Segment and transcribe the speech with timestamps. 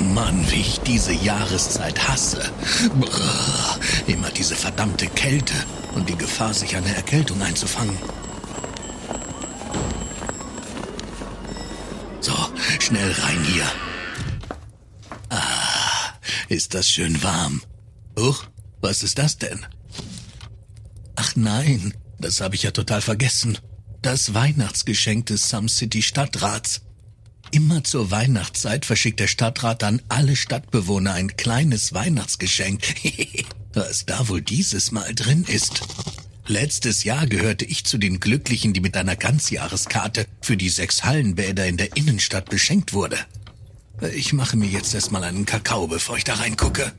[0.00, 2.50] Mann, wie ich diese Jahreszeit hasse.
[2.98, 5.54] Brrr, immer diese verdammte Kälte
[5.94, 7.96] und die Gefahr, sich eine Erkältung einzufangen.
[12.20, 12.34] So,
[12.78, 13.66] schnell rein hier.
[15.30, 16.12] Ah,
[16.48, 17.62] ist das schön warm.
[18.18, 18.44] Huch,
[18.80, 19.64] was ist das denn?
[21.16, 23.58] Ach nein, das habe ich ja total vergessen.
[24.02, 26.82] Das Weihnachtsgeschenk des Some City Stadtrats.
[27.50, 32.82] Immer zur Weihnachtszeit verschickt der Stadtrat an alle Stadtbewohner ein kleines Weihnachtsgeschenk.
[33.72, 35.82] Was da wohl dieses Mal drin ist.
[36.46, 41.66] Letztes Jahr gehörte ich zu den Glücklichen, die mit einer Ganzjahreskarte für die sechs Hallenbäder
[41.66, 43.18] in der Innenstadt beschenkt wurde.
[44.14, 46.92] Ich mache mir jetzt erstmal einen Kakao, bevor ich da reingucke.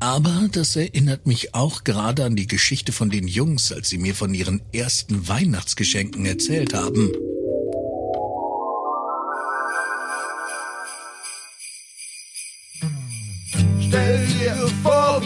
[0.00, 4.14] Aber das erinnert mich auch gerade an die Geschichte von den Jungs, als sie mir
[4.14, 7.12] von ihren ersten Weihnachtsgeschenken erzählt haben.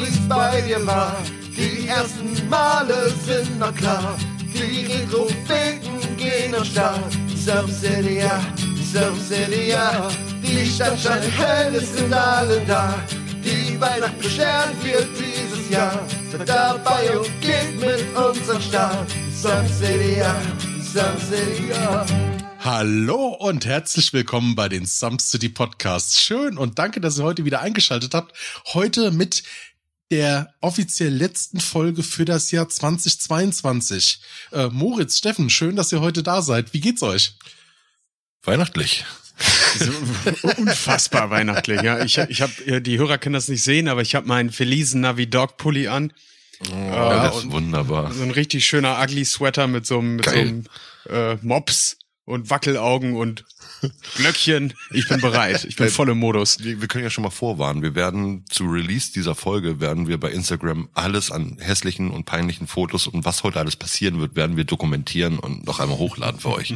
[0.07, 1.17] Wie's bei dir war.
[1.57, 4.17] Die ersten Male sind noch klar.
[4.55, 7.13] Die Retropheten gehen am Start.
[7.35, 8.41] Some City, ja,
[9.69, 10.09] ja.
[10.43, 12.95] Die Stadt scheint hell, es sind alle da.
[13.45, 16.01] Die Weihnachten bescheren wir dieses Jahr.
[16.31, 19.09] Seid dabei und geht mit uns am Start.
[19.33, 20.35] Some City, ja,
[21.69, 22.07] ja.
[22.67, 26.21] Hallo und herzlich willkommen bei den Some City Podcasts.
[26.21, 28.35] Schön und danke, dass ihr heute wieder eingeschaltet habt.
[28.75, 29.45] Heute mit
[30.11, 34.21] der offiziell letzten Folge für das Jahr 2022.
[34.53, 36.73] Äh, Moritz, Steffen, schön, dass ihr heute da seid.
[36.73, 37.37] Wie geht's euch?
[38.43, 39.05] Weihnachtlich.
[40.57, 41.83] Unfassbar weihnachtlich.
[41.83, 45.03] Ja, ich, ich habe die Hörer können das nicht sehen, aber ich habe meinen Felisen
[45.03, 46.13] Navi Dog Pulli an.
[46.71, 48.13] Oh, ja, das ist wunderbar.
[48.13, 50.65] So ein richtig schöner ugly Sweater mit so einem, mit so einem
[51.11, 53.45] äh, Mops und Wackelaugen und
[54.17, 54.75] Glöckchen.
[54.91, 55.65] Ich bin bereit.
[55.65, 56.63] Ich bin voll im Modus.
[56.63, 57.83] Wir, wir können ja schon mal vorwarnen.
[57.83, 62.67] Wir werden zu Release dieser Folge werden wir bei Instagram alles an hässlichen und peinlichen
[62.67, 66.51] Fotos und was heute alles passieren wird, werden wir dokumentieren und noch einmal hochladen für
[66.51, 66.75] euch.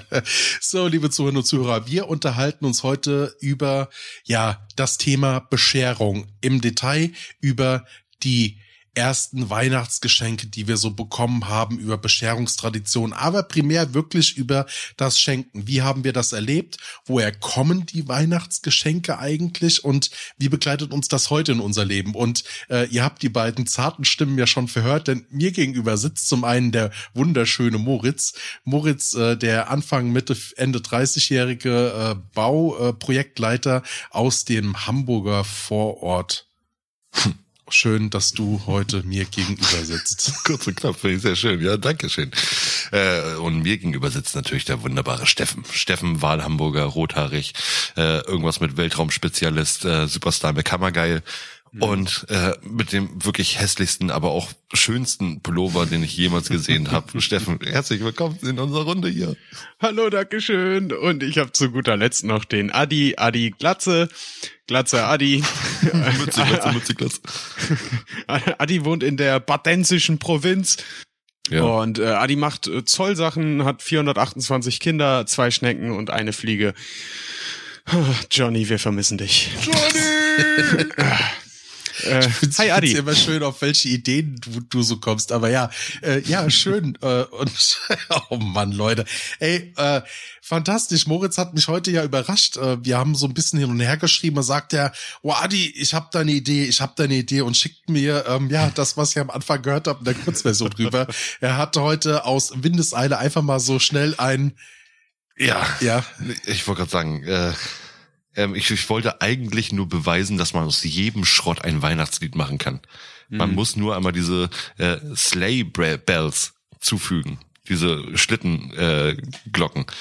[0.60, 3.88] so, liebe Zuhörer und Zuhörer, wir unterhalten uns heute über,
[4.24, 7.84] ja, das Thema Bescherung im Detail, über
[8.22, 8.58] die
[8.98, 14.66] ersten Weihnachtsgeschenke, die wir so bekommen haben, über Bescherungstradition, aber primär wirklich über
[14.96, 15.68] das Schenken.
[15.68, 16.78] Wie haben wir das erlebt?
[17.06, 19.84] Woher kommen die Weihnachtsgeschenke eigentlich?
[19.84, 22.14] Und wie begleitet uns das heute in unser Leben?
[22.14, 26.28] Und äh, ihr habt die beiden zarten Stimmen ja schon verhört, denn mir gegenüber sitzt
[26.28, 28.34] zum einen der wunderschöne Moritz.
[28.64, 36.48] Moritz, äh, der Anfang, Mitte, Ende 30-jährige äh, Bauprojektleiter aus dem Hamburger Vorort.
[37.70, 40.32] Schön, dass du heute mir gegenüber sitzt.
[40.44, 41.60] Kurz und knapp, finde ich sehr schön.
[41.60, 42.30] Ja, danke schön.
[42.92, 45.64] Äh, und mir gegenüber sitzt natürlich der wunderbare Steffen.
[45.70, 47.52] Steffen Wahlhamburger, rothaarig,
[47.96, 51.22] äh, irgendwas mit Weltraumspezialist, äh, Superstar Kammergeil.
[51.72, 51.82] Mhm.
[51.82, 57.20] Und äh, mit dem wirklich hässlichsten, aber auch schönsten Pullover, den ich jemals gesehen habe.
[57.20, 59.36] Steffen, herzlich willkommen in unserer Runde hier.
[59.80, 60.92] Hallo, Dankeschön.
[60.92, 64.08] Und ich habe zu guter Letzt noch den Adi, Adi Glatze.
[64.66, 65.42] Glatze Adi.
[66.18, 67.20] Mütze, Mütze, Mütze, Glatze.
[68.58, 70.76] Adi wohnt in der badensischen Provinz.
[71.50, 71.62] Ja.
[71.62, 76.74] Und äh, Adi macht äh, Zollsachen, hat 428 Kinder, zwei Schnecken und eine Fliege.
[78.30, 79.50] Johnny, wir vermissen dich.
[79.64, 81.47] Johnny!
[82.08, 82.92] Äh, ich hi Adi.
[82.92, 85.32] immer schön, auf welche Ideen du, du so kommst.
[85.32, 85.70] Aber ja,
[86.02, 86.98] äh, ja, schön.
[87.02, 87.80] äh, und
[88.30, 89.04] oh Mann, Leute.
[89.38, 90.02] Ey, äh,
[90.42, 91.06] fantastisch.
[91.06, 92.56] Moritz hat mich heute ja überrascht.
[92.56, 94.36] Äh, wir haben so ein bisschen hin und her geschrieben.
[94.36, 94.92] Er sagt ja,
[95.22, 98.70] oh Adi, ich habe deine Idee, ich habe deine Idee und schickt mir ähm, ja
[98.74, 101.06] das, was ich am Anfang gehört habe, in der Kurzversion drüber.
[101.40, 104.54] er hatte heute aus Windeseile einfach mal so schnell ein
[105.38, 106.04] ja, ja.
[106.46, 107.52] Ich wollte gerade sagen, äh,
[108.38, 112.56] ähm, ich, ich wollte eigentlich nur beweisen, dass man aus jedem Schrott ein Weihnachtslied machen
[112.58, 112.80] kann.
[113.28, 113.56] Man mhm.
[113.56, 119.82] muss nur einmal diese äh, Sleigh Bells zufügen, diese Schlittenglocken.
[119.82, 119.92] Äh,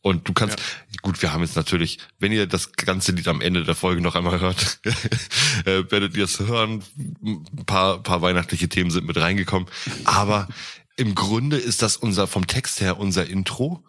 [0.00, 0.64] und du kannst, ja.
[1.02, 4.14] gut, wir haben jetzt natürlich, wenn ihr das ganze Lied am Ende der Folge noch
[4.14, 4.80] einmal hört,
[5.64, 6.82] äh, werdet ihr es hören.
[7.22, 9.68] Ein paar, paar weihnachtliche Themen sind mit reingekommen.
[10.04, 10.48] Aber
[10.96, 13.84] im Grunde ist das unser, vom Text her unser Intro.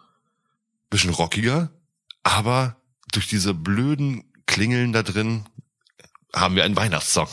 [0.90, 1.70] Bisschen rockiger,
[2.22, 2.76] aber
[3.16, 5.44] durch diese blöden Klingeln da drin
[6.34, 7.28] haben wir einen Weihnachtssong.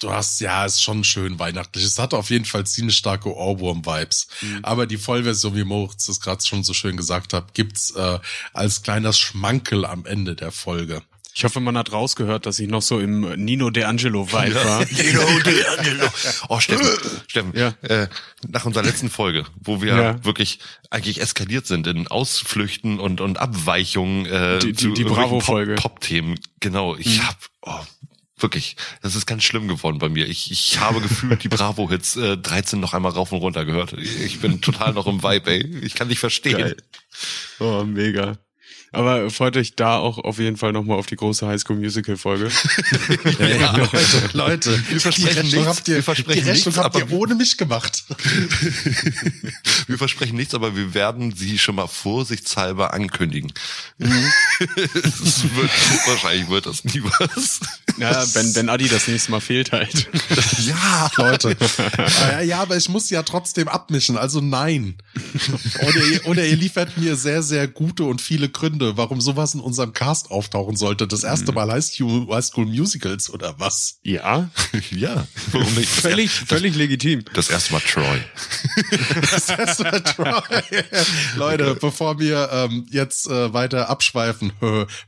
[0.00, 1.82] Du hast, ja, ist schon schön weihnachtlich.
[1.82, 4.28] Es hat auf jeden Fall ziemlich starke Ohrwurm-Vibes.
[4.42, 4.58] Mhm.
[4.62, 8.18] Aber die Vollversion, wie Moritz es gerade schon so schön gesagt hat, gibt's äh,
[8.52, 11.02] als kleiner Schmankel am Ende der Folge.
[11.38, 14.80] Ich hoffe, man hat rausgehört, dass ich noch so im Nino De Angelo Vibe war.
[14.90, 16.06] Nino De Angelo.
[16.48, 16.88] Oh, Steffen,
[17.28, 17.74] Steffen, Ja.
[17.82, 18.08] äh,
[18.48, 20.24] nach unserer letzten Folge, wo wir Ja.
[20.24, 25.14] wirklich eigentlich eskaliert sind in Ausflüchten und, und Abweichungen äh, Die- die- zu die irgendwelchen
[25.30, 25.74] Bravo-Folge.
[25.74, 26.40] Pop- Pop-Themen.
[26.60, 27.80] genau, ich hab, oh,
[28.38, 30.26] wirklich, das ist ganz schlimm geworden bei mir.
[30.26, 33.92] Ich, ich habe gefühlt die Bravo-Hits äh, 13 noch einmal rauf und runter gehört.
[33.92, 35.80] Ich bin total noch im Vibe, ey.
[35.84, 36.56] Ich kann dich verstehen.
[36.56, 36.76] Geil.
[37.60, 38.38] Oh, mega.
[38.96, 42.50] Aber freut euch da auch auf jeden Fall nochmal auf die große Highschool Musical Folge.
[43.38, 47.10] Ja, Leute, Leute, Wir versprechen nichts, habt ihr, wir versprechen die Rechnung nichts, habt ihr
[47.12, 48.04] ohne mich gemacht.
[49.86, 53.52] Wir versprechen nichts, aber wir werden sie schon mal vorsichtshalber ankündigen.
[53.98, 54.08] Mhm.
[54.58, 55.70] wird,
[56.06, 57.60] wahrscheinlich wird das nie was.
[57.98, 60.08] Ja, wenn, wenn Adi das nächste Mal fehlt halt.
[60.66, 61.56] Ja, Leute.
[62.20, 64.96] ja, ja, aber ich muss ja trotzdem abmischen, also nein.
[65.80, 69.60] Oder ihr, oder ihr liefert mir sehr, sehr gute und viele Gründe, warum sowas in
[69.60, 71.06] unserem Cast auftauchen sollte.
[71.06, 73.98] Das erste Mal High School, High School Musicals oder was?
[74.02, 74.50] Ja,
[74.90, 75.88] ja, warum nicht?
[75.88, 77.24] völlig, völlig legitim.
[77.34, 78.20] Das erste Mal Troy.
[79.30, 80.82] Das erste Mal Troy.
[81.36, 84.52] Leute, bevor wir ähm, jetzt äh, weiter abschweifen,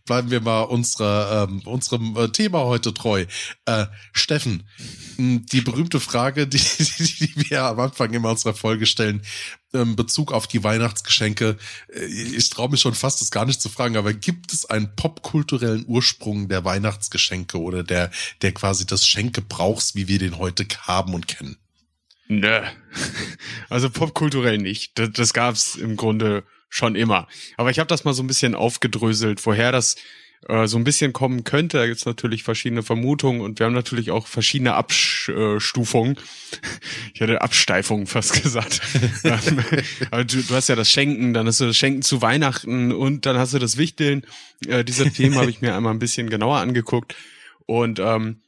[0.05, 3.27] bleiben wir mal unserer, ähm, unserem äh, Thema heute treu.
[3.67, 4.65] Äh, Steffen,
[5.19, 9.23] die berühmte Frage, die, die, die wir am Anfang immer unserer Folge stellen,
[9.73, 11.59] in Bezug auf die Weihnachtsgeschenke.
[11.93, 14.95] Äh, Ich traue mich schon fast, das gar nicht zu fragen, aber gibt es einen
[14.95, 18.11] popkulturellen Ursprung der Weihnachtsgeschenke oder der,
[18.43, 21.57] der quasi des Schenkgebrauchs, wie wir den heute haben und kennen?
[22.29, 22.61] Nö.
[23.69, 24.99] Also popkulturell nicht.
[24.99, 27.27] Das, das gab's im Grunde schon immer.
[27.57, 29.97] Aber ich habe das mal so ein bisschen aufgedröselt, woher das
[30.47, 31.79] äh, so ein bisschen kommen könnte.
[31.79, 36.17] Da gibt's natürlich verschiedene Vermutungen und wir haben natürlich auch verschiedene Abstufungen.
[37.13, 38.81] Ich hätte Absteifungen fast gesagt.
[40.27, 43.37] Du, du hast ja das Schenken, dann hast du das Schenken zu Weihnachten und dann
[43.37, 44.25] hast du das Wichteln.
[44.67, 47.17] Äh, diese Themen habe ich mir einmal ein bisschen genauer angeguckt.
[47.67, 48.41] Und ähm,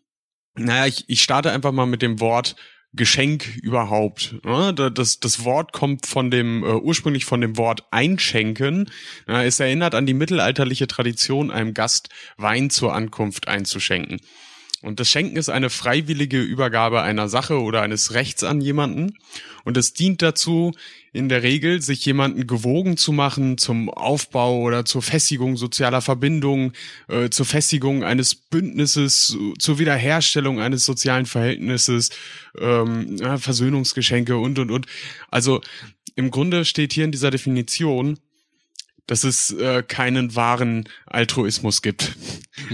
[0.55, 2.57] naja, ich, ich starte einfach mal mit dem Wort
[2.93, 4.35] Geschenk überhaupt.
[4.43, 8.91] Da- Das, das Wort kommt von dem, äh, ursprünglich von dem Wort einschenken.
[9.27, 14.21] Es erinnert an die mittelalterliche Tradition, einem Gast Wein zur Ankunft einzuschenken.
[14.83, 19.19] Und das Schenken ist eine freiwillige Übergabe einer Sache oder eines Rechts an jemanden.
[19.65, 20.73] Und es dient dazu,
[21.13, 26.73] in der Regel, sich jemanden gewogen zu machen zum Aufbau oder zur Festigung sozialer Verbindungen,
[27.09, 32.11] äh, zur Festigung eines Bündnisses, zur Wiederherstellung eines sozialen Verhältnisses,
[32.59, 34.87] ähm, Versöhnungsgeschenke und, und, und.
[35.31, 35.61] Also
[36.17, 38.19] im Grunde steht hier in dieser Definition,
[39.07, 42.17] dass es äh, keinen wahren Altruismus gibt.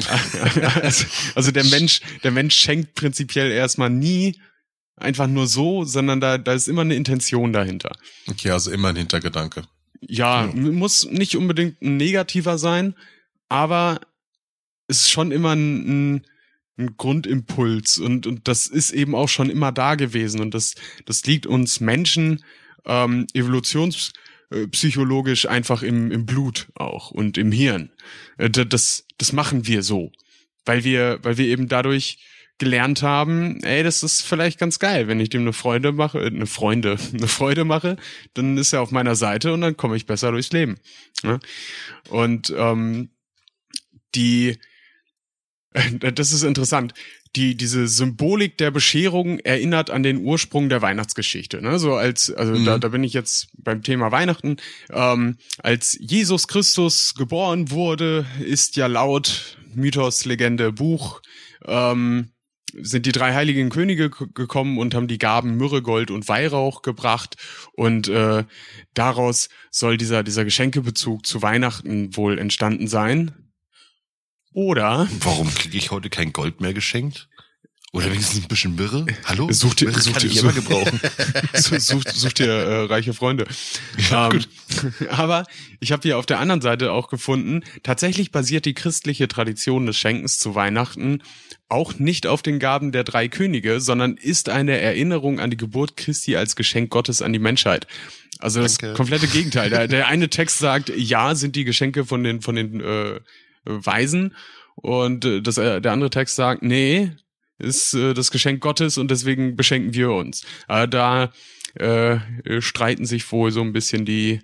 [0.83, 4.39] also, also der Mensch, der Mensch schenkt prinzipiell erstmal nie
[4.97, 7.93] einfach nur so, sondern da, da ist immer eine Intention dahinter.
[8.29, 9.63] Okay, also immer ein Hintergedanke.
[10.01, 12.95] Ja, m- muss nicht unbedingt ein negativer sein,
[13.49, 14.01] aber
[14.89, 16.27] es ist schon immer ein, ein,
[16.79, 20.75] ein Grundimpuls und, und das ist eben auch schon immer da gewesen und das,
[21.07, 22.45] das liegt uns Menschen
[22.85, 23.27] ähm,
[24.51, 27.91] evolutionspsychologisch einfach im, im Blut auch und im Hirn.
[28.39, 30.13] Äh, da- Das, das machen wir so,
[30.65, 32.19] weil wir, weil wir eben dadurch
[32.59, 36.27] gelernt haben, ey, das ist vielleicht ganz geil, wenn ich dem eine Freude mache, äh,
[36.27, 37.97] eine Freunde, eine Freude mache,
[38.35, 40.79] dann ist er auf meiner Seite und dann komme ich besser durchs Leben.
[41.23, 41.39] Ne?
[42.09, 43.11] Und ähm,
[44.15, 44.59] die,
[46.01, 46.95] das ist interessant.
[47.37, 51.61] Die, diese Symbolik der Bescherung erinnert an den Ursprung der Weihnachtsgeschichte.
[51.61, 51.79] Ne?
[51.79, 52.81] So als, also da, Mhm.
[52.81, 54.57] da bin ich jetzt beim Thema Weihnachten.
[54.91, 61.21] Ähm, als Jesus Christus geboren wurde, ist ja laut Mythos, Legende, Buch,
[61.67, 62.31] ähm,
[62.79, 67.37] sind die drei heiligen Könige gekommen und haben die Gaben Myrrhe, Gold und Weihrauch gebracht
[67.73, 68.45] und äh,
[68.95, 73.33] daraus soll dieser dieser Geschenkebezug zu Weihnachten wohl entstanden sein.
[74.57, 77.29] Oder Warum kriege ich heute kein Gold mehr geschenkt?
[77.93, 79.05] Oder wenigstens ein bisschen Myrrhe?
[79.27, 79.49] Hallo?
[79.53, 80.99] Such dir- Myrrhe such kann dir- ich such- gebrauchen.
[81.53, 83.47] such, such, dir äh, reiche Freunde.
[84.11, 84.43] ähm,
[85.11, 85.45] aber
[85.81, 89.99] ich habe hier auf der anderen Seite auch gefunden, tatsächlich basiert die christliche Tradition des
[89.99, 91.23] Schenkens zu Weihnachten
[91.69, 95.99] auch nicht auf den Gaben der drei Könige, sondern ist eine Erinnerung an die Geburt
[95.99, 97.87] Christi als Geschenk Gottes an die Menschheit.
[98.39, 98.97] Also das Danke.
[98.97, 99.69] komplette Gegenteil.
[99.69, 103.21] Der, der eine Text sagt, ja, sind die Geschenke von den von den äh,
[103.67, 104.35] Weisen
[104.77, 107.13] und äh, das, äh, der andere Text sagt, nee,
[107.59, 110.45] ist äh, das Geschenk Gottes und deswegen beschenken wir uns.
[110.69, 111.33] Aber da
[111.79, 114.41] äh, äh, streiten sich wohl so ein bisschen die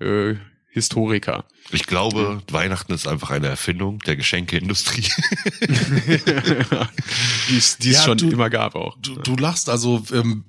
[0.00, 0.34] äh,
[0.72, 1.46] Historiker.
[1.72, 5.02] Ich glaube, Weihnachten ist einfach eine Erfindung der Geschenkeindustrie.
[7.48, 8.96] die es die es Ja, schon du- immer gab auch.
[9.00, 10.44] Du, du lachst, also ähm,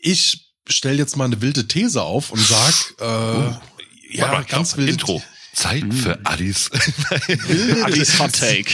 [0.00, 4.76] ich stell jetzt mal eine wilde These auf und sag, äh, ja, Mach mal, ganz
[4.76, 4.90] wild.
[4.90, 5.22] Intro.
[5.52, 5.92] Zeit Hm.
[5.92, 6.70] für Addis.
[7.84, 8.70] Addis Hot Take.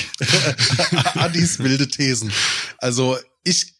[1.19, 2.33] Addis wilde Thesen.
[2.78, 3.75] Also ich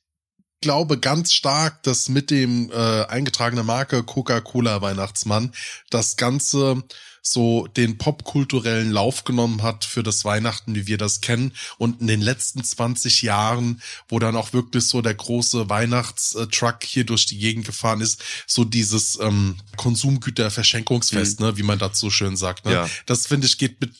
[0.61, 5.53] glaube ganz stark, dass mit dem äh, eingetragenen Marke Coca-Cola Weihnachtsmann
[5.91, 6.83] das Ganze
[7.27, 11.53] so den popkulturellen Lauf genommen hat für das Weihnachten, wie wir das kennen.
[11.79, 17.05] Und in den letzten 20 Jahren, wo dann auch wirklich so der große Weihnachtstruck hier
[17.05, 22.67] durch die Gegend gefahren ist, so dieses ähm, Konsumgüterverschenkungsfest, ne, wie man dazu schön sagt.
[22.67, 22.73] Ne?
[22.73, 22.91] Ja.
[23.07, 23.93] Das finde ich geht mit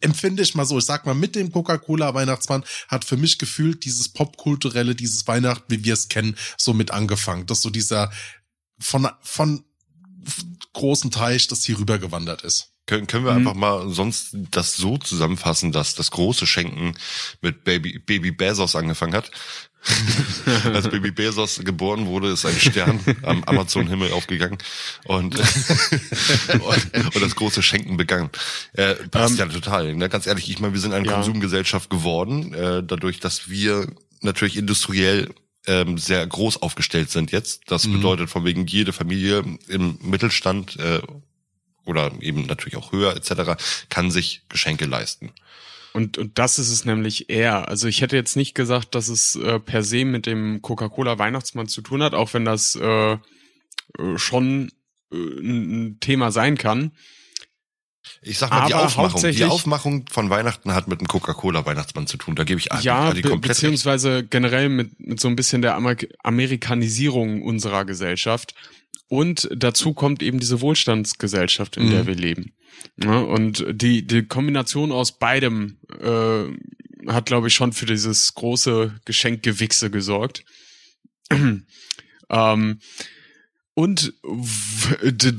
[0.00, 3.84] empfinde ich mal so, ich sag mal, mit dem Coca-Cola Weihnachtsmann hat für mich gefühlt
[3.84, 7.46] dieses popkulturelle, dieses Weihnachten, wie wir es kennen, so mit angefangen.
[7.46, 8.12] Dass so dieser
[8.78, 9.64] von, von
[10.76, 12.70] großen Teich, das hier rüber gewandert ist.
[12.86, 16.94] Können, können wir einfach mal sonst das so zusammenfassen, dass das große Schenken
[17.40, 19.32] mit Baby, Baby Bezos angefangen hat?
[20.72, 24.58] Als Baby Bezos geboren wurde, ist ein Stern am Amazon-Himmel aufgegangen
[25.04, 25.36] und,
[26.52, 28.30] und, und das große Schenken begann.
[28.74, 29.94] Äh, passt ja total.
[29.94, 30.08] Ne?
[30.08, 31.14] Ganz ehrlich, ich meine, wir sind eine Ja.
[31.14, 33.88] Konsumgesellschaft geworden, äh, dadurch, dass wir
[34.22, 35.30] natürlich industriell
[35.66, 37.62] ähm, sehr groß aufgestellt sind jetzt.
[37.66, 41.00] Das bedeutet von wegen jede Familie im Mittelstand äh,
[41.84, 43.62] oder eben natürlich auch höher etc.
[43.88, 45.32] kann sich Geschenke leisten.
[45.92, 47.68] Und, und das ist es nämlich eher.
[47.68, 51.68] Also ich hätte jetzt nicht gesagt, dass es äh, per se mit dem Coca-Cola Weihnachtsmann
[51.68, 53.18] zu tun hat, auch wenn das äh, äh,
[54.16, 54.72] schon
[55.10, 56.92] äh, ein Thema sein kann.
[58.22, 62.34] Ich sag mal, die Aufmachung, die Aufmachung von Weihnachten hat mit dem Coca-Cola-Weihnachtsmann zu tun.
[62.34, 63.60] Da gebe ich Adi, ja, Adi be komplett recht.
[63.60, 68.54] beziehungsweise generell mit, mit so ein bisschen der Amer Amerikanisierung unserer Gesellschaft.
[69.08, 71.90] Und dazu kommt eben diese Wohlstandsgesellschaft, in Mhm.
[71.90, 72.52] der wir leben.
[73.02, 78.94] Ja, und die, die Kombination aus beidem äh, hat, glaube ich, schon für dieses große
[79.04, 80.44] Geschenkgewichse gesorgt.
[82.30, 82.80] ähm,
[83.76, 84.14] und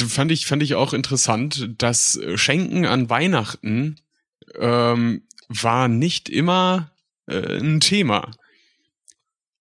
[0.08, 3.96] fand ich, fand ich auch interessant, dass Schenken an Weihnachten
[4.56, 6.92] ähm, war nicht immer
[7.28, 8.32] äh, ein Thema.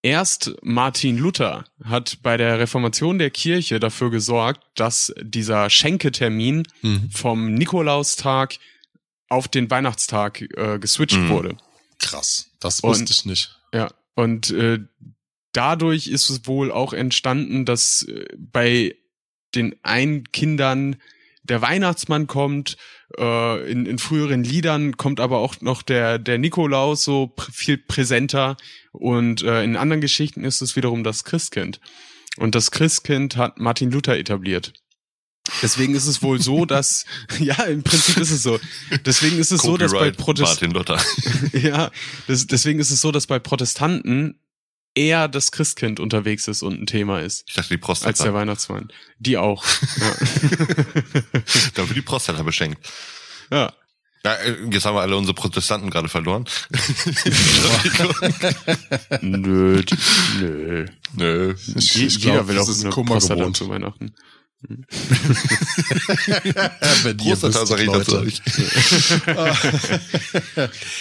[0.03, 7.11] Erst Martin Luther hat bei der Reformation der Kirche dafür gesorgt, dass dieser Schenketermin Mhm.
[7.11, 8.57] vom Nikolaustag
[9.29, 11.29] auf den Weihnachtstag äh, geswitcht Mhm.
[11.31, 11.57] wurde.
[11.99, 12.51] Krass.
[12.61, 13.57] Das Und- wusste ich nicht.
[13.73, 14.81] Ja, und äh,
[15.57, 18.95] dadurch ist es wohl auch entstanden, dass äh, bei
[19.55, 20.97] den einen Kindern
[21.43, 22.77] der Weihnachtsmann kommt,
[23.19, 27.79] äh, in, in früheren Liedern kommt aber auch noch der, der Nikolaus so pr viel
[27.79, 28.57] präsenter
[28.93, 31.81] und äh, in anderen Geschichten ist es wiederum das Christkind.
[32.37, 34.75] Und das Christkind hat Martin Luther etabliert.
[35.63, 37.07] Deswegen ist es wohl so, dass,
[37.39, 38.59] ja, im Prinzip ist es so.
[39.05, 40.97] Deswegen ist es so, dass bei Copyright Protestanten, Martin
[41.53, 41.59] Luther.
[41.59, 41.91] ja,
[42.27, 44.41] das, deswegen ist es so, dass bei Protestanten
[44.97, 47.45] eher das Christkind unterwegs ist und ein Thema ist.
[47.49, 48.35] Ich dachte, die Als der Prostata.
[48.35, 48.89] Weihnachtsmann.
[49.19, 49.65] Die auch.
[51.75, 52.79] Da wird die Prostata beschenkt.
[53.51, 53.73] ja.
[54.25, 56.47] Ja, äh, jetzt haben wir alle unsere Protestanten gerade verloren.
[59.21, 59.83] Nö,
[60.41, 60.87] nö.
[61.15, 61.55] Nö.
[61.77, 63.57] Ich, Je, ich jeder glaub, will das auch ist eine Kummer Prostata gewohnt.
[63.57, 64.15] zu Weihnachten.
[67.03, 68.17] Wenn ihr Prostata wüsstet, sag ich dazu.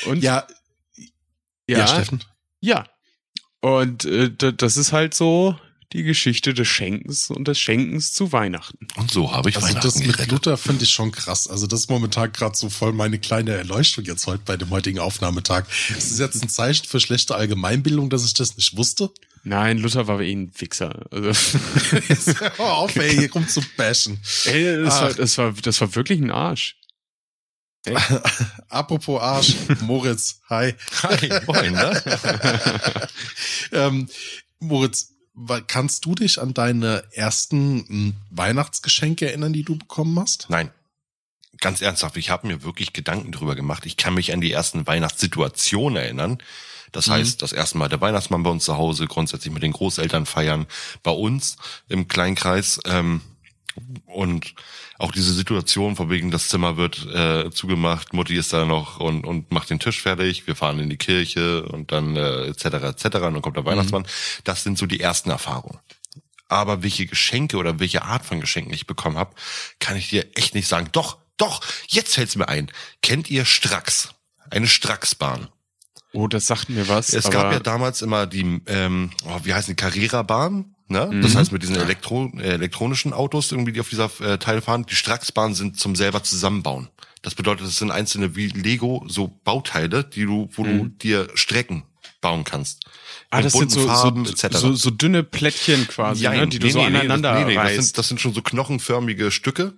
[0.09, 0.45] Und Ja,
[1.67, 2.23] ja, ja, Steffen.
[2.59, 2.85] ja.
[3.65, 5.57] Und äh, das ist halt so
[5.91, 8.87] die Geschichte des Schenkens und des Schenkens zu Weihnachten.
[8.95, 10.31] Und so habe ich Also Weihnachten das mit gerettet.
[10.31, 11.47] Luther finde ich schon krass.
[11.47, 14.99] Also das ist momentan gerade so voll meine kleine Erleuchtung jetzt heute bei dem heutigen
[14.99, 15.65] Aufnahmetag.
[15.97, 19.09] Es ist jetzt ein Zeichen für schlechte Allgemeinbildung, dass ich das nicht wusste.
[19.43, 21.03] Nein, Luther war eh ein Wichser.
[21.09, 21.31] Also,
[22.57, 24.19] Hör auf, ey, hier rum zu bashen.
[24.43, 26.75] ey, das, war, das, war, das war wirklich ein Arsch.
[28.69, 30.73] Apropos Arsch, Moritz, hi.
[31.03, 32.01] Hi, moin, ne?
[33.71, 34.07] Ähm,
[34.59, 35.09] Moritz,
[35.67, 40.47] kannst du dich an deine ersten m, Weihnachtsgeschenke erinnern, die du bekommen hast?
[40.49, 40.71] Nein.
[41.61, 43.85] Ganz ernsthaft, ich habe mir wirklich Gedanken drüber gemacht.
[43.85, 46.37] Ich kann mich an die ersten Weihnachtssituationen erinnern.
[46.91, 47.11] Das Mhm.
[47.13, 50.65] heißt, das erste Mal der Weihnachtsmann bei uns zu Hause, grundsätzlich mit den Großeltern feiern,
[51.01, 52.79] bei uns im Kleinkreis.
[52.85, 53.21] Ähm,
[54.05, 54.53] und
[54.97, 59.25] auch diese Situation, von wegen das Zimmer wird äh, zugemacht, Mutti ist da noch und,
[59.25, 62.65] und macht den Tisch fertig, wir fahren in die Kirche und dann äh, etc.
[62.65, 63.05] etc.
[63.05, 64.07] und dann kommt der Weihnachtsmann.
[64.43, 65.79] Das sind so die ersten Erfahrungen.
[66.47, 69.35] Aber welche Geschenke oder welche Art von Geschenken ich bekommen habe,
[69.79, 70.89] kann ich dir echt nicht sagen.
[70.91, 72.71] Doch, doch, jetzt fällt's mir ein.
[73.01, 74.09] Kennt ihr Strax?
[74.51, 75.49] Eine Straxbahn.
[76.13, 77.13] Oh, das sagt mir was.
[77.13, 80.74] Es gab ja damals immer die, ähm, oh, wie heißen die, Carrera-Bahn?
[80.87, 81.19] Ne?
[81.23, 84.85] Das heißt mit diesen Elektro äh, elektronischen Autos irgendwie, die auf dieser äh, Teil fahren.
[84.85, 86.89] Die Straxbahnen sind zum selber zusammenbauen.
[87.23, 91.83] Das bedeutet, es sind einzelne wie Lego so Bauteile, die du, wo du dir Strecken
[92.21, 92.85] bauen kannst.
[93.31, 96.69] ah, das sind so, Farben, so, so, so dünne Plättchen quasi, Ja, ne, die du
[96.69, 99.73] so aneinander das, nee, nee, das sind, das sind schon so knochenförmige Stücke.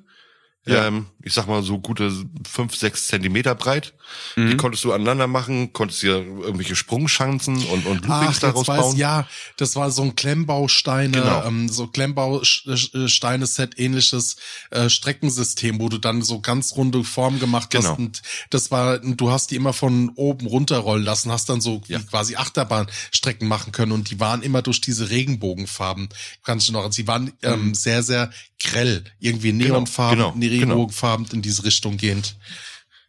[0.66, 0.88] Ja.
[0.88, 2.12] Ähm, ich sag mal so gute
[2.50, 3.94] fünf, sechs Zentimeter breit.
[4.38, 4.58] Die Mhm.
[4.58, 8.82] konntest du aneinander machen, konntest dir irgendwelche Sprungschanzen und, und Ach, Loopings daraus jetzt weiß,
[8.82, 8.96] bauen.
[8.98, 11.44] ja, das war so ein Klemmbausteine, Genau.
[11.46, 14.38] ähm, so Klemmbausteine-Set, ähnliches
[14.72, 17.90] äh, Streckensystem, wo du dann so ganz runde Formen gemacht Genau.
[17.92, 18.00] hast.
[18.00, 22.00] Und das war, du hast die immer von oben runterrollen lassen, hast dann so Ja.
[22.00, 26.10] quasi Achterbahnstrecken machen können und die waren immer durch diese Regenbogenfarben.
[26.44, 28.30] Kannst du noch, sie waren ähm, sehr, sehr
[28.60, 30.62] grell, irgendwie Neonfarben, genau, in die genau.
[30.62, 32.36] Regenbogenfarben in diese Richtung gehend.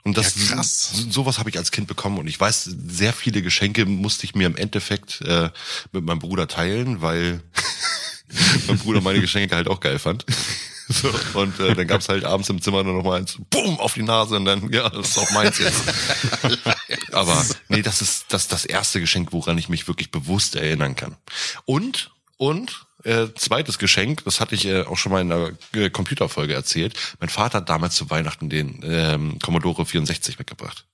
[0.05, 0.91] Und das, Ja, krass.
[0.95, 2.19] so- sowas habe ich als Kind bekommen.
[2.19, 5.51] Und ich weiß, sehr viele Geschenke musste ich mir im Endeffekt äh,
[5.93, 7.43] mit meinem Bruder teilen, weil
[8.69, 10.25] mein Bruder meine Geschenke halt auch geil fand.
[10.91, 13.93] So, und äh, dann gab's halt abends im Zimmer nur noch mal eins, boom, auf
[13.93, 15.83] die Nase und dann, ja, das ist auch meins jetzt.
[17.13, 21.19] Aber nee, das ist das, das erste Geschenk, woran ich mich wirklich bewusst erinnern kann.
[21.67, 25.91] Und, und, äh, zweites Geschenk, das hatte ich äh, auch schon mal in einer äh,
[25.91, 26.95] Computerfolge erzählt.
[27.21, 30.85] Mein Vater hat damals zu Weihnachten den ähm, Commodore 64 mitgebracht.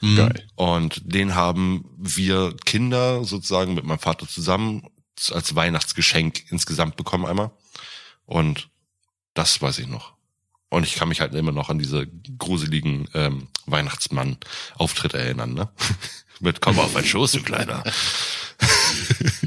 [0.00, 0.46] Geil.
[0.54, 4.88] Und den haben wir Kinder sozusagen mit meinem Vater zusammen
[5.30, 7.50] als Weihnachtsgeschenk insgesamt bekommen einmal.
[8.24, 8.70] Und
[9.34, 10.14] das weiß ich noch.
[10.70, 12.06] Und ich kann mich halt immer noch an diese
[12.38, 15.68] gruseligen ähm, Weihnachtsmann-Auftritte erinnern, ne?
[16.42, 17.84] Mit Komm auf mein Schoß, du Kleiner.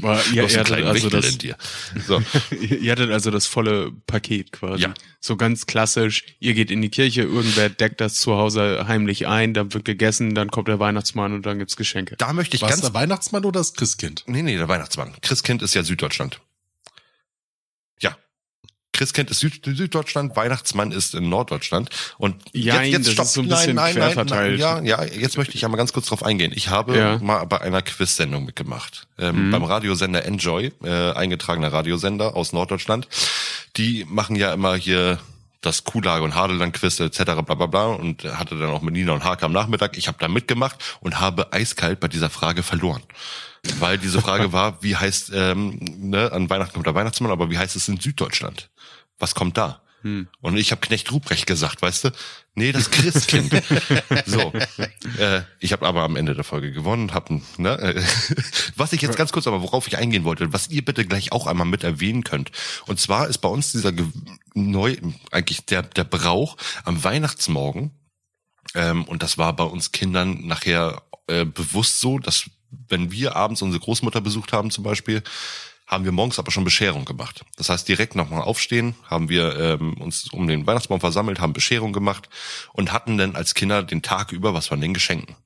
[0.00, 1.38] War, Du ihr, hattet also das.
[2.06, 2.22] So.
[2.56, 4.82] ihr hattet also das volle Paket quasi.
[4.82, 4.94] Ja.
[5.20, 6.24] So ganz klassisch.
[6.40, 10.34] Ihr geht in die Kirche, irgendwer deckt das zu Hause heimlich ein, dann wird gegessen,
[10.34, 12.16] dann kommt der Weihnachtsmann und dann gibt's Geschenke.
[12.16, 14.24] Da möchte ich War es ganz der Weihnachtsmann oder das Christkind?
[14.26, 15.12] Nee, nee, der Weihnachtsmann.
[15.22, 16.40] Christkind ist ja Süddeutschland.
[18.94, 18.98] Ja.
[18.98, 21.90] Christkind ist Süd Süddeutschland, Weihnachtsmann ist in Norddeutschland.
[22.18, 24.60] Und Jein, das ist so ein bisschen quer verteilt.
[24.60, 26.52] ja, ja, jetzt möchte ich einmal ganz kurz drauf eingehen.
[26.54, 27.18] Ich habe Ja.
[27.18, 29.06] mal bei einer Quiz-Sendung mitgemacht.
[29.18, 29.50] Ähm, Mhm.
[29.50, 33.08] Beim Radiosender Enjoy, äh, eingetragener Radiosender aus Norddeutschland.
[33.76, 35.18] Die machen ja immer hier
[35.60, 37.24] das Kuhlage und Hadeland-Quiz etc.
[37.42, 39.96] bla bla bla und hatte dann auch mit Nina und Hake am Nachmittag.
[39.96, 43.02] Ich habe da mitgemacht und habe eiskalt bei dieser Frage verloren.
[43.80, 47.56] Weil diese Frage war, wie heißt, ähm, ne, an Weihnachten kommt der Weihnachtsmann, aber wie
[47.56, 48.68] heißt es in Süddeutschland?
[49.18, 49.80] Was kommt da?
[50.04, 50.28] Hm.
[50.42, 52.10] Und ich habe Knecht Ruprecht gesagt, weißt du?
[52.54, 53.50] Nee, das Christkind.
[54.26, 54.52] so,
[55.18, 58.02] äh, ich habe aber am Ende der Folge gewonnen, hab, ne, äh,
[58.76, 61.46] was ich jetzt ganz kurz, aber worauf ich eingehen wollte, was ihr bitte gleich auch
[61.46, 62.52] einmal mit erwähnen könnt.
[62.86, 63.92] Und zwar ist bei uns dieser
[64.52, 64.94] neu,
[65.30, 67.90] eigentlich der der Brauch am Weihnachtsmorgen.
[68.74, 72.50] Ähm, und das war bei uns Kindern nachher äh, bewusst so, dass
[72.88, 75.22] wenn wir abends unsere Großmutter besucht haben zum Beispiel,
[75.94, 77.44] haben wir morgens aber schon Bescherung gemacht.
[77.56, 81.92] Das heißt, direkt nochmal aufstehen, haben wir ähm, uns um den Weihnachtsbaum versammelt, haben Bescherung
[81.92, 82.28] gemacht
[82.72, 85.36] und hatten dann als Kinder den Tag über was von den Geschenken.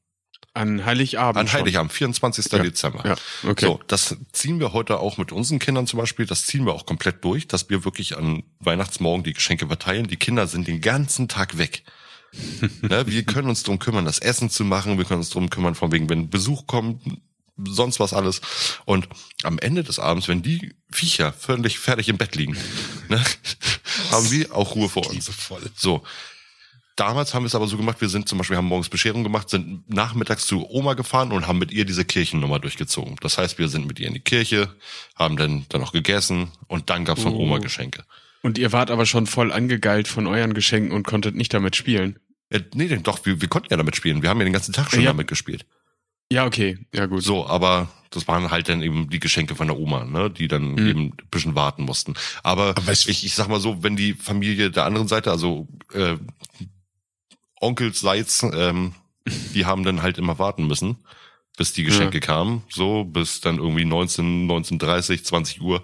[0.55, 1.39] An Heiligabend.
[1.39, 1.61] An schon.
[1.61, 2.51] Heiligabend, 24.
[2.51, 3.07] Ja, Dezember.
[3.07, 3.67] Ja, okay.
[3.67, 6.87] So, das ziehen wir heute auch mit unseren Kindern zum Beispiel, das ziehen wir auch
[6.87, 10.09] komplett durch, dass wir wirklich an Weihnachtsmorgen die Geschenke verteilen.
[10.09, 11.85] Die Kinder sind den ganzen Tag weg.
[12.83, 15.75] ne, wir können uns drum kümmern, das Essen zu machen, wir können uns drum kümmern,
[15.75, 17.03] von wegen, wenn Besuch kommt,
[17.67, 18.41] sonst was alles.
[18.85, 19.09] Und
[19.43, 22.57] am Ende des Abends, wenn die Viecher völlig fertig im Bett liegen,
[23.09, 23.23] ne,
[24.11, 25.15] haben wir auch Ruhe vor uns.
[25.27, 25.71] Liebevoll.
[25.77, 26.03] So.
[26.97, 29.49] Damals haben wir es aber so gemacht, wir sind zum Beispiel, haben morgens Bescherung gemacht,
[29.51, 33.15] sind nachmittags zu Oma gefahren und haben mit ihr diese Kirchennummer durchgezogen.
[33.21, 34.75] Das heißt, wir sind mit ihr in die Kirche,
[35.15, 37.39] haben dann, dann noch gegessen und dann gab's von Oh.
[37.43, 38.05] Oma Geschenke.
[38.43, 42.19] Und ihr wart aber schon voll angegeilt von euren Geschenken und konntet nicht damit spielen.
[42.51, 44.23] Äh, nee, denn doch, wir, wir konnten ja damit spielen.
[44.23, 45.11] Wir haben ja den ganzen Tag schon Ja.
[45.11, 45.67] damit gespielt.
[46.31, 46.79] Ja, okay.
[46.95, 47.23] Ja, gut.
[47.23, 50.73] So, aber das waren halt dann eben die Geschenke von der Oma, ne, die dann
[50.73, 50.87] Mhm.
[50.89, 52.15] eben ein bisschen warten mussten.
[52.43, 55.67] Aber, Aber ich- ich, ich sag mal so, wenn die Familie der anderen Seite, also
[55.93, 56.17] äh,
[57.61, 58.95] Onkelsseits, ähm,
[59.55, 60.97] die haben dann halt immer warten müssen,
[61.57, 65.83] bis die Geschenke kamen, so bis dann irgendwie 19, 19.30, 20 Uhr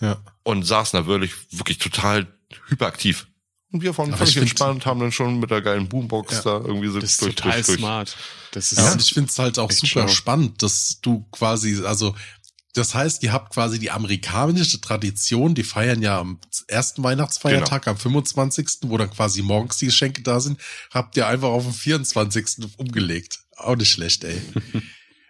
[0.00, 0.18] Ja.
[0.42, 2.26] und saßen da wirklich, wirklich total
[2.68, 3.26] hyperaktiv.
[3.72, 6.42] Und wir waren Aber völlig entspannt, haben dann schon mit der geilen Boombox Ja.
[6.42, 8.16] da irgendwie so Das ist total smart.
[8.52, 10.08] Das ist Ja, und ich finde es halt auch super schlau.
[10.08, 12.14] spannend, dass du quasi, also
[12.74, 17.94] das heißt, ihr habt quasi die amerikanische Tradition, die feiern ja am ersten Weihnachtsfeiertag, Genau.
[17.94, 20.60] am 25., wo dann quasi morgens die Geschenke da sind,
[20.92, 22.68] habt ihr einfach auf den 24.
[22.76, 23.40] umgelegt.
[23.56, 24.40] Auch nicht schlecht, ey.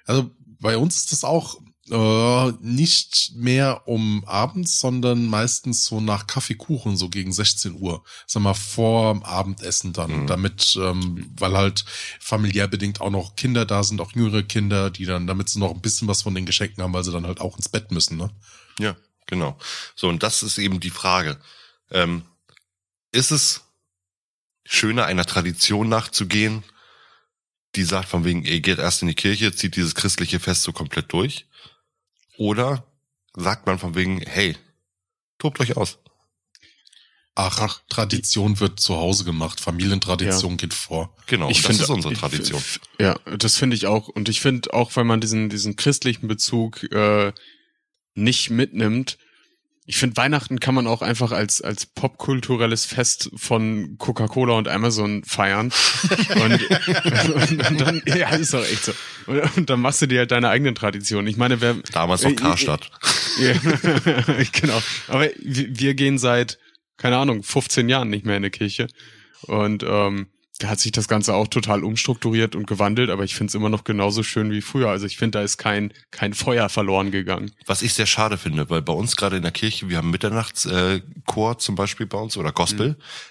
[0.07, 1.59] also bei uns ist das auch
[1.91, 8.03] äh, nicht mehr um abends, sondern meistens so nach Kaffeekuchen, so gegen 16 Uhr.
[8.27, 10.27] Sag mal, vor Abendessen dann, Mhm.
[10.27, 11.85] damit, ähm, weil halt
[12.19, 15.71] familiär bedingt auch noch Kinder da sind, auch jüngere Kinder, die dann, damit sie noch
[15.73, 18.17] ein bisschen was von den Geschenken haben, weil sie dann halt auch ins Bett müssen,
[18.17, 18.31] ne?
[18.79, 18.97] Ja,
[19.27, 19.57] genau.
[19.95, 21.39] So, und das ist eben die Frage.
[21.91, 22.23] Ähm,
[23.13, 23.63] ist es
[24.65, 26.65] schöner, einer Tradition nachzugehen,
[27.77, 30.73] die sagt von wegen, ihr geht erst in die Kirche, zieht dieses christliche Fest so
[30.73, 31.47] komplett durch?
[32.39, 32.87] Oder
[33.35, 34.57] sagt man von wegen, hey,
[35.39, 35.99] tobt euch aus?
[37.39, 40.57] Ach, Ach Tradition wird zu Hause gemacht, Familientradition ja.
[40.57, 41.15] geht vor.
[41.27, 42.63] Genau, ich das find, ist unsere Tradition.
[42.99, 44.09] Ja, das finde ich auch.
[44.09, 47.33] Und ich finde auch, wenn man diesen, diesen christlichen Bezug äh,
[48.15, 49.19] nicht mitnimmt,
[49.89, 55.23] ich finde, Weihnachten kann man auch einfach als, als popkulturelles Fest von Coca-Cola und Amazon
[55.23, 55.73] feiern.
[56.35, 56.61] und,
[57.53, 58.93] und, und, dann, ja, ist doch echt so.
[59.27, 61.29] Und, und, dann machst du dir halt deine eigenen Traditionen.
[61.29, 61.75] Ich meine, wer.
[61.93, 62.91] Damals noch Karstadt.
[63.39, 63.53] Ja,
[64.51, 64.83] genau.
[65.09, 66.59] Aber wir, wir gehen seit,
[66.97, 68.87] keine Ahnung, 15 Jahren nicht mehr in die Kirche.
[69.43, 73.51] Und ähm, da hat sich das Ganze auch total umstrukturiert und gewandelt, aber ich finde
[73.51, 74.89] es immer noch genauso schön wie früher.
[74.89, 77.53] Also ich finde, da ist kein, kein Feuer verloren gegangen.
[77.67, 81.53] Was ich sehr schade finde, weil bei uns gerade in der Kirche, wir haben Mitternachtschor
[81.53, 82.91] äh, zum Beispiel bei uns oder Gospel.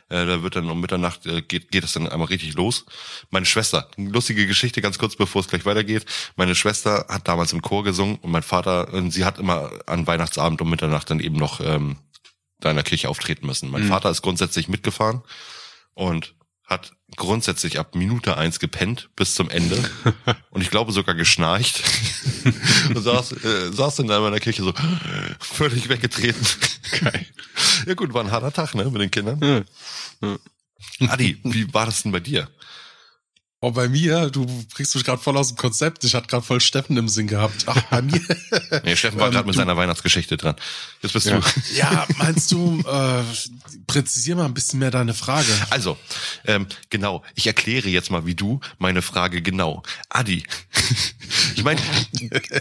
[0.10, 0.16] Mhm.
[0.16, 2.86] Äh, da wird dann um Mitternacht, äh, geht, geht es dann einmal richtig los.
[3.32, 6.06] Meine Schwester, lustige Geschichte, ganz kurz, bevor es gleich weitergeht.
[6.36, 10.06] Meine Schwester hat damals im Chor gesungen und mein Vater, und sie hat immer an
[10.06, 11.98] Weihnachtsabend um Mitternacht dann eben noch ähm,
[12.60, 13.72] da in der Kirche auftreten müssen.
[13.72, 13.88] Mein mhm.
[13.88, 15.24] Vater ist grundsätzlich mitgefahren
[15.94, 16.36] und
[16.66, 19.78] hat grundsätzlich ab Minute eins gepennt bis zum Ende
[20.50, 21.84] und ich glaube sogar geschnarcht
[22.96, 24.74] und saß, äh, saß dann in meiner Kirche so
[25.40, 26.46] völlig weggetreten.
[27.00, 27.26] Geil.
[27.86, 29.40] Ja gut, war ein harter Tag, ne, mit den Kindern.
[29.42, 30.28] Ja.
[30.28, 30.38] Ja.
[31.10, 32.50] Adi, wie war das denn bei dir?
[33.66, 36.04] Oh, bei mir, du bringst mich gerade voll aus dem Konzept.
[36.04, 37.66] Ich hatte gerade voll Steffen im Sinn gehabt.
[37.66, 38.22] Ach, bei mir.
[38.84, 40.56] nee, Steffen war ähm, gerade mit seiner Weihnachtsgeschichte dran.
[41.02, 41.40] Jetzt bist ja.
[41.40, 41.46] du.
[41.76, 43.24] ja, meinst du, äh,
[43.88, 45.48] präzisier mal ein bisschen mehr deine Frage.
[45.72, 45.98] Also,
[46.46, 47.24] ähm, genau.
[47.34, 49.82] Ich erkläre jetzt mal wie du meine Frage genau.
[50.10, 50.44] Adi,
[51.56, 51.82] ich meine,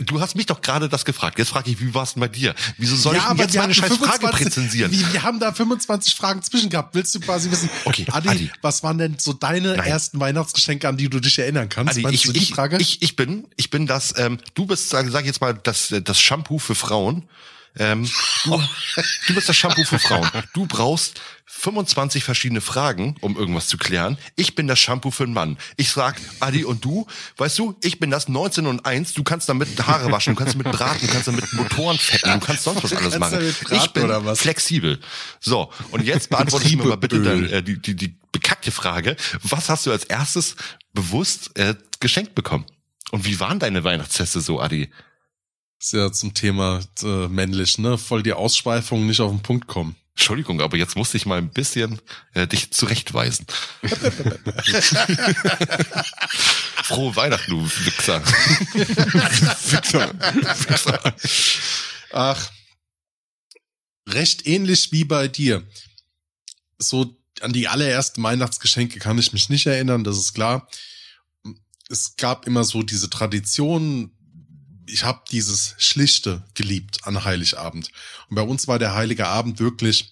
[0.06, 1.38] du hast mich doch gerade das gefragt.
[1.38, 2.54] Jetzt frage ich, wie war es denn bei dir?
[2.78, 4.90] Wieso soll ja, ich jetzt meine scheiß 25, Frage präzensieren?
[4.90, 6.94] Wir, wir haben da 25 Fragen zwischen gehabt.
[6.94, 8.50] Willst du quasi wissen, okay, Adi, Adi.
[8.62, 9.86] was waren denn so deine Nein.
[9.86, 11.98] ersten Weihnachtsgeschenke, an die du dich erinnern kannst?
[11.98, 15.40] Adi, ich, ich, ich, ich bin, ich bin das, ähm, du bist, sag, sag jetzt
[15.40, 17.24] mal, das, das Shampoo für Frauen.
[17.76, 18.08] Ähm,
[18.44, 18.62] du,
[19.26, 20.28] du bist das Shampoo für Frauen.
[20.52, 24.16] Du brauchst 25 verschiedene Fragen, um irgendwas zu klären.
[24.36, 25.58] Ich bin das Shampoo für einen Mann.
[25.76, 27.06] Ich sag, Adi und du,
[27.36, 30.54] weißt du, ich bin das 19 und 1, du kannst damit Haare waschen, du kannst
[30.54, 33.54] damit braten, du kannst damit Motoren fetten, du kannst sonst was alles machen.
[33.70, 35.00] Ich bin flexibel.
[35.40, 39.16] So, und jetzt beantworte ich mir mal bitte dann, äh, die, die, die bekackte Frage.
[39.42, 40.56] Was hast du als erstes
[40.92, 42.66] bewusst äh, geschenkt bekommen?
[43.10, 44.90] Und wie waren deine Weihnachtsfeste so, Adi?
[45.84, 47.98] Ist ja zum Thema äh, männlich, ne?
[47.98, 49.96] Voll die Ausschweifung, nicht auf den Punkt kommen.
[50.14, 52.00] Entschuldigung, aber jetzt musste ich mal ein bisschen
[52.32, 53.44] äh, dich zurechtweisen.
[56.84, 58.24] Frohe Weihnachten, du Wichser.
[58.72, 60.14] Wichser.
[60.70, 61.14] Wichser.
[62.12, 62.50] Ach,
[64.08, 65.68] recht ähnlich wie bei dir.
[66.78, 70.66] So an die allerersten Weihnachtsgeschenke kann ich mich nicht erinnern, das ist klar.
[71.90, 74.13] Es gab immer so diese Tradition,
[74.86, 77.90] ich habe dieses Schlichte geliebt an Heiligabend.
[78.28, 80.10] Und bei uns war der Heilige Abend wirklich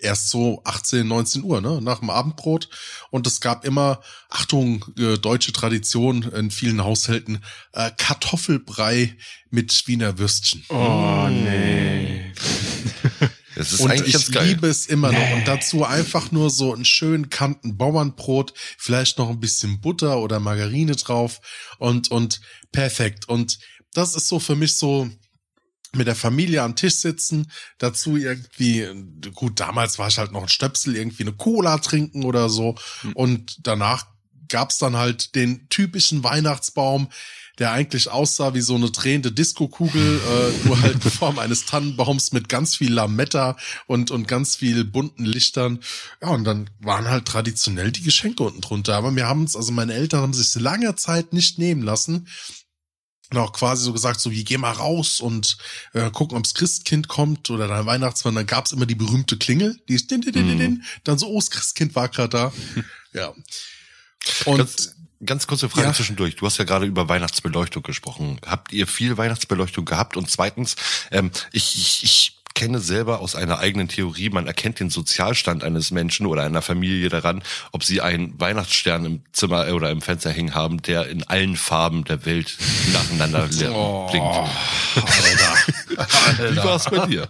[0.00, 2.68] erst so 18, 19 Uhr, ne, nach dem Abendbrot.
[3.10, 9.16] Und es gab immer, Achtung, äh, deutsche Tradition in vielen Haushalten, äh, Kartoffelbrei
[9.50, 10.64] mit Wiener Würstchen.
[10.68, 12.32] Oh, nee.
[13.54, 15.32] Das ist und eigentlich ich liebe es immer noch.
[15.32, 20.40] Und dazu einfach nur so einen schönen kanten Bauernbrot, vielleicht noch ein bisschen Butter oder
[20.40, 21.40] Margarine drauf
[21.78, 22.40] und, und
[22.72, 23.28] perfekt.
[23.28, 23.58] Und
[23.94, 25.10] das ist so für mich so,
[25.94, 28.86] mit der Familie am Tisch sitzen, dazu irgendwie,
[29.34, 32.76] gut, damals war ich halt noch ein Stöpsel, irgendwie eine Cola trinken oder so.
[33.02, 33.12] Mhm.
[33.12, 34.06] Und danach
[34.48, 37.08] gab's dann halt den typischen Weihnachtsbaum,
[37.58, 42.32] der eigentlich aussah wie so eine drehende Diskokugel, äh, nur halt in Form eines Tannenbaums
[42.32, 45.80] mit ganz viel Lametta und, und ganz viel bunten Lichtern.
[46.20, 48.96] Ja, und dann waren halt traditionell die Geschenke unten drunter.
[48.96, 52.26] Aber wir haben uns, also meine Eltern haben sich lange Zeit nicht nehmen lassen,
[53.32, 55.56] und auch quasi so gesagt, so wie geh mal raus und
[55.94, 58.34] äh, gucken, ob's Christkind kommt oder dein Weihnachtsmann.
[58.34, 60.82] Dann gab's immer die berühmte Klingel, die ist din, din, din, din, mm.
[61.04, 62.52] dann so, oh, das Christkind war gerade da.
[63.14, 63.32] ja.
[64.44, 65.94] Und ganz, ganz kurze Frage ja.
[65.94, 66.36] zwischendurch.
[66.36, 68.38] Du hast ja gerade über Weihnachtsbeleuchtung gesprochen.
[68.46, 70.16] Habt ihr viel Weihnachtsbeleuchtung gehabt?
[70.16, 70.76] Und zweitens,
[71.10, 75.90] ähm, ich, ich, ich kenne selber aus einer eigenen Theorie, man erkennt den Sozialstand eines
[75.90, 80.54] Menschen oder einer Familie daran, ob sie einen Weihnachtsstern im Zimmer oder im Fenster hängen
[80.54, 82.56] haben, der in allen Farben der Welt
[82.92, 84.28] nacheinander oh, blinkt.
[84.96, 85.56] Alter.
[86.26, 86.52] Alter.
[86.52, 87.28] Wie war es bei dir?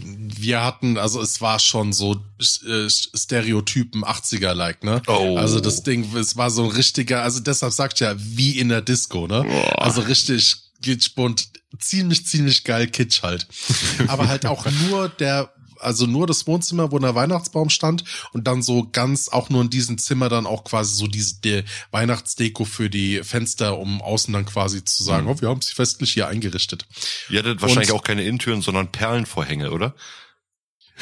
[0.00, 2.22] Wir hatten, also es war schon so
[2.66, 5.02] äh, Stereotypen 80er-like, ne?
[5.06, 5.36] Oh.
[5.36, 8.82] Also das Ding, es war so ein richtiger, also deshalb sagt ja, wie in der
[8.82, 9.44] Disco, ne?
[9.48, 9.80] Oh.
[9.80, 11.48] Also richtig Glitchbunt,
[11.78, 13.46] ziemlich, ziemlich geil Kitsch halt.
[14.08, 18.62] Aber halt auch nur der also nur das Wohnzimmer, wo der Weihnachtsbaum stand und dann
[18.62, 22.90] so ganz auch nur in diesem Zimmer dann auch quasi so diese die Weihnachtsdeko für
[22.90, 25.32] die Fenster, um außen dann quasi zu sagen, mhm.
[25.32, 26.86] oh, wir haben sie festlich hier eingerichtet.
[27.28, 29.94] Ihr hattet wahrscheinlich und, auch keine Innentüren, sondern Perlenvorhänge, oder?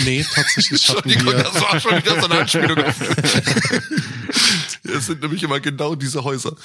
[0.00, 1.32] Nee, tatsächlich hatten wir.
[1.34, 2.78] das war schon wieder so eine Anspielung.
[4.84, 6.56] Es sind nämlich immer genau diese Häuser.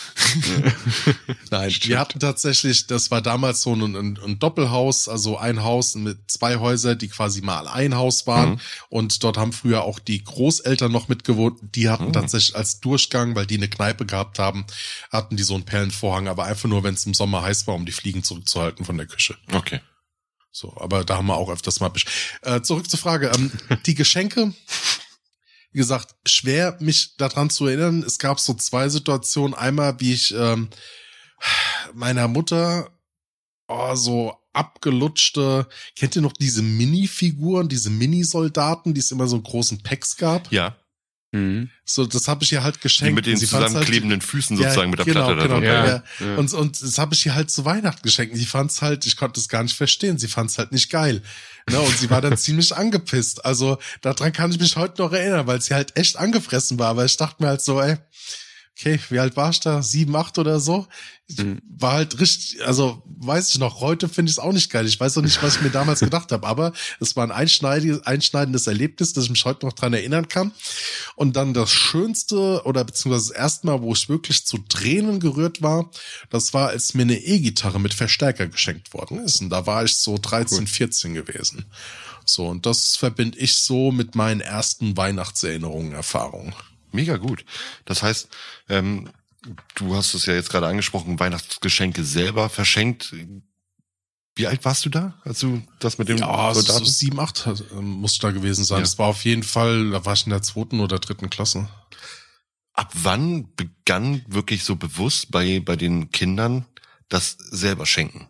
[1.51, 5.95] Nein, wir hatten tatsächlich, das war damals so ein, ein, ein Doppelhaus, also ein Haus
[5.95, 8.51] mit zwei Häusern, die quasi mal ein Haus waren.
[8.51, 8.59] Mhm.
[8.89, 11.59] Und dort haben früher auch die Großeltern noch mitgewohnt.
[11.75, 12.13] Die hatten Mhm.
[12.13, 14.65] tatsächlich als Durchgang, weil die eine Kneipe gehabt haben,
[15.11, 17.85] hatten die so einen Perlenvorhang, aber einfach nur, wenn es im Sommer heiß war, um
[17.85, 19.35] die Fliegen zurückzuhalten von der Küche.
[19.53, 19.79] Okay.
[20.51, 21.91] So, aber da haben wir auch öfters mal.
[22.41, 23.31] Äh, zurück zur Frage.
[23.35, 23.51] Ähm,
[23.85, 24.53] die Geschenke,
[25.71, 28.03] wie gesagt, schwer mich daran zu erinnern.
[28.03, 29.53] Es gab so zwei Situationen.
[29.53, 30.69] Einmal, wie ich ähm,
[31.93, 32.89] meiner Mutter
[33.67, 39.43] oh, so abgelutschte, kennt ihr noch diese Mini-Figuren, diese Mini-Soldaten, die es immer so in
[39.43, 40.51] großen Packs gab?
[40.51, 40.75] Ja.
[41.31, 41.69] Mhm.
[41.83, 43.15] So, das habe ich ihr halt Die geschenkt.
[43.15, 45.65] mit den fand's zusammenklebenden Füßen Ja, sozusagen mit der genau, Platte da genau.
[45.67, 45.85] Ja.
[45.85, 46.03] ja.
[46.19, 46.35] Ja.
[46.37, 48.33] Und, und das habe ich ihr halt zu Weihnachten geschenkt.
[48.33, 50.17] Und Sie fand's halt, ich konnte es gar nicht verstehen.
[50.17, 51.21] Sie fand's halt nicht geil.
[51.69, 51.79] Ne?
[51.79, 53.43] Und sie war dann ziemlich angepisst.
[53.45, 56.87] Also daran kann ich mich heute noch erinnern, weil sie halt echt angefressen war.
[56.89, 57.97] Aber ich dachte mir halt so, ey,
[58.77, 59.81] okay, wie alt war ich da?
[59.81, 60.87] Sieben, acht oder so?
[61.27, 61.61] Ich Mhm.
[61.67, 64.85] War halt richtig, also weiß ich noch, heute finde ich es auch nicht geil.
[64.87, 68.67] Ich weiß auch nicht, was ich mir damals gedacht habe, aber es war ein einschneidendes
[68.67, 70.51] Erlebnis, das ich mich heute noch dran erinnern kann.
[71.15, 75.61] Und dann das Schönste oder beziehungsweise das erste Mal, wo ich wirklich zu Tränen gerührt
[75.61, 75.89] war,
[76.29, 79.41] das war, als mir eine E-Gitarre mit Verstärker geschenkt worden ist.
[79.41, 81.65] Und da war ich so 13, 14 gewesen.
[82.25, 86.53] So, und das verbinde ich so mit meinen ersten Weihnachtserinnerungen, Erfahrungen.
[86.91, 87.45] Mega gut.
[87.85, 88.29] Das heißt,
[88.69, 89.09] ähm,
[89.75, 93.13] du hast es ja jetzt gerade angesprochen, Weihnachtsgeschenke selber verschenkt.
[94.35, 96.85] Wie alt warst du da, als du das mit dem Ja, so Soldaten?
[96.85, 98.77] sieben, acht äh, muss da gewesen sein.
[98.77, 98.81] Ja.
[98.83, 101.67] Das war auf jeden Fall, da war ich in der zweiten oder dritten Klasse.
[102.73, 106.65] Ab wann begann wirklich so bewusst bei, bei den Kindern
[107.09, 108.27] das selber schenken?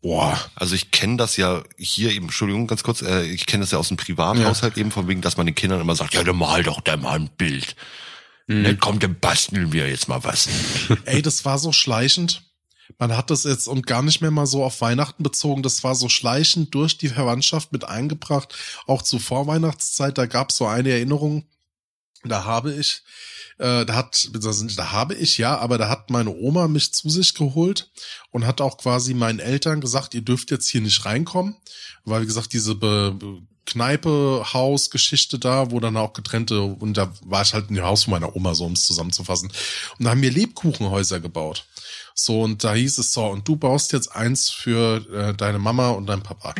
[0.00, 0.38] Boah.
[0.54, 3.78] Also ich kenne das ja hier eben, Entschuldigung, ganz kurz, äh, ich kenne das ja
[3.78, 6.62] aus dem Privathaushalt eben von wegen, dass man den Kindern immer sagt, ja, dann mal
[6.62, 7.74] doch da mal ein Bild.
[8.46, 8.62] Mhm.
[8.62, 10.48] Ne, komm, dann basteln wir jetzt mal was.
[11.04, 12.42] Ey, das war so schleichend.
[12.98, 15.62] Man hat das jetzt und gar nicht mehr mal so auf Weihnachten bezogen.
[15.62, 18.54] Das war so schleichend durch die Verwandtschaft mit eingebracht.
[18.86, 21.44] Auch zur Vorweihnachtszeit, da gab es so eine Erinnerung.
[22.24, 23.02] Da habe ich,
[23.58, 27.34] äh, da hat, da habe ich ja, aber da hat meine Oma mich zu sich
[27.34, 27.90] geholt
[28.30, 31.56] und hat auch quasi meinen Eltern gesagt, ihr dürft jetzt hier nicht reinkommen,
[32.04, 33.18] weil wie gesagt diese Be
[33.68, 37.84] Kneipe, Haus, Geschichte da, wo dann auch getrennte, und da war ich halt in dem
[37.84, 39.52] Haus von meiner Oma, so um es zusammenzufassen.
[39.98, 41.66] Und da haben wir Lebkuchenhäuser gebaut.
[42.14, 45.90] So, und da hieß es so, und du baust jetzt eins für äh, deine Mama
[45.90, 46.54] und dein Papa.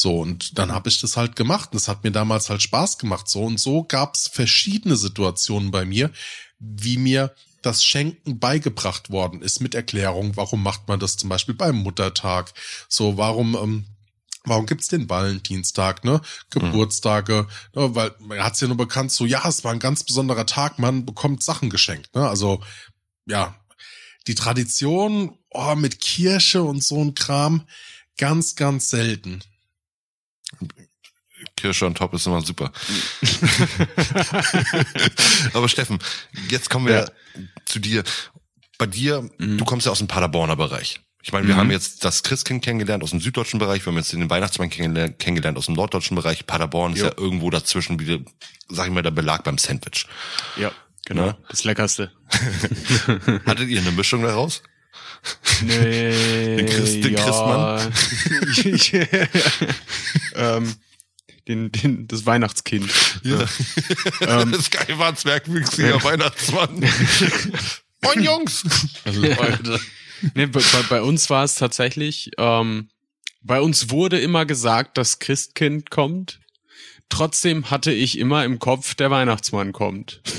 [0.00, 1.70] So, und dann habe ich das halt gemacht.
[1.70, 3.28] Und das hat mir damals halt Spaß gemacht.
[3.28, 6.10] So, und so gab's verschiedene Situationen bei mir,
[6.58, 11.54] wie mir das Schenken beigebracht worden ist mit Erklärung, warum macht man das zum Beispiel
[11.54, 12.52] beim Muttertag?
[12.88, 13.84] So, warum, ähm,
[14.44, 16.20] warum gibt's den Valentinstag, ne?
[16.50, 17.94] Geburtstage, ne?
[17.94, 21.04] weil man hat's ja nur bekannt, so, ja, es war ein ganz besonderer Tag, man
[21.04, 22.28] bekommt Sachen geschenkt, ne?
[22.28, 22.62] Also,
[23.26, 23.56] ja,
[24.28, 27.66] die Tradition oh, mit Kirche und so ein Kram
[28.16, 29.42] ganz, ganz selten.
[31.56, 32.72] Kirsche on top ist immer super.
[35.54, 35.98] Aber Steffen,
[36.50, 37.06] jetzt kommen wir Ja.
[37.64, 38.02] zu dir.
[38.78, 39.58] Bei dir, Mhm.
[39.58, 41.00] du kommst ja aus dem Paderborner Bereich.
[41.22, 41.60] Ich meine, wir Mhm.
[41.60, 45.58] haben jetzt das Christkind kennengelernt aus dem süddeutschen Bereich, wir haben jetzt den Weihnachtsmann kennengelernt,
[45.58, 46.46] aus dem norddeutschen Bereich.
[46.46, 47.06] Paderborn ist Jo.
[47.06, 48.24] ja irgendwo dazwischen, wie,
[48.68, 50.06] sag ich mal, der Belag beim Sandwich.
[50.56, 50.70] Ja,
[51.06, 51.26] genau.
[51.26, 51.36] Ne?
[51.48, 52.12] Das Leckerste.
[53.46, 54.62] Hattet ihr eine Mischung daraus?
[55.62, 57.90] Nee, Den Christ- den ja.
[58.64, 58.92] ich,
[60.34, 60.74] ähm,
[61.48, 62.90] den, den, das Weihnachtskind.
[63.24, 63.44] Ja.
[64.20, 66.80] Ähm, das geil war ein zwergwüchsiger Weihnachtsmann.
[68.02, 68.64] Moin Jungs!
[69.04, 69.78] Also,
[70.34, 72.90] nee, bei, bei, uns war es tatsächlich, ähm,
[73.42, 76.40] bei uns wurde immer gesagt, das Christkind kommt.
[77.08, 80.20] Trotzdem hatte ich immer im Kopf, der Weihnachtsmann kommt.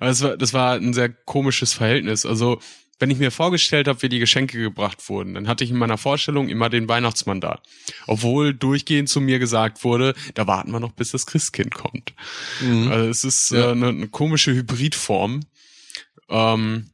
[0.00, 2.24] Also das war, das war ein sehr komisches Verhältnis.
[2.24, 2.58] Also
[3.02, 5.98] wenn ich mir vorgestellt habe, wie die Geschenke gebracht wurden, dann hatte ich in meiner
[5.98, 7.60] Vorstellung immer den Weihnachtsmann da.
[8.06, 12.14] Obwohl durchgehend zu mir gesagt wurde, da warten wir noch, bis das Christkind kommt.
[12.60, 12.86] mhm.
[12.92, 13.70] Also es ist Ja.
[13.70, 15.40] äh, eine, eine komische Hybridform.
[16.28, 16.90] Ähm,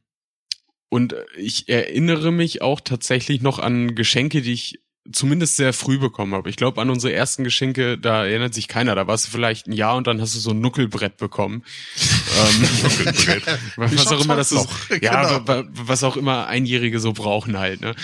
[0.89, 4.79] und ich erinnere mich auch tatsächlich noch an Geschenke, die ich
[5.11, 6.49] zumindest sehr früh bekommen habe.
[6.49, 8.95] Ich glaube, an unsere ersten Geschenke, da erinnert sich keiner.
[8.95, 11.63] Da warst du vielleicht ein Jahr und dann hast du so ein Nuckelbrett bekommen.
[12.39, 12.63] ähm,
[13.75, 14.67] was Wie auch immer das ist.
[15.01, 15.47] Ja, Genau.
[15.47, 17.81] wa- wa- was auch immer Einjährige so brauchen halt.
[17.81, 17.95] Ne?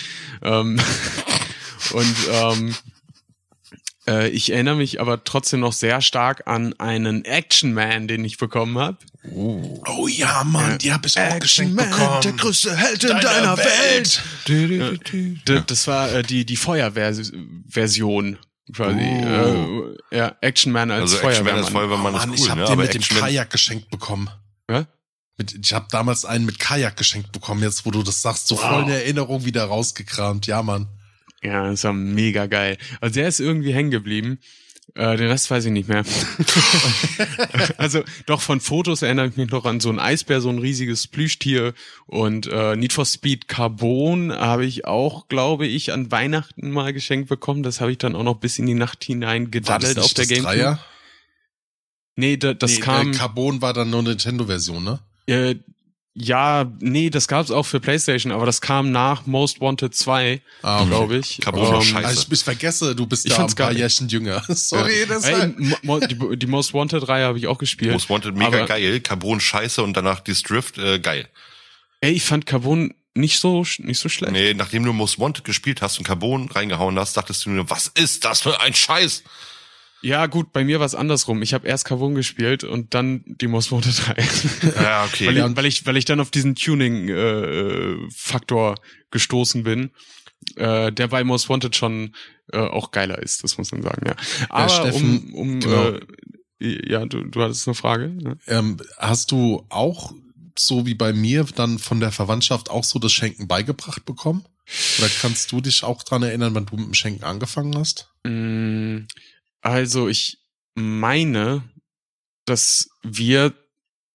[0.41, 0.79] Ähm,
[1.93, 2.75] und ähm,
[4.07, 8.37] äh, ich erinnere mich aber trotzdem noch sehr stark an einen Action Man, den ich
[8.37, 8.97] bekommen habe.
[9.33, 12.21] Oh ja, Mann, die habe ich auch geschenkt bekommen.
[12.21, 14.21] der größte Held in Deiner deiner, Welt.
[14.47, 15.13] Welt.
[15.47, 18.37] D- Das war äh, die, die Feuerversion.
[18.73, 19.93] Quasi, Oh.
[20.11, 22.13] äh, ja, Action Man als Also Action Man als Feuerwehrmann.
[22.13, 22.67] Feuerwehrmann Mann, ist ich cool, habe ne?
[22.67, 24.29] den mit dem Action Kajak geschenkt bekommen.
[24.69, 24.85] Ja?
[25.37, 28.55] Mit, ich habe damals einen mit Kajak geschenkt bekommen, jetzt wo du das sagst, so
[28.55, 30.47] voll in Erinnerung wieder rausgekramt.
[30.47, 30.87] Ja, Mann.
[31.45, 32.77] Ja, das war mega geil.
[33.01, 34.39] Also der ist irgendwie hängen geblieben.
[34.95, 36.03] Äh, den Rest weiß ich nicht mehr.
[37.77, 41.07] also doch von Fotos erinnere ich mich noch an so einen Eisbär, so ein riesiges
[41.07, 41.73] Plüschtier
[42.07, 47.29] und äh, Need for Speed Carbon habe ich auch, glaube ich, an Weihnachten mal geschenkt
[47.29, 47.61] bekommen.
[47.61, 50.55] Das habe ich dann auch noch bis in die Nacht hinein gedaddelt auf der Gamecube.
[50.55, 50.79] Dreier?
[52.15, 53.11] Nee, da, das nee, kam.
[53.11, 54.99] Der Carbon war dann nur Nintendo-Version, ne?
[55.27, 55.55] Äh,
[56.17, 60.79] ja, nee, das gab's auch für PlayStation, aber das kam nach Most Wanted 2, Ah,
[60.79, 60.87] okay.
[60.89, 61.39] glaube ich.
[61.41, 62.07] Carbon war Ähm, scheiße.
[62.07, 63.71] Also ich, ich vergesse, du bist Ich da ein paar.
[63.73, 64.41] Jährchen jünger.
[64.49, 67.91] Sorry, das Ey, Mo- die, die Most Wanted Reihe habe ich auch gespielt.
[67.91, 71.27] Most Wanted mega geil, Carbon scheiße und danach das Drift äh, geil.
[72.01, 74.31] Ey, ich fand Carbon nicht so nicht so schlecht.
[74.33, 77.87] Nee, nachdem du Most Wanted gespielt hast und Carbon reingehauen hast, dachtest du nur, was
[77.87, 79.23] ist das für ein Scheiß?
[80.05, 81.41] Ja, gut, bei mir war es andersrum.
[81.41, 84.27] Ich habe erst Carbon gespielt und dann die Most Wanted Reihe.
[84.75, 85.25] Ja, okay.
[85.25, 88.75] weil, Ja, ich, weil ich weil ich dann auf diesen Tuning äh, Faktor
[89.09, 89.89] gestoßen bin.
[90.57, 92.13] Äh, der bei Most Wanted schon
[92.53, 94.15] äh, auch geiler ist, das muss man sagen, ja.
[94.49, 95.97] Aber Steffen, um, um genau.
[96.59, 98.09] äh, ja, du, du hattest eine Frage?
[98.09, 98.37] Ne?
[98.45, 100.13] Ähm, hast du auch,
[100.55, 104.45] so wie bei mir, dann von der Verwandtschaft auch so das Schenken beigebracht bekommen?
[104.99, 108.11] Oder kannst du dich auch dran erinnern, wann du mit dem Schenken angefangen hast?
[108.23, 109.05] Mm,
[109.65, 110.37] Also ich
[110.75, 111.63] meine,
[112.45, 113.51] dass wir,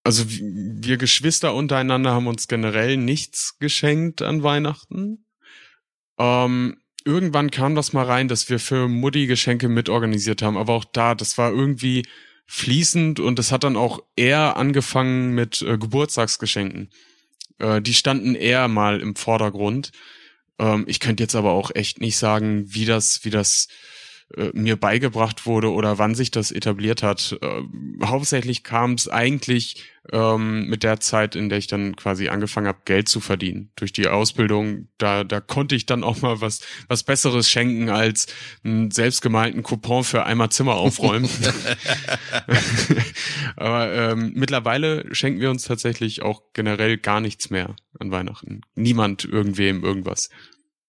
[0.05, 5.27] also wir Geschwister untereinander haben uns generell nichts geschenkt an Weihnachten.
[6.21, 10.85] Ähm, irgendwann kam das mal rein, dass wir für Mutti Geschenke mitorganisiert haben, aber auch
[10.85, 12.07] da, das war irgendwie
[12.47, 16.93] fließend und das hat dann auch eher angefangen mit äh, Geburtstagsgeschenken.
[17.59, 19.91] Äh, die standen eher mal im Vordergrund.
[20.61, 23.67] Ähm, ich könnte jetzt aber auch echt nicht sagen, wie das, wie das
[24.37, 27.39] äh, mir beigebracht wurde oder wann sich das etabliert hat.
[27.43, 32.69] Ähm, hauptsächlich kam es eigentlich ähm, mit der Zeit, in der ich dann quasi angefangen
[32.69, 33.71] habe, Geld zu verdienen.
[33.77, 38.29] Durch die Ausbildung, da, da konnte ich dann auch mal was, was Besseres schenken als
[38.63, 41.29] einen selbstgemalten Coupon für einmal Zimmer aufräumen.
[43.57, 48.61] Aber ähm, mittlerweile schenken wir uns tatsächlich auch generell gar nichts mehr an Weihnachten.
[48.77, 50.31] Niemand irgendwem irgendwas.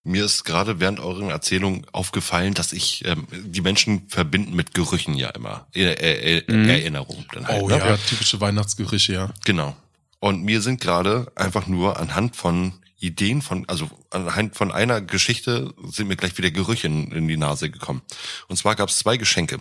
[0.03, 5.13] Mir ist gerade während euren Erzählungen aufgefallen, dass ich ähm, die Menschen verbinden mit Gerüchen
[5.13, 5.67] ja immer.
[5.75, 6.69] Äh, äh, äh, Mhm.
[6.69, 7.61] Erinnerung dann halt.
[7.61, 7.77] Oh ne?
[7.77, 9.33] ja, typische Weihnachtsgerüche, ja.
[9.45, 9.75] Genau.
[10.19, 15.73] Und mir sind gerade einfach nur anhand von Ideen von, also anhand von einer Geschichte
[15.89, 18.01] sind mir gleich wieder Gerüche in, in die Nase gekommen.
[18.47, 19.59] Und zwar gab es zwei Geschenke.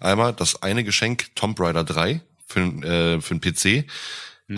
[0.00, 3.86] Einmal das eine Geschenk Tomb Raider 3 für, äh, für den PC.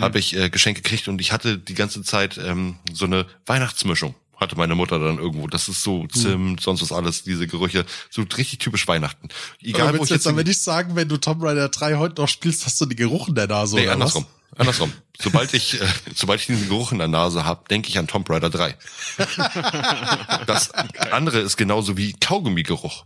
[0.01, 4.13] Habe ich äh, Geschenke gekriegt und ich hatte die ganze Zeit ähm, so eine Weihnachtsmischung.
[4.37, 5.47] Hatte meine Mutter dann irgendwo.
[5.47, 7.85] Das ist so Zimt, sonst was alles, diese Gerüche.
[8.09, 9.29] So richtig typisch Weihnachten.
[9.61, 12.27] Egal, Egal, wo ich jetzt aber nicht sagen, wenn du Tomb Raider 3 heute noch
[12.27, 14.25] spielst, hast du die Geruch in der Nase Nee, oder andersrum.
[14.57, 14.93] Andersrum.
[15.19, 18.29] Sobald ich, äh, sobald ich diesen Geruch in der Nase habe, denke ich an Tomb
[18.29, 18.75] Raider 3.
[20.45, 23.05] Das andere ist genauso wie Kaugummigeruch.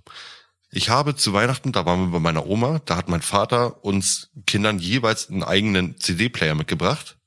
[0.71, 4.29] Ich habe zu Weihnachten, da waren wir bei meiner Oma, da hat mein Vater uns
[4.45, 7.17] Kindern jeweils einen eigenen CD-Player mitgebracht.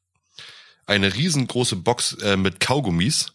[0.86, 3.32] Eine riesengroße Box äh, mit Kaugummis.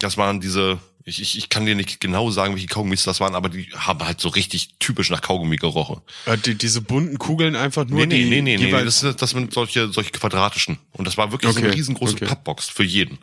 [0.00, 3.34] Das waren diese, ich, ich, ich kann dir nicht genau sagen, welche Kaugummis das waren,
[3.34, 6.00] aber die haben halt so richtig typisch nach Kaugummi gerochen.
[6.26, 9.30] Äh, die, diese bunten Kugeln einfach nur Nee, nee, die, nee, nee, nee, das, das
[9.30, 10.78] sind solche, solche quadratischen.
[10.92, 12.26] Und das war wirklich so eine Okay, riesengroße okay.
[12.26, 13.18] Pappbox für jeden.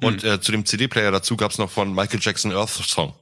[0.00, 3.14] Und äh, zu dem CD-Player dazu gab's noch von Michael Jackson Earth Song.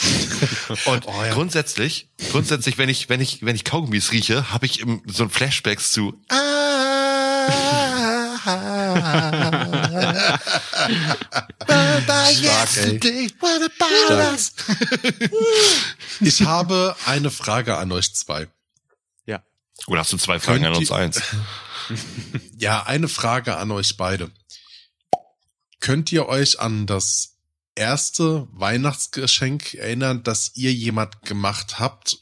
[0.84, 1.32] Und Oh, ja.
[1.32, 5.30] grundsätzlich, grundsätzlich, wenn ich, wenn ich, wenn ich Kaugummis rieche, habe ich im, so ein
[5.30, 6.14] Flashbacks zu.
[6.28, 7.87] Ey.
[16.20, 18.48] Ich habe eine Frage an euch zwei.
[19.26, 19.42] ja.
[19.86, 21.22] Oder hast du zwei Fragen Könnt an uns eins?
[22.58, 24.30] Ja, eine Frage an euch beide.
[25.80, 27.36] Könnt ihr euch an das
[27.74, 32.18] erste Weihnachtsgeschenk erinnern, das ihr jemand gemacht habt,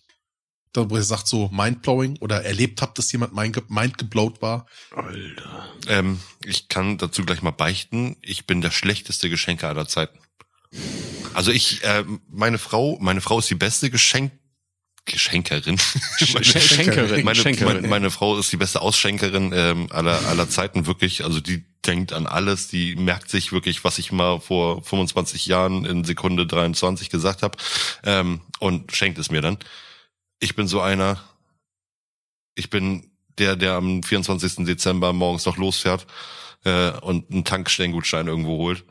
[0.77, 4.67] da wo ihr sagt so mindblowing oder erlebt habt, dass jemand mind- mindgeblowt war?
[4.95, 5.69] Alter.
[5.89, 8.17] Ähm, ich kann dazu gleich mal beichten.
[8.23, 10.19] Ich bin der schlechteste Geschenker aller Zeiten.
[11.35, 14.33] Also ich, äh, meine Frau, meine Frau ist die beste Geschenk
[15.09, 15.77] Geschenkerin.
[16.19, 17.25] Sch- Schenkerin.
[17.25, 17.75] meine, Schenkerin.
[17.77, 21.23] meine, meine Frau ist die beste Ausschenkerin ähm, aller, aller Zeiten, wirklich.
[21.23, 25.85] Also die denkt an alles, die merkt sich wirklich, was ich mal vor 25 Jahren
[25.85, 27.57] in Sekunde 23 gesagt habe
[28.03, 29.59] ähm, und schenkt es mir dann.
[30.39, 31.23] Ich bin so einer,
[32.55, 34.67] ich bin der, der am 24.
[34.67, 36.07] Dezember morgens noch losfährt
[36.65, 38.85] äh, und einen Tankstellengutschein irgendwo holt.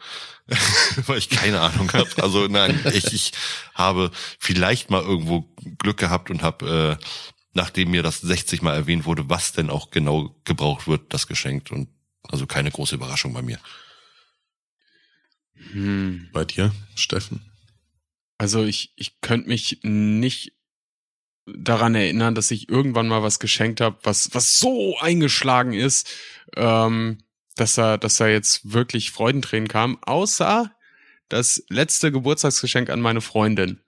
[1.08, 2.10] Weil ich keine Ahnung habe.
[2.22, 3.32] Also nein, ich, ich
[3.74, 7.06] habe vielleicht mal irgendwo Glück gehabt und habe, äh,
[7.54, 11.72] nachdem mir das 60 Mal erwähnt wurde, was denn auch genau gebraucht wird, das geschenkt.
[11.72, 11.90] Und
[12.24, 13.60] also keine große Überraschung bei mir.
[15.72, 16.30] Hm.
[16.32, 17.42] Bei dir, Steffen?
[18.38, 20.55] Also ich, ich könnte mich nicht
[21.46, 26.10] daran erinnern, dass ich irgendwann mal was geschenkt habe, was, was so eingeschlagen ist,
[26.56, 27.20] ähm,
[27.56, 30.72] dass er, dass er jetzt wirklich Freudentränen kam, außer
[31.30, 33.82] das letzte Geburtstagsgeschenk an meine Freundin.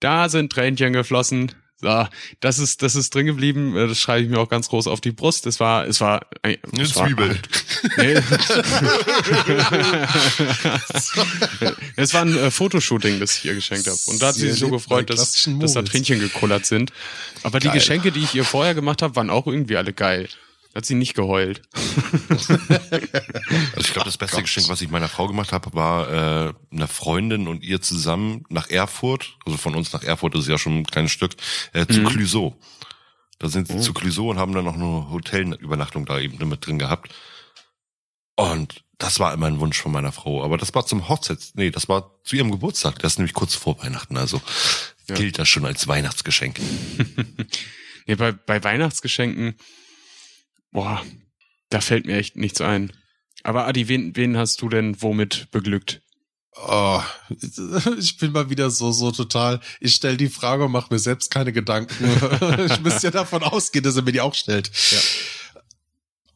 [0.00, 1.52] Da sind Tränchen geflossen.
[1.84, 2.08] So,
[2.40, 3.74] das ist, das ist drin geblieben.
[3.74, 5.44] Das schreibe ich mir auch ganz groß auf die Brust.
[5.44, 6.56] Es war, es war, eine
[6.86, 7.38] Zwiebel.
[7.98, 8.14] Nee.
[11.96, 13.98] es war ein äh, Fotoshooting, das ich ihr geschenkt habe.
[14.06, 16.90] Und da hat sie sich so gefreut, dass, dass da Tränchen gekullert sind.
[17.42, 17.70] Aber geil.
[17.70, 20.30] die Geschenke, die ich ihr vorher gemacht habe, waren auch irgendwie alle geil.
[20.74, 21.62] Hat sie nicht geheult.
[22.28, 22.58] also
[23.78, 24.44] ich glaube, das beste Gott.
[24.44, 26.08] Geschenk, was ich meiner Frau gemacht habe, war
[26.48, 30.48] äh, einer Freundin und ihr zusammen nach Erfurt, also von uns nach Erfurt, das ist
[30.48, 31.36] ja schon ein kleines Stück,
[31.72, 32.08] äh, zu mhm.
[32.08, 32.56] Clüso.
[33.38, 33.82] Da sind sie mhm.
[33.82, 37.14] zu Clüso und haben dann noch eine Hotelübernachtung da eben mit drin gehabt.
[38.34, 40.42] Und das war immer ein Wunsch von meiner Frau.
[40.42, 42.98] Aber das war zum Hochzeits, nee, das war zu ihrem Geburtstag.
[42.98, 44.16] Das ist nämlich kurz vor Weihnachten.
[44.16, 44.40] Also
[45.08, 45.14] ja.
[45.14, 46.58] gilt das schon als Weihnachtsgeschenk.
[48.06, 49.54] nee, bei, bei Weihnachtsgeschenken
[50.74, 51.00] Boah,
[51.70, 52.92] da fällt mir echt nichts ein.
[53.44, 56.02] Aber Adi, wen, wen hast du denn womit beglückt?
[56.56, 57.00] Oh,
[57.98, 59.60] ich bin mal wieder so, so total.
[59.78, 62.04] Ich stelle die Frage und mache mir selbst keine Gedanken.
[62.66, 64.70] ich müsste ja davon ausgehen, dass er mir die auch stellt.
[64.90, 64.98] Ja.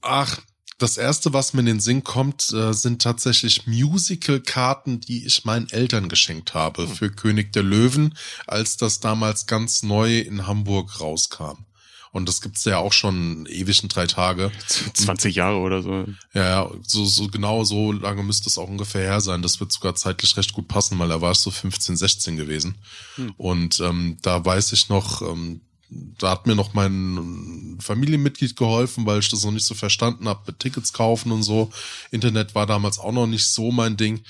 [0.02, 0.40] Ach,
[0.78, 5.68] das erste, was mir in den Sinn kommt, äh, sind tatsächlich Musical-Karten, die ich meinen
[5.70, 6.94] Eltern geschenkt habe hm.
[6.94, 8.16] für König der Löwen,
[8.46, 11.64] als das damals ganz neu in Hamburg rauskam.
[12.12, 14.50] Und das gibt's ja auch schon ewig in drei Tage.
[14.94, 16.06] 20 Jahre oder so.
[16.34, 19.42] Ja, so, so genau so lange müsste es auch ungefähr her sein.
[19.42, 22.76] Das wird sogar zeitlich recht gut passen, weil da war es so 15, 16 gewesen.
[23.16, 23.34] Hm.
[23.36, 29.20] Und ähm, da weiß ich noch, ähm, da hat mir noch mein Familienmitglied geholfen, weil
[29.20, 31.70] ich das noch nicht so verstanden habe mit Tickets kaufen und so.
[32.10, 34.22] Internet war damals auch noch nicht so mein Ding.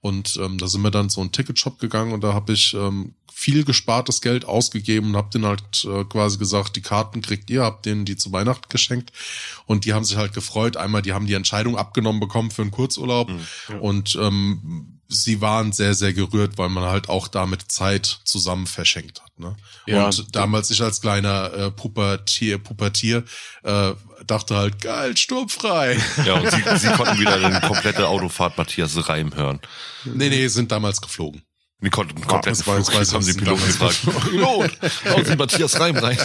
[0.00, 3.14] Und ähm, da sind wir dann so einen Ticketshop gegangen und da habe ich ähm,
[3.32, 7.62] viel gespartes Geld ausgegeben und habe denen halt äh, quasi gesagt, die Karten kriegt ihr,
[7.62, 9.12] habt denen die zu Weihnachten geschenkt
[9.66, 10.76] und die haben sich halt gefreut.
[10.76, 13.78] Einmal, die haben die Entscheidung abgenommen bekommen für einen Kurzurlaub mhm, ja.
[13.78, 19.20] und ähm, sie waren sehr, sehr gerührt, weil man halt auch damit Zeit zusammen verschenkt
[19.22, 19.38] hat.
[19.38, 19.56] Ne?
[19.86, 23.24] Ja, und damals ich als kleiner äh, Pubertier, Pubertier
[23.64, 23.92] äh,
[24.26, 25.98] dachte halt, geil, sturmfrei.
[26.24, 29.60] Ja, und sie, sie konnten wieder eine komplette Autofahrt Matthias Reim hören.
[30.04, 31.42] Nee, nee, sind damals geflogen.
[31.80, 34.00] Wir konnten komplett ja, weiß, haben sie Piloten gefragt.
[34.02, 34.70] Pilot,
[35.26, 36.18] Sie Matthias Reim rein.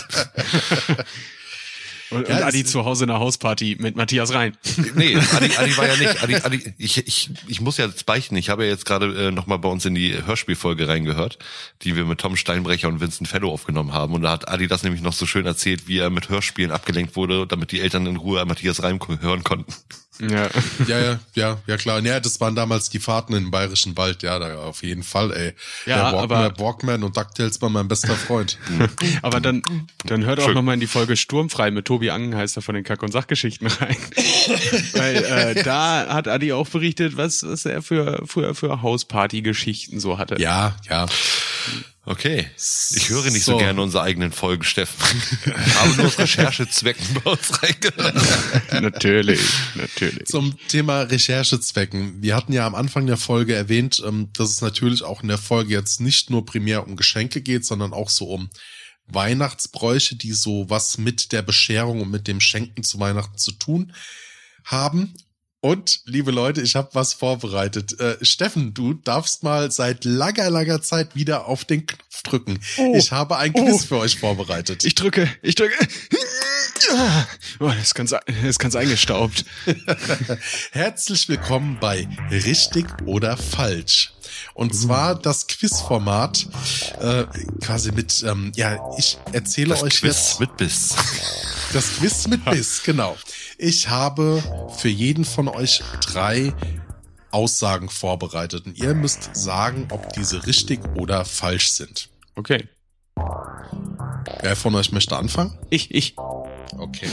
[2.12, 4.56] Und, ja, und Adi zu Hause in der Hausparty mit Matthias rein.
[4.96, 6.24] Nee, Adi, Adi war ja nicht.
[6.24, 8.36] Adi, Adi, ich, ich, ich muss ja jetzt beichten.
[8.36, 11.40] Ich habe ja jetzt gerade äh, nochmal bei uns in die Hörspielfolge reingehört,
[11.82, 14.14] die wir mit Tom Steinbrecher und Vincent Fellow aufgenommen haben.
[14.14, 17.16] Und da hat Adi das nämlich noch so schön erzählt, wie er mit Hörspielen abgelenkt
[17.16, 19.74] wurde, damit die Eltern in Ruhe Matthias Reim hören konnten.
[20.20, 20.50] Ja.
[20.88, 22.00] ja, ja, ja, ja klar.
[22.02, 25.54] Ja, das waren damals die Fahrten im Bayerischen Wald, ja, da auf jeden Fall, ey.
[25.86, 28.58] Ja, der Walkman, aber Walkman und DuckTales war mein bester Freund.
[29.22, 29.62] aber dann,
[30.06, 33.12] dann hört auch nochmal in die Folge Sturmfrei mit Tobi Angenheister von den Kack- und
[33.12, 33.98] Sachgeschichten rein.
[34.94, 40.18] Weil äh, da hat Adi auch berichtet, was, was er für, für, für Hausparty-Geschichten so
[40.18, 40.40] hatte.
[40.40, 41.08] Ja, ja.
[42.08, 42.48] Okay.
[42.96, 45.04] Ich höre nicht so, so gerne unsere eigenen Folgen, Steffen.
[45.80, 48.16] Aber nur aus Recherchezwecken bei uns reingehört.
[48.82, 49.42] natürlich,
[49.74, 50.28] natürlich.
[50.28, 52.22] Zum Thema Recherchezwecken.
[52.22, 55.40] Wir hatten ja am Anfang der Folge erwähnt, ähm, dass es natürlich auch in der
[55.40, 58.50] Folge jetzt nicht nur primär um Geschenke geht, sondern auch so um
[59.08, 63.94] Weihnachtsbräuche, die so was mit der Bescherung und mit dem Schenken zu Weihnachten zu tun
[64.64, 65.14] haben.
[65.66, 68.00] Und, liebe Leute, ich habe was vorbereitet.
[68.00, 72.60] Äh, Steffen, du darfst mal seit langer, langer Zeit wieder auf den Knopf drücken.
[72.78, 72.94] Oh.
[72.96, 73.88] Ich habe ein Quiz oh.
[73.88, 74.84] für euch vorbereitet.
[74.84, 75.74] Ich drücke, ich drücke.
[77.60, 79.44] Oh, das ist ganz, das ist ganz eingestaubt.
[80.72, 84.14] Herzlich willkommen bei Richtig oder Falsch.
[84.54, 84.78] Und uh.
[84.78, 86.46] zwar das Quizformat,
[87.00, 87.24] äh,
[87.62, 90.40] quasi mit, ähm, ja, ich erzähle das euch Quiz jetzt.
[90.40, 90.96] mit Biss.
[91.74, 93.18] Das Quiz mit Biss, genau.
[93.58, 94.44] Ich habe
[94.78, 96.54] für jeden von euch drei
[97.32, 102.10] Aussagen vorbereitet und ihr müsst sagen, ob diese richtig oder falsch sind.
[102.36, 102.68] Okay.
[104.42, 105.58] Wer von euch möchte anfangen?
[105.70, 106.16] Ich, ich.
[106.78, 107.10] Okay.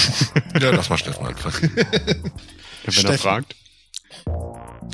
[0.60, 1.70] ja, lass mal Steffen anfangen.
[1.74, 3.56] Wenn Steffen, er fragt.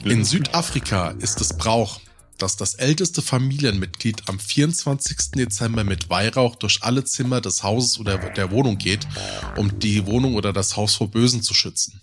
[0.04, 2.00] In Südafrika ist es Brauch,
[2.38, 5.32] dass das älteste Familienmitglied am 24.
[5.32, 9.06] Dezember mit Weihrauch durch alle Zimmer des Hauses oder der Wohnung geht,
[9.56, 12.00] um die Wohnung oder das Haus vor Bösen zu schützen.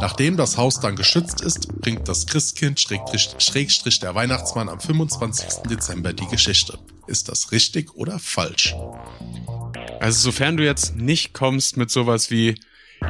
[0.00, 5.62] Nachdem das Haus dann geschützt ist, bringt das Christkind Schrägstrich, der Weihnachtsmann am 25.
[5.68, 6.78] Dezember die Geschichte.
[7.06, 8.74] Ist das richtig oder falsch?
[10.00, 12.54] Also sofern du jetzt nicht kommst mit sowas wie,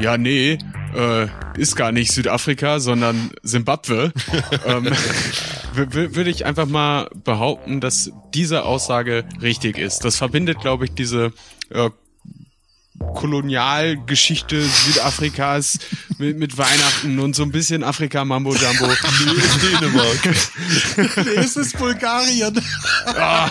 [0.01, 0.59] ja, nee,
[0.95, 1.27] äh,
[1.57, 4.13] ist gar nicht Südafrika, sondern Simbabwe,
[4.67, 4.91] ähm,
[5.75, 10.05] würde ich einfach mal behaupten, dass diese Aussage richtig ist.
[10.05, 11.33] Das verbindet, glaube ich, diese
[11.71, 11.91] äh,
[13.15, 15.79] Kolonialgeschichte Südafrikas
[16.19, 18.87] mit, mit Weihnachten und so ein bisschen Afrika Mambo Jumbo.
[18.87, 21.27] Nee, ist Dänemark.
[21.27, 22.61] nee, es ist Bulgarien.
[23.07, 23.49] Ah,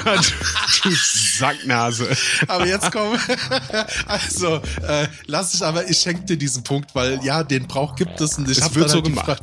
[0.84, 2.10] du, du Sacknase.
[2.48, 3.18] Aber jetzt komm.
[4.06, 4.56] Also,
[4.88, 8.38] äh, lass ich aber, ich schenke dir diesen Punkt, weil ja, den Brauch gibt es
[8.38, 9.26] und ich Es habe so die gemacht.
[9.26, 9.38] Fra-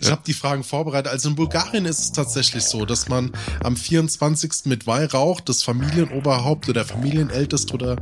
[0.00, 1.10] ich habe die Fragen vorbereitet.
[1.12, 3.32] Also in Bulgarien ist es tatsächlich so, dass man
[3.62, 4.64] am 24.
[4.66, 7.96] mit Weihrauch das Familienoberhaupt oder Familienältest oder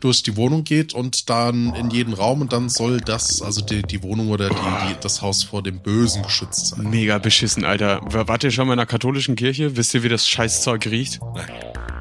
[0.00, 3.82] durch die Wohnung geht und dann in jeden Raum und dann soll das, also die,
[3.82, 6.90] die Wohnung oder die, die, das Haus vor dem Bösen geschützt sein.
[6.90, 8.00] Mega beschissen, Alter.
[8.02, 9.76] Wart ihr schon mal in einer katholischen Kirche?
[9.76, 11.20] Wisst ihr, wie das Scheißzeug riecht?
[11.34, 11.48] Nein.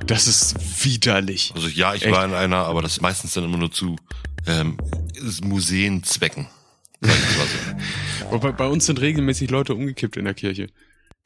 [0.07, 1.51] Das ist widerlich.
[1.55, 2.15] Also ja, ich Echt?
[2.15, 3.97] war in einer, aber das ist meistens dann immer nur zu
[4.47, 4.77] ähm,
[5.43, 6.47] Museenzwecken.
[8.31, 10.69] Wobei bei uns sind regelmäßig Leute umgekippt in der Kirche.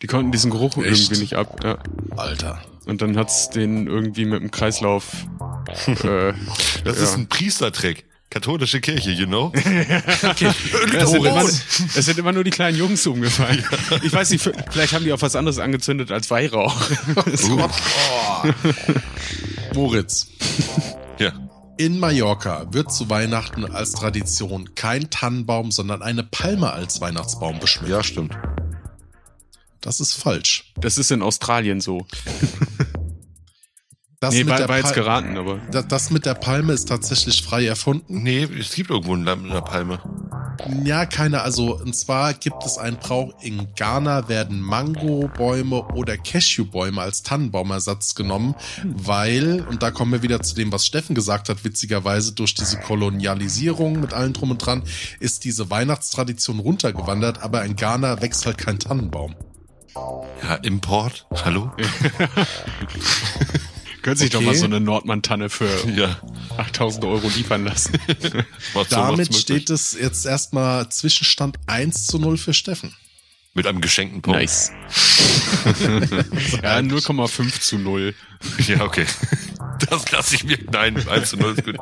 [0.01, 0.87] Die konnten diesen Geruch Echt?
[0.87, 1.63] irgendwie nicht ab.
[1.63, 1.77] Ja.
[2.17, 2.61] Alter.
[2.85, 5.27] Und dann hat's den irgendwie mit dem Kreislauf.
[5.67, 6.33] Äh,
[6.83, 7.03] Das Ja.
[7.03, 8.05] ist ein Priestertrick.
[8.29, 9.51] Katholische Kirche, you know?
[9.55, 13.61] es, sind immer, es sind immer nur die kleinen Jungs umgefallen.
[14.03, 16.73] Ich weiß nicht, vielleicht haben die auch was anderes angezündet als Weihrauch.
[17.43, 17.67] Uh,
[19.73, 20.27] Moritz.
[21.19, 21.31] ja.
[21.77, 27.89] In Mallorca wird zu Weihnachten als Tradition kein Tannenbaum, sondern eine Palme als Weihnachtsbaum beschmückt.
[27.91, 28.37] ja, stimmt.
[29.81, 30.71] Das ist falsch.
[30.77, 32.05] Das ist in Australien so.
[34.21, 35.57] Das, nee, mit war, der war jetzt geraten, aber.
[35.71, 38.21] da- das mit der Palme ist tatsächlich frei erfunden.
[38.21, 39.99] Nee, es gibt irgendwo einen Lamm in der Palme.
[40.83, 41.41] Ja, keine.
[41.41, 43.33] Also, und zwar gibt es einen Brauch.
[43.41, 48.53] In Ghana werden Mango-Bäume oder Cashew-Bäume als Tannenbaumersatz genommen,
[48.83, 52.77] weil, und da kommen wir wieder zu dem, was Steffen gesagt hat, witzigerweise durch diese
[52.79, 54.83] Kolonialisierung mit allem drum und dran,
[55.19, 59.33] ist diese Weihnachtstradition runtergewandert, aber in Ghana wächst halt kein Tannenbaum.
[60.43, 61.25] Ja, Import.
[61.43, 61.71] Hallo?
[64.01, 64.47] Können sich doch Okay.
[64.47, 66.19] mal so eine Nordmann-Tanne für Ja.
[66.57, 67.97] 8000 Euro liefern lassen.
[68.89, 72.95] Damit steht es jetzt erstmal Zwischenstand 1 zu 0 für Steffen.
[73.53, 74.39] Mit einem geschenkten Punkt.
[74.39, 74.71] Nice.
[76.63, 78.15] ja, 0,5 zu 0.
[78.67, 79.05] Ja, okay.
[79.89, 80.57] Das lasse ich mir.
[80.71, 81.75] Nein, 1 zu 0 ist gut.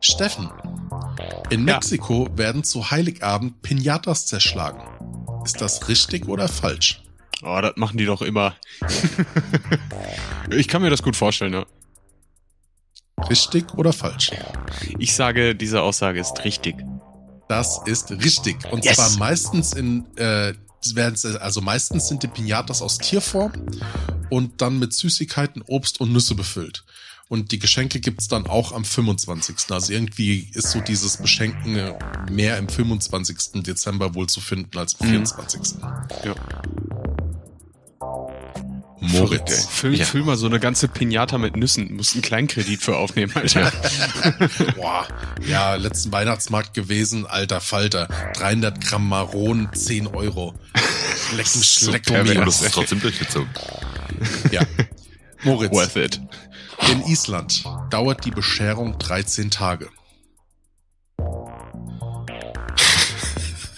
[0.00, 0.48] Steffen.
[1.50, 1.74] In Ja.
[1.74, 4.80] Mexiko werden zu Heiligabend Pinatas zerschlagen.
[5.44, 7.02] Ist das richtig oder falsch?
[7.42, 8.54] Oh, das machen die doch immer.
[10.50, 11.66] ich kann mir das gut vorstellen, ja.
[13.28, 14.30] Richtig oder falsch?
[14.98, 16.76] Ich sage, diese Aussage ist richtig.
[17.48, 18.56] Das ist richtig.
[18.70, 18.96] Und Yes.
[18.96, 20.54] zwar meistens in, äh,
[21.40, 23.52] also meistens sind die Pinatas aus Tierform
[24.30, 26.84] und dann mit Süßigkeiten, Obst und Nüsse befüllt.
[27.28, 29.56] Und die Geschenke gibt's dann auch am 25.
[29.70, 31.94] Also irgendwie ist so dieses Beschenken äh,
[32.30, 33.62] mehr im 25.
[33.64, 35.10] Dezember wohl zu finden als am Mhm.
[35.26, 35.60] 24.
[36.24, 36.34] Ja.
[39.00, 39.50] Moritz.
[39.64, 40.04] Ey, Füll, Ja.
[40.04, 41.94] füll mal so eine ganze Pinata mit Nüssen.
[41.94, 43.70] Musst einen Kleinkredit für aufnehmen, Alter.
[44.76, 45.06] Boah,
[45.46, 48.08] ja, letzten Weihnachtsmarkt gewesen, alter Falter.
[48.36, 50.54] 300 Gramm Maronen, 10 Euro.
[51.36, 53.48] Leck mich, So das ist trotzdem durchgezogen.
[54.50, 54.62] Ja.
[55.44, 56.20] Moritz, Worth it.
[56.90, 59.88] in Island dauert die Bescherung 13 Tage.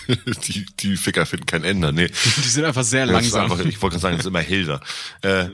[0.48, 1.92] Die, die Ficker finden kein Ende.
[1.92, 2.08] Nee.
[2.36, 3.50] Die sind einfach sehr langsam.
[3.50, 4.80] Einfach, ich wollte gerade sagen, das ist immer Hilda.
[5.22, 5.48] Äh,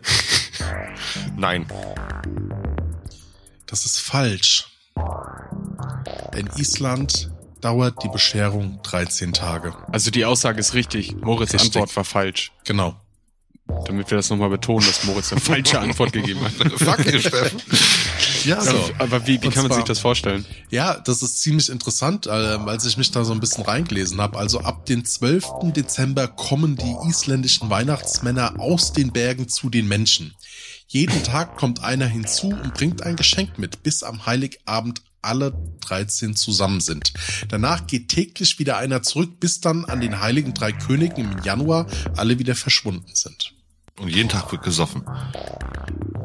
[1.36, 1.66] nein.
[3.66, 4.68] Das ist falsch.
[6.36, 7.30] In Island
[7.60, 9.74] dauert die Bescherung 13 Tage.
[9.90, 11.16] Also die Aussage ist richtig.
[11.16, 11.74] Moritz' Richtig.
[11.74, 12.52] Antwort war falsch.
[12.64, 13.00] Genau.
[13.86, 16.52] Damit wir das nochmal betonen, dass Moritz eine falsche Antwort gegeben hat.
[16.78, 17.60] Fuck you, Steffen.
[18.44, 18.90] Ja, so.
[18.98, 20.44] Aber wie, wie kann man zwar- sich das vorstellen?
[20.70, 24.38] Ja, das ist ziemlich interessant, äh, als ich mich da so ein bisschen reingelesen habe.
[24.38, 25.72] Also ab dem 12.
[25.72, 30.34] Dezember kommen die isländischen Weihnachtsmänner aus den Bergen zu den Menschen.
[30.88, 35.54] Jeden Tag kommt einer hinzu und bringt ein Geschenk mit, bis am Heiligabend alle
[35.86, 37.14] 13 zusammen sind.
[37.48, 41.86] Danach geht täglich wieder einer zurück, bis dann an den Heiligen Drei Königen im Januar
[42.14, 43.53] alle wieder verschwunden sind.
[44.00, 45.04] Und jeden Tag wird gesoffen.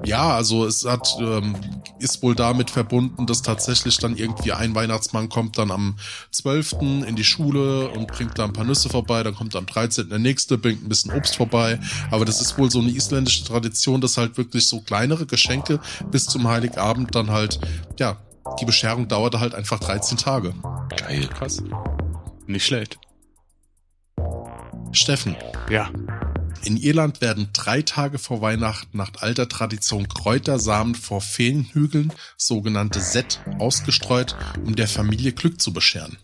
[0.03, 1.55] ja, also es hat ähm,
[1.99, 5.97] ist wohl damit verbunden, dass tatsächlich dann irgendwie ein Weihnachtsmann kommt dann am
[6.31, 6.77] 12.
[7.05, 10.09] in die Schule und bringt da ein paar Nüsse vorbei, dann kommt am 13.
[10.09, 11.79] der nächste, bringt ein bisschen Obst vorbei.
[12.09, 16.25] Aber das ist wohl so eine isländische Tradition, dass halt wirklich so kleinere Geschenke bis
[16.25, 17.59] zum Heiligabend dann halt,
[17.99, 18.17] ja,
[18.59, 20.53] die Bescherung dauerte halt einfach 13 Tage.
[20.97, 21.27] Geil.
[21.27, 21.61] Krass.
[22.47, 22.97] Nicht schlecht.
[24.91, 25.35] Steffen,
[25.69, 25.89] Ja.
[26.63, 33.41] In Irland werden drei Tage vor Weihnachten nach alter Tradition Kräutersamen vor Feenhügeln, sogenannte Set,
[33.59, 34.35] ausgestreut,
[34.65, 36.17] um der Familie Glück zu bescheren.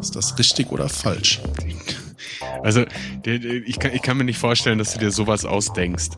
[0.00, 1.40] Ist das richtig oder falsch?
[2.62, 2.84] Also,
[3.24, 6.10] ich, kann, ich kann mir nicht vorstellen, dass du dir sowas ausdenkst.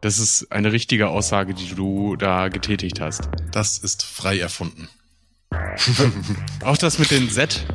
[0.00, 3.28] Das ist eine richtige Aussage, die du da getätigt hast.
[3.52, 4.88] Das ist frei erfunden.
[6.64, 7.66] Auch das mit den Z.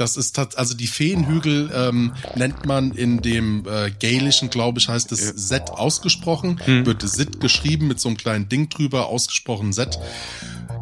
[0.00, 5.12] Das ist also die Feenhügel ähm, nennt man in dem äh, Gaelischen, glaube ich, heißt
[5.12, 5.20] es.
[5.20, 6.86] Set ausgesprochen, Hm.
[6.86, 9.98] wird Sit geschrieben mit so einem kleinen Ding drüber, ausgesprochen Set.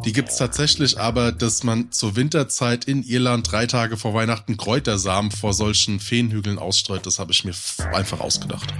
[0.05, 5.31] Die gibt's tatsächlich, aber dass man zur Winterzeit in Irland drei Tage vor Weihnachten Kräutersamen
[5.31, 7.53] vor solchen Feenhügeln ausstreut, das habe ich mir
[7.93, 8.73] einfach ausgedacht.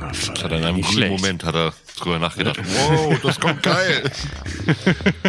[0.00, 1.12] Das hat er in einem schlecht.
[1.12, 2.58] Moment hat er drüber nachgedacht.
[2.88, 4.10] Wow, das kommt geil.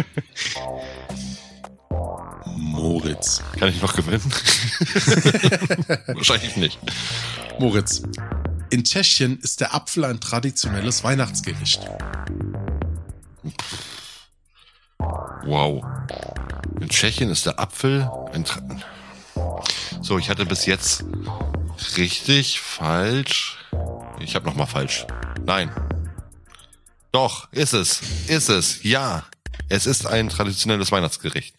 [2.56, 3.42] Moritz.
[3.58, 4.22] Kann ich noch gewinnen?
[6.14, 6.78] Wahrscheinlich nicht.
[7.58, 8.02] Moritz.
[8.70, 11.80] In Tschechien ist der Apfel ein traditionelles Weihnachtsgericht.
[15.44, 15.84] Wow.
[16.80, 18.60] In Tschechien ist der Apfel ein Tra
[20.02, 21.04] So, ich hatte bis jetzt
[21.96, 23.58] richtig, falsch.
[24.20, 25.06] Ich habe noch mal falsch.
[25.44, 25.70] Nein.
[27.12, 28.00] Doch, ist es.
[28.28, 28.82] Ist es.
[28.82, 29.24] Ja.
[29.68, 31.54] Es ist ein traditionelles Weihnachtsgericht.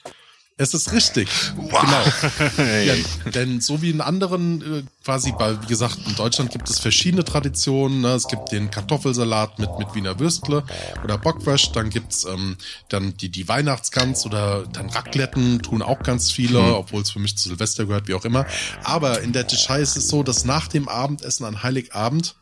[0.59, 1.29] Es ist richtig.
[1.55, 1.81] Wow.
[1.81, 2.69] Genau.
[2.85, 2.93] Ja,
[3.31, 7.23] denn so wie in anderen, äh, quasi, bei, wie gesagt, in Deutschland gibt es verschiedene
[7.23, 8.01] Traditionen.
[8.01, 8.09] Ne?
[8.09, 10.63] Es gibt den Kartoffelsalat mit, mit Wiener Würstle
[11.03, 11.75] oder Bockwurst.
[11.75, 12.57] Dann gibt's ähm,
[12.89, 17.37] dann die, die Weihnachtsgans oder dann Racletten, tun auch ganz viele, obwohl es für mich
[17.37, 18.45] zu Silvester gehört, wie auch immer.
[18.83, 22.35] Aber in der Tschechei ist es so, dass nach dem Abendessen an Heiligabend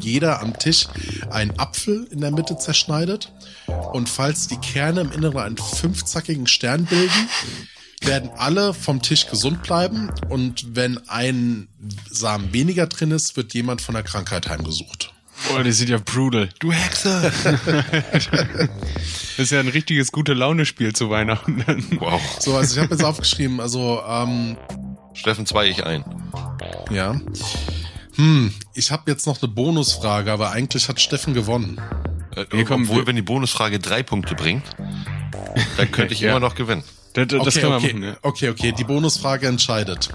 [0.00, 0.88] jeder am Tisch
[1.30, 3.32] einen Apfel in der Mitte zerschneidet.
[3.92, 7.28] Und falls die Kerne im Inneren einen fünfzackigen Stern bilden,
[8.02, 10.10] werden alle vom Tisch gesund bleiben.
[10.28, 11.68] Und wenn ein
[12.10, 15.12] Samen weniger drin ist, wird jemand von der Krankheit heimgesucht.
[15.48, 16.48] Boah, die sind ja brutal.
[16.58, 17.32] Du Hexe!
[19.34, 21.64] Das ist ja ein richtiges gute Laune-Spiel zu Weihnachten.
[21.98, 22.20] Wow.
[22.38, 24.58] So, also ich habe jetzt aufgeschrieben, also ähm,
[25.14, 26.04] Steffen, zwei ich ein.
[26.90, 27.18] ja.
[28.16, 31.80] Hm, ich habe jetzt noch eine Bonusfrage, aber eigentlich hat Steffen gewonnen.
[32.36, 34.64] Äh, Hier kommen obwohl, wir- wenn die Bonusfrage drei Punkte bringt,
[35.76, 36.30] dann könnte ich Ja.
[36.30, 36.84] immer noch gewinnen.
[37.14, 38.16] Das, das okay, können wir okay, machen, ja.
[38.22, 40.08] okay, okay, die Bonusfrage entscheidet.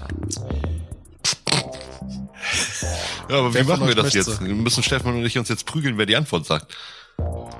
[3.28, 4.18] Ja, aber wie Wer von machen wir das möchte?
[4.18, 4.40] jetzt?
[4.44, 6.74] Wir müssen Steffen und ich uns jetzt prügeln, wer die Antwort sagt.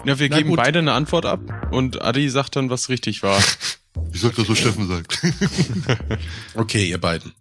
[0.05, 0.57] Ja, wir Na geben gut.
[0.59, 1.41] beide eine Antwort ab
[1.73, 3.39] und Adi sagt dann, was richtig war.
[4.13, 5.21] Ich sag das, was Steffen sagt.
[6.55, 7.33] Okay, ihr beiden.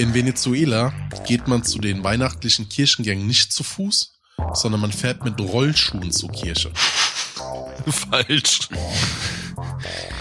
[0.00, 0.92] In Venezuela
[1.26, 4.14] geht man zu den weihnachtlichen Kirchengängen nicht zu Fuß,
[4.52, 6.70] sondern man fährt mit Rollschuhen zur Kirche.
[7.88, 8.68] Falsch.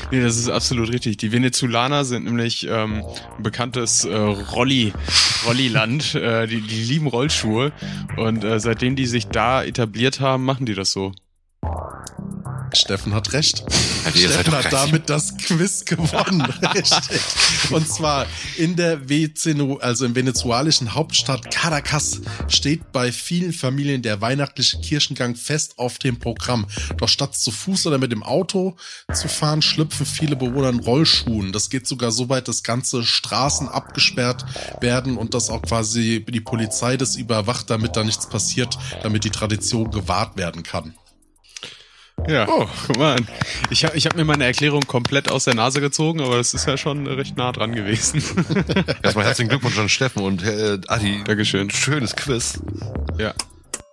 [0.10, 1.18] Nee, das ist absolut richtig.
[1.18, 3.04] Die Venezolaner sind nämlich ähm,
[3.38, 4.94] ein bekanntes äh, Rolli,
[5.46, 6.16] Rolliland.
[6.16, 7.72] Äh, die, die lieben Rollschuhe.
[8.18, 11.12] Und äh, seitdem die sich da etabliert haben, machen die das so.
[12.74, 13.64] Steffen hat recht.
[14.04, 16.42] Seid Steffen hat damit das Quiz gewonnen.
[16.76, 17.22] Richtig.
[17.72, 18.26] Und zwar
[18.58, 25.36] in der Vezenu, also im venezuelischen Hauptstadt Caracas steht bei vielen Familien der weihnachtliche Kirchengang
[25.36, 26.68] fest auf dem Programm.
[26.98, 28.76] Doch statt zu Fuß oder mit dem Auto
[29.14, 31.52] zu fahren, schlüpfen viele Bewohner in Rollschuhen.
[31.52, 34.46] Das geht sogar so weit, dass ganze Straßen abgesperrt
[34.82, 39.30] werden und dass auch quasi die Polizei das überwacht, damit da nichts passiert, damit die
[39.30, 40.94] Tradition gewahrt werden kann.
[42.28, 42.68] Ja, Oh.
[42.88, 43.28] guck mal an.
[43.70, 46.66] Ich habe ich hab mir meine Erklärung komplett aus der Nase gezogen, aber das ist
[46.68, 48.22] ja schon recht nah dran gewesen.
[49.04, 51.24] Erstmal herzlichen Glückwunsch an Steffen und äh, Adi.
[51.24, 51.70] Dankeschön.
[51.70, 52.60] Schönes Quiz.
[53.18, 53.34] ja.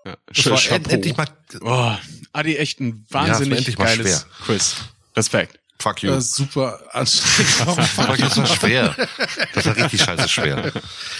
[0.05, 0.17] ja.
[0.27, 0.75] Das war Chapeau.
[0.77, 1.27] end, endlich mal.
[1.61, 1.93] Oh,
[2.33, 4.27] Adi, echt ein wahnsinnig mal geiles.
[4.45, 4.77] Quiz.
[5.17, 5.61] Respekt.
[5.85, 6.13] Fuck you.
[6.13, 7.85] Äh, super anstrengend.
[7.89, 8.97] Fuck, das war schwer.
[9.53, 10.73] Das war richtig scheiße schwer.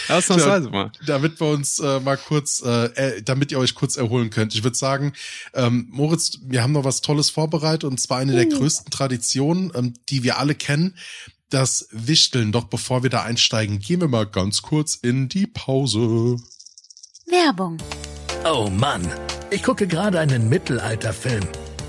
[0.09, 0.91] Ausnahmsweise mal.
[1.05, 4.55] damit wir uns äh, mal kurz, äh, äh, damit ihr euch kurz erholen könnt.
[4.55, 5.13] Ich würde sagen,
[5.53, 9.93] ähm, Moritz, wir haben noch was Tolles vorbereitet und zwar eine der größten Traditionen, ähm,
[10.09, 10.97] die wir alle kennen.
[11.51, 12.51] Das Wichteln.
[12.51, 16.39] Doch bevor wir da einsteigen, gehen wir mal ganz kurz in die Pause.
[17.27, 17.77] Werbung.
[18.47, 19.07] Oh Mann,
[19.51, 21.45] ich gucke gerade einen Mittelalterfilm.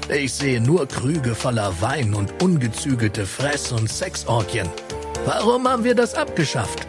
[0.07, 4.69] Ich sehe nur Krüge voller Wein und ungezügelte Fress- und Sexorgien.
[5.25, 6.85] Warum haben wir das abgeschafft?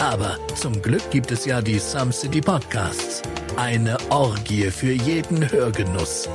[0.00, 3.20] Aber zum Glück gibt es ja die Some City Podcasts.
[3.56, 6.28] Eine Orgie für jeden Hörgenuss.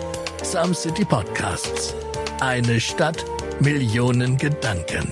[0.44, 1.96] Some City Podcasts.
[2.40, 3.26] Eine Stadt,
[3.60, 5.12] Millionen Gedanken.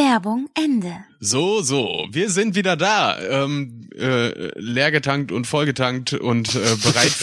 [0.00, 1.04] Werbung Ende.
[1.20, 3.20] So, so, wir sind wieder da.
[3.20, 7.10] Ähm, äh, leergetankt und vollgetankt und äh, bereit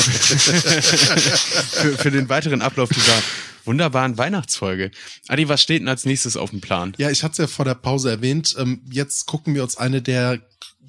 [1.71, 3.19] für, für den weiteren Ablauf dieser
[3.65, 4.91] wunderbaren Weihnachtsfolge.
[5.27, 6.93] Adi, was steht denn als nächstes auf dem Plan?
[6.99, 8.55] Ja, ich hatte es ja vor der Pause erwähnt.
[8.59, 10.39] Ähm, jetzt gucken wir uns eine der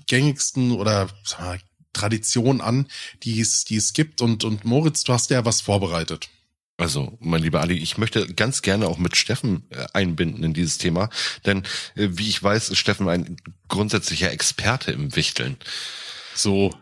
[0.07, 1.59] gängigsten oder sag mal,
[1.95, 2.86] Traditionen an,
[3.22, 4.20] die es, die es gibt.
[4.20, 6.28] Und, und Moritz, du hast ja was vorbereitet.
[6.79, 10.79] Also, mein lieber Ali, ich möchte ganz gerne auch mit Steffen äh, einbinden in dieses
[10.79, 11.11] Thema,
[11.45, 11.64] denn
[11.97, 15.57] äh, wie ich weiß, ist Steffen ein grundsätzlicher Experte im Wichteln.
[16.35, 16.72] So.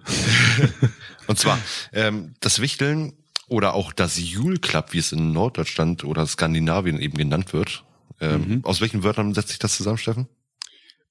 [1.27, 1.59] Und zwar,
[1.95, 3.15] ähm, das Wichteln
[3.49, 7.83] oder auch das Jule Club, wie es in Norddeutschland oder Skandinavien eben genannt wird.
[8.21, 8.65] Ähm, Mhm.
[8.65, 10.29] Aus welchen Wörtern setzt sich das zusammen, Steffen?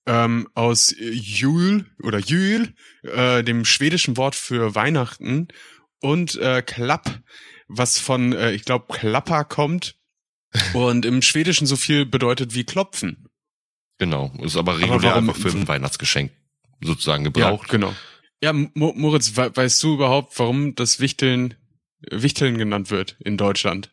[0.07, 2.73] ähm, aus Jul oder Jul,
[3.03, 5.47] äh, dem schwedischen Wort für Weihnachten
[6.01, 7.19] und äh, Klapp,
[7.67, 9.95] was von, äh, ich glaube, Klapper kommt
[10.73, 13.27] und im Schwedischen so viel bedeutet wie klopfen.
[13.97, 16.31] Genau, ist aber regulär warum- einfach für ein Weihnachtsgeschenk
[16.81, 17.69] sozusagen Ja, gebraucht.
[17.69, 17.93] genau.
[18.41, 21.55] Ja, Mo Moritz, we weißt du überhaupt, warum das Wichteln
[22.11, 23.91] Wichteln genannt wird in Deutschland?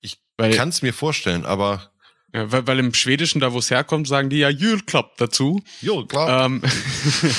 [0.00, 1.90] Ich Kann es mir vorstellen, aber
[2.36, 5.62] ja, weil, weil im Schwedischen, da wo es herkommt, sagen die ja Julklapp dazu.
[5.80, 6.44] jo, klar.
[6.44, 6.60] Ähm,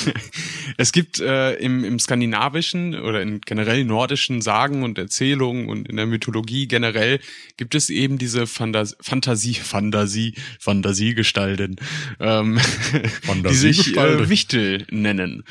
[0.76, 5.96] es gibt äh, im, im skandinavischen oder in generell nordischen Sagen und Erzählungen und in
[5.96, 7.20] der Mythologie generell
[7.56, 11.76] gibt es eben diese Fantas Fantasie, Fantasie, Fantasiegestalten,
[12.18, 12.58] ähm,
[13.48, 14.28] die sich äh.
[14.28, 15.44] Wichtel nennen.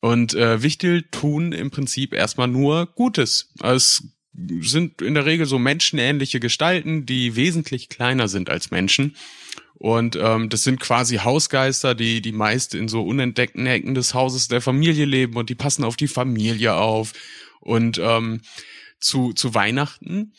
[0.00, 3.52] Und äh, Wichtel tun im Prinzip erstmal nur Gutes.
[3.60, 4.02] Also
[4.60, 9.16] sind in der Regel so menschenähnliche Gestalten, die wesentlich kleiner sind als Menschen.
[9.74, 14.48] Und ähm, das sind quasi Hausgeister, die die meist in so unentdeckten Ecken des Hauses
[14.48, 17.12] der Familie leben und die passen auf die Familie auf.
[17.60, 18.40] Und ähm,
[19.00, 20.32] zu, zu Weihnachten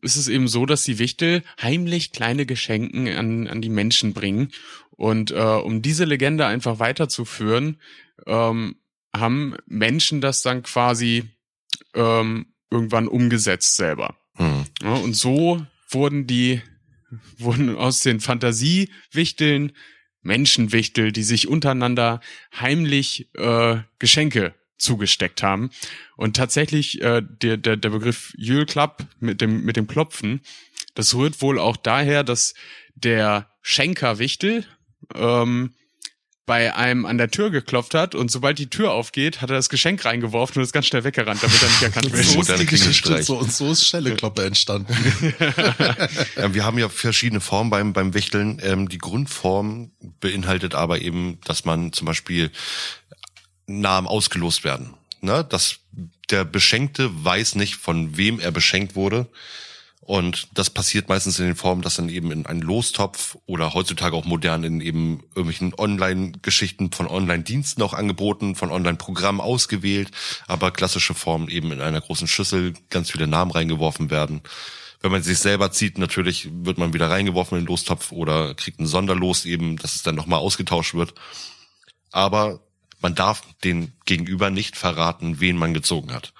[0.00, 4.52] ist es eben so, dass die Wichtel heimlich kleine Geschenken an, an die Menschen bringen.
[4.90, 7.80] Und äh, um diese Legende einfach weiterzuführen,
[8.26, 8.76] ähm,
[9.14, 11.24] haben Menschen das dann quasi
[11.94, 14.16] ähm, irgendwann umgesetzt selber.
[14.34, 14.64] Hm.
[14.82, 16.62] Ja, und so wurden die,
[17.38, 19.72] wurden aus den Fantasiewichteln
[20.22, 22.20] Menschenwichtel, die sich untereinander
[22.58, 25.70] heimlich äh, Geschenke zugesteckt haben.
[26.16, 28.32] Und tatsächlich äh, der, der, der Begriff
[28.66, 30.40] Club mit dem, mit dem Klopfen,
[30.94, 32.54] das rührt wohl auch daher, dass
[32.94, 34.64] der Schenkerwichtel
[35.14, 35.74] ähm,
[36.48, 39.68] bei einem an der Tür geklopft hat und sobald die Tür aufgeht, hat er das
[39.68, 42.24] Geschenk reingeworfen und ist ganz schnell weggerannt, damit er nicht erkannt wird.
[42.24, 44.96] so ist die Geschichte, so, und so ist Schellekloppe entstanden.
[46.36, 48.60] Ja, wir haben ja verschiedene Formen beim, beim Wichteln.
[48.62, 49.90] Ähm, die Grundform
[50.20, 52.50] beinhaltet aber eben, dass man zum Beispiel
[53.66, 54.94] Namen ausgelost werden.
[55.20, 55.44] Ne?
[55.44, 55.80] Dass
[56.30, 59.26] der Beschenkte weiß nicht, von wem er beschenkt wurde.
[60.08, 64.16] Und das passiert meistens in den Formen, dass dann eben in einen Lostopf oder heutzutage
[64.16, 70.10] auch modern in eben irgendwelchen Online-Geschichten von Online-Diensten auch angeboten, von Online-Programmen ausgewählt,
[70.46, 74.40] aber klassische Formen eben in einer großen Schüssel ganz viele Namen reingeworfen werden.
[75.02, 78.80] Wenn man sich selber zieht, natürlich wird man wieder reingeworfen in den Lostopf oder kriegt
[78.80, 81.12] ein Sonderlos eben, dass es dann nochmal ausgetauscht wird.
[82.12, 82.60] Aber
[83.02, 86.32] man darf den Gegenüber nicht verraten, wen man gezogen hat.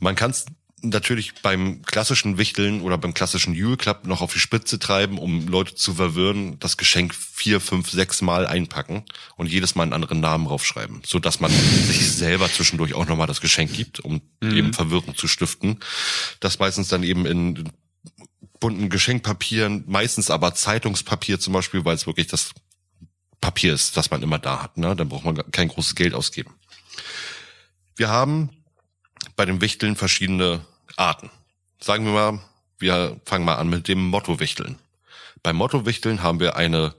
[0.00, 0.46] Man kann es
[0.88, 5.48] natürlich beim klassischen Wichteln oder beim klassischen Jule Club noch auf die Spitze treiben, um
[5.48, 9.04] Leute zu verwirren, das Geschenk vier, fünf, sechs Mal einpacken
[9.36, 13.26] und jedes Mal einen anderen Namen draufschreiben, so dass man sich selber zwischendurch auch nochmal
[13.26, 15.80] das Geschenk gibt, um eben Verwirrung zu stiften.
[16.40, 17.70] Das meistens dann eben in
[18.60, 22.52] bunten Geschenkpapieren, meistens aber Zeitungspapier zum Beispiel, weil es wirklich das
[23.40, 24.76] Papier ist, das man immer da hat.
[24.78, 24.96] Ne?
[24.96, 26.54] Dann braucht man kein großes Geld ausgeben.
[27.94, 28.50] Wir haben
[29.36, 30.64] bei den Wichteln verschiedene
[30.96, 31.30] Arten.
[31.80, 32.40] Sagen wir mal,
[32.78, 34.76] wir fangen mal an mit dem Motto-Wichteln.
[35.42, 36.94] Beim Motto-Wichteln haben wir eine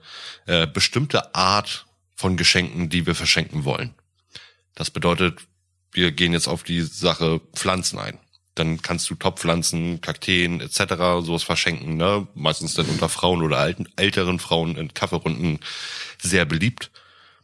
[0.45, 1.85] äh, bestimmte Art
[2.15, 3.93] von Geschenken, die wir verschenken wollen.
[4.75, 5.39] Das bedeutet,
[5.91, 8.17] wir gehen jetzt auf die Sache Pflanzen ein.
[8.55, 10.95] Dann kannst du Topfpflanzen, Kakteen etc.
[11.23, 11.97] sowas verschenken.
[11.97, 12.27] Ne?
[12.33, 15.59] Meistens dann unter Frauen oder alten, älteren Frauen in Kaffeerunden
[16.21, 16.89] sehr beliebt.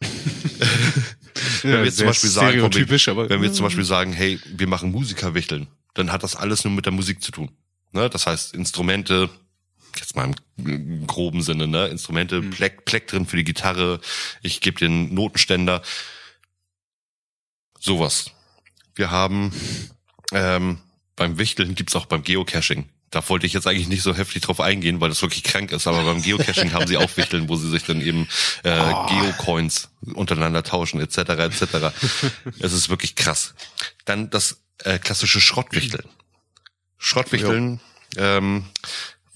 [1.62, 4.12] wenn wir jetzt zum Beispiel sagen, stereotypisch, wir, aber- wenn wir jetzt zum Beispiel sagen,
[4.12, 7.50] hey, wir machen Musikerwichteln, dann hat das alles nur mit der Musik zu tun.
[7.92, 8.10] Ne?
[8.10, 9.30] Das heißt, Instrumente,
[9.96, 11.86] jetzt mal im groben Sinne, ne?
[11.86, 12.50] Instrumente, Mhm.
[12.50, 14.00] Pleck, Pleck drin für die Gitarre,
[14.42, 15.82] ich gebe dir einen Notenständer.
[17.78, 18.30] Sowas.
[18.94, 19.52] Wir haben
[20.32, 20.78] ähm,
[21.16, 24.60] beim Wichteln gibt's auch beim Geocaching da wollte ich jetzt eigentlich nicht so heftig drauf
[24.60, 27.70] eingehen, weil das wirklich krank ist, aber beim Geocaching haben sie auch Wichteln, wo sie
[27.70, 28.28] sich dann eben
[28.64, 29.06] äh, oh.
[29.06, 31.18] Geocoins untereinander tauschen, etc.
[31.18, 31.62] etc.
[32.58, 33.54] es ist wirklich krass.
[34.04, 36.04] Dann das äh, klassische Schrottwichteln.
[36.98, 37.80] Schrottwichteln
[38.16, 38.64] ähm,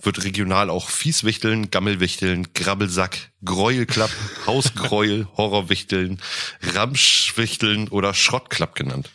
[0.01, 4.11] wird regional auch Fieswichteln, Gammelwichteln, Grabbelsack, Gräuelklapp,
[4.47, 6.21] Hausgräuel, Horrorwichteln,
[6.63, 9.11] Ramschwichteln oder Schrottklapp genannt.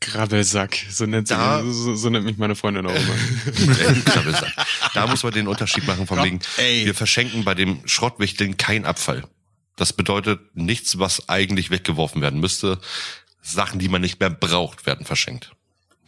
[0.00, 4.02] Grabbelsack, so nennt, sie, da, so, so, nennt mich meine Freundin auch immer.
[4.06, 4.52] Grabbelsack.
[4.94, 6.86] Da muss man den Unterschied machen von wegen, ey.
[6.86, 9.24] wir verschenken bei dem Schrottwichteln kein Abfall.
[9.76, 12.80] Das bedeutet nichts, was eigentlich weggeworfen werden müsste.
[13.42, 15.52] Sachen, die man nicht mehr braucht, werden verschenkt.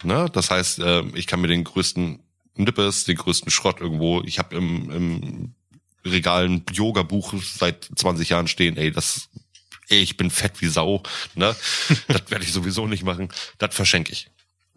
[0.03, 0.29] Ne?
[0.31, 2.19] Das heißt, äh, ich kann mir den größten
[2.55, 4.21] Nippes, den größten Schrott irgendwo.
[4.21, 5.55] Ich habe im, im
[6.05, 8.77] Regal ein Yoga-Buch seit 20 Jahren stehen.
[8.77, 9.29] Ey, das,
[9.89, 11.01] ey, ich bin fett wie Sau.
[11.35, 11.55] Ne?
[12.07, 13.29] das werde ich sowieso nicht machen.
[13.57, 14.29] Das verschenke ich.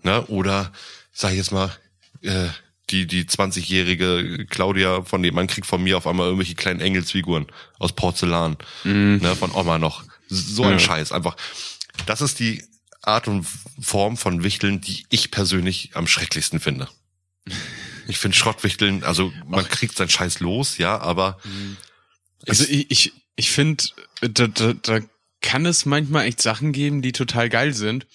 [0.02, 0.24] Ne?
[0.26, 0.72] Oder
[1.12, 1.76] sag ich jetzt mal,
[2.22, 2.48] äh,
[2.90, 7.46] die die 20-jährige Claudia von dem man kriegt von mir auf einmal irgendwelche kleinen Engelsfiguren
[7.78, 9.16] aus Porzellan, mm.
[9.16, 10.04] ne, von Oma noch.
[10.28, 10.78] So ein ja.
[10.78, 11.36] Scheiß einfach.
[12.04, 12.62] Das ist die
[13.02, 13.46] Art und
[13.80, 16.88] Form von Wichteln, die ich persönlich am schrecklichsten finde.
[18.08, 19.68] Ich finde Schrottwichteln, also man Ach.
[19.68, 21.40] kriegt seinen Scheiß los, ja, aber.
[22.46, 23.82] Also ich, ich, ich finde,
[24.20, 25.00] da, da, da
[25.40, 28.06] kann es manchmal echt Sachen geben, die total geil sind.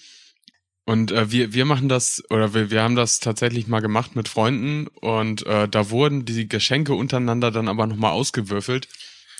[0.84, 4.28] Und äh, wir, wir machen das, oder wir, wir haben das tatsächlich mal gemacht mit
[4.28, 8.88] Freunden und äh, da wurden die Geschenke untereinander dann aber nochmal ausgewürfelt.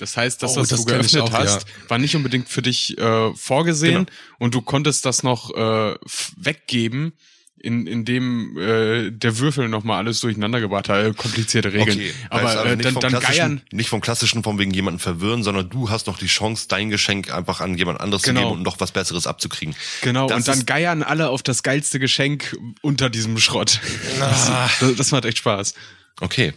[0.02, 1.90] Das heißt, dass oh, das, das du geöffnet auch, hast, ja.
[1.90, 4.18] war nicht unbedingt für dich äh, vorgesehen genau.
[4.40, 5.94] und du konntest das noch äh,
[6.36, 7.12] weggeben
[7.56, 11.96] in, in dem äh, der Würfel nochmal alles durcheinander gebracht hat, äh, komplizierte Regeln.
[11.96, 13.62] Okay, aber also äh, dann, dann geiern.
[13.70, 17.32] Nicht vom klassischen von wegen jemanden verwirren, sondern du hast noch die Chance, dein Geschenk
[17.32, 18.40] einfach an jemand anderes genau.
[18.40, 19.76] zu geben und noch was Besseres abzukriegen.
[20.00, 23.78] Genau, das und dann geiern alle auf das geilste Geschenk unter diesem Schrott.
[24.20, 24.68] Ah.
[24.80, 25.74] Das, das macht echt Spaß.
[26.20, 26.54] Okay.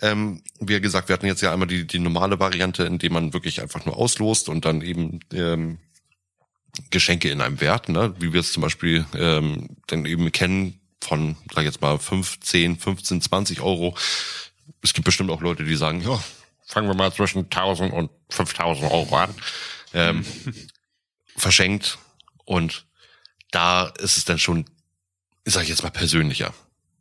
[0.00, 3.32] Ähm, wie gesagt, wir hatten jetzt ja einmal die, die normale Variante, in dem man
[3.32, 5.78] wirklich einfach nur auslost und dann eben ähm,
[6.90, 8.14] Geschenke in einem Wert, ne?
[8.18, 12.40] wie wir es zum Beispiel ähm, dann eben kennen von, sag ich jetzt mal, 5,
[12.40, 13.96] 10, 15, 20 Euro.
[14.82, 16.22] Es gibt bestimmt auch Leute, die sagen, ja,
[16.66, 19.34] fangen wir mal zwischen 1000 und 5000 Euro an.
[19.94, 20.24] Ähm,
[21.36, 21.98] verschenkt
[22.44, 22.86] und
[23.50, 24.66] da ist es dann schon,
[25.44, 26.52] sag ich jetzt mal, persönlicher.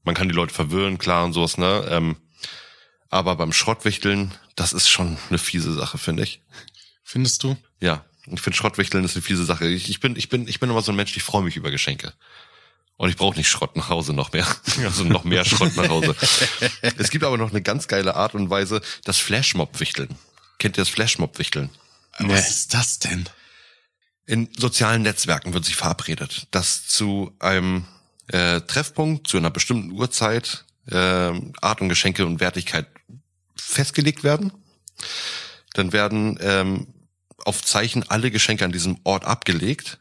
[0.04, 1.86] Man kann die Leute verwirren, klar und sowas, ne?
[1.90, 2.16] Ähm,
[3.10, 6.42] aber beim Schrottwichteln, das ist schon eine fiese Sache, finde ich.
[7.04, 7.56] Findest du?
[7.80, 8.06] Ja.
[8.30, 9.68] Ich finde Schrottwichteln ist eine fiese Sache.
[9.68, 11.72] Ich, ich bin, ich bin, ich bin immer so ein Mensch, ich freue mich über
[11.72, 12.14] Geschenke.
[12.98, 14.48] Und ich brauche nicht Schrott nach Hause noch mehr.
[14.84, 16.16] Also noch mehr Schrott nach Hause.
[16.82, 20.10] es gibt aber noch eine ganz geile Art und Weise, das Flashmob-Wichteln.
[20.58, 21.70] Kennt ihr das Flashmob-Wichteln?
[22.20, 23.30] Was ist das denn?
[24.26, 27.86] In sozialen Netzwerken wird sich verabredet, dass zu einem
[28.28, 32.88] äh, Treffpunkt, zu einer bestimmten Uhrzeit äh, Art und Geschenke und Wertigkeit
[33.68, 34.52] festgelegt werden.
[35.74, 36.88] Dann werden ähm,
[37.46, 40.00] auf Zeichen alle Geschenke an diesem Ort abgelegt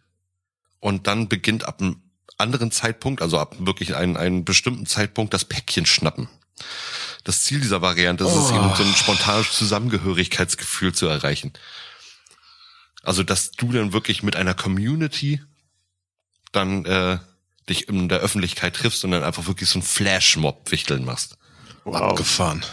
[0.81, 2.03] und dann beginnt ab einem
[2.39, 6.29] anderen Zeitpunkt, also ab wirklich einen, einen bestimmten Zeitpunkt, das Päckchen schnappen.
[7.25, 11.53] Das Ziel dieser Variante ist es, eben so ein spontanes Zusammengehörigkeitsgefühl zu erreichen.
[13.03, 15.43] Also, dass du dann wirklich mit einer Community
[16.53, 17.19] dann äh,
[17.69, 21.37] dich in der Öffentlichkeit triffst und dann einfach wirklich so ein Flashmob wichteln machst.
[21.85, 21.97] Wow.
[21.97, 22.65] Abgefahren.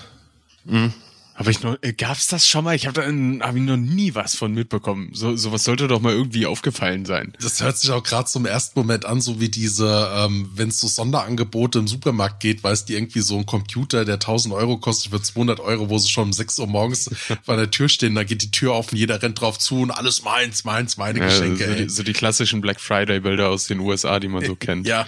[0.66, 0.94] Mhm.
[1.36, 2.76] Aber ich noch, äh, gab's das schon mal?
[2.76, 5.10] Ich habe da hab ich noch nie was von mitbekommen.
[5.14, 7.34] So sowas sollte doch mal irgendwie aufgefallen sein.
[7.42, 10.80] Das hört sich auch gerade zum ersten Moment an, so wie diese, ähm, wenn es
[10.80, 15.12] so Sonderangebote im Supermarkt geht, weißt die irgendwie so ein Computer, der 1000 Euro kostet
[15.12, 17.10] für 200 Euro, wo sie schon um 6 Uhr morgens
[17.44, 19.92] vor der Tür stehen, da geht die Tür auf und jeder rennt drauf zu und
[19.92, 21.68] alles meins, meins, meine ja, Geschenke.
[21.68, 24.86] So die, so die klassischen Black Friday Bilder aus den USA, die man so kennt.
[24.86, 25.08] Ja.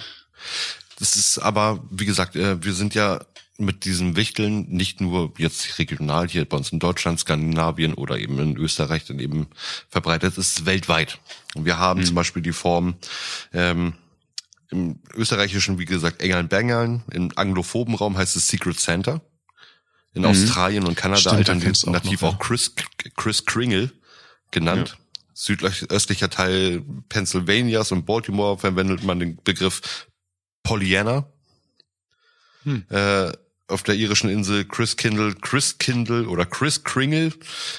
[0.98, 3.20] Das ist aber, wie gesagt, äh, wir sind ja
[3.58, 8.38] mit diesem Wichteln nicht nur jetzt regional hier bei uns in Deutschland, Skandinavien oder eben
[8.38, 9.46] in Österreich dann eben
[9.88, 11.18] verbreitet ist, weltweit.
[11.54, 12.04] Wir haben mhm.
[12.04, 12.96] zum Beispiel die Form
[13.52, 13.94] ähm,
[14.70, 19.20] im österreichischen, wie gesagt, Engeln Bengern, im anglophoben Raum heißt es Secret Santa.
[20.12, 20.28] In mhm.
[20.28, 22.74] Australien und Kanada Stimmt, alternativ auch, noch, auch Chris,
[23.16, 23.92] Chris Kringle
[24.50, 24.96] genannt.
[24.98, 25.04] Ja.
[25.34, 30.08] Südöstlicher Teil Pennsylvanias und Baltimore verwendet man den Begriff
[30.62, 31.30] Pollyanna.
[32.62, 32.86] Hm.
[32.88, 33.32] Äh,
[33.68, 37.32] auf der irischen Insel Chris Kindle, Chris Kindle oder Chris Kringle,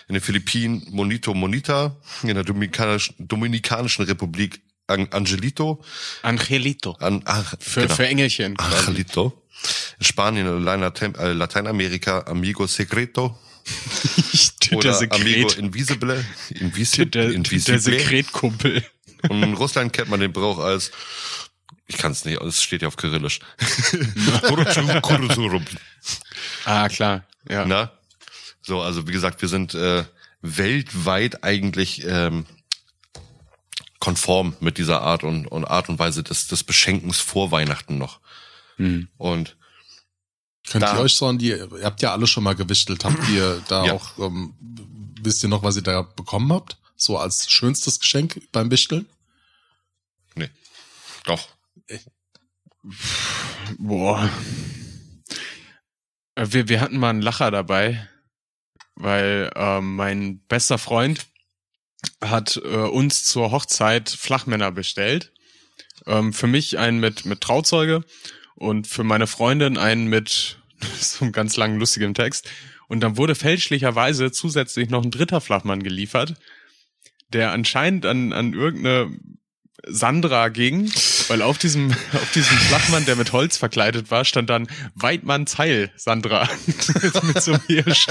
[0.07, 5.81] in den Philippinen Monito Monita, in der Dominikanischen, Dominikanischen Republik Angelito.
[6.21, 6.95] Angelito.
[6.99, 7.93] An, ach, für, genau.
[7.93, 8.57] für Engelchen.
[8.57, 9.43] Angelito.
[9.99, 13.37] In Spanien und äh, Lateinamerika Amigo Secreto.
[14.71, 15.21] oder Sekret.
[15.21, 16.25] Amigo Invisible.
[16.51, 17.07] Invisible.
[17.07, 17.73] Der, Invisible.
[17.73, 18.85] der Sekretkumpel.
[19.27, 20.91] Und in Russland kennt man den Brauch als
[21.87, 23.39] Ich kann es nicht, es steht ja auf Kyrillisch.
[26.65, 27.23] Ah, klar.
[27.49, 27.65] Ja.
[27.65, 27.91] Na?
[28.61, 30.03] So, also wie gesagt, wir sind äh,
[30.41, 32.45] weltweit eigentlich ähm,
[33.99, 38.19] konform mit dieser Art und, und Art und Weise des, des Beschenkens vor Weihnachten noch.
[38.77, 39.07] Hm.
[39.17, 39.55] Und
[40.69, 43.29] Könnt Da- ihr euch so an die, ihr habt ja alle schon mal gewichtelt, habt
[43.29, 43.93] ihr da Ja.
[43.93, 44.53] auch, ähm,
[45.21, 46.77] wisst ihr noch, was ihr da bekommen habt?
[46.97, 49.07] So als schönstes Geschenk beim Wichteln?
[50.35, 50.49] nee,
[51.23, 51.47] doch.
[53.77, 54.29] Boah.
[56.35, 58.07] Äh, Wir, wir hatten mal einen Lacher dabei,
[58.95, 61.25] weil ähm, mein bester Freund
[62.21, 65.33] hat äh, uns zur Hochzeit Flachmänner bestellt.
[66.05, 68.03] Ähm, für mich einen mit, mit Trauzeuge
[68.55, 70.59] und für meine Freundin einen mit
[70.99, 72.49] so einem ganz langen, lustigen Text.
[72.87, 76.35] Und dann wurde fälschlicherweise zusätzlich noch ein dritter Flachmann geliefert,
[77.29, 79.17] der anscheinend an, an irgendeine
[79.85, 80.91] Sandra ging,
[81.27, 85.91] weil auf diesem, auf diesem Flachmann, der mit Holz verkleidet war, stand dann Weidmann Zeil
[85.95, 86.49] Sandra
[87.23, 88.07] mit so einem Hirsch.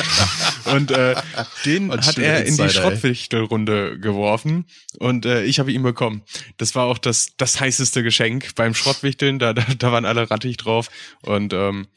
[0.67, 1.17] Und äh,
[1.65, 2.71] den Was hat er in die.
[2.71, 4.67] Schrottwichtelrunde geworfen
[4.99, 6.23] und äh, ich habe ihn bekommen.
[6.57, 10.57] Das war auch das, das heißeste Geschenk beim Schrottwichteln, da, da, da waren alle rattig
[10.59, 10.89] drauf
[11.23, 11.89] und ähm,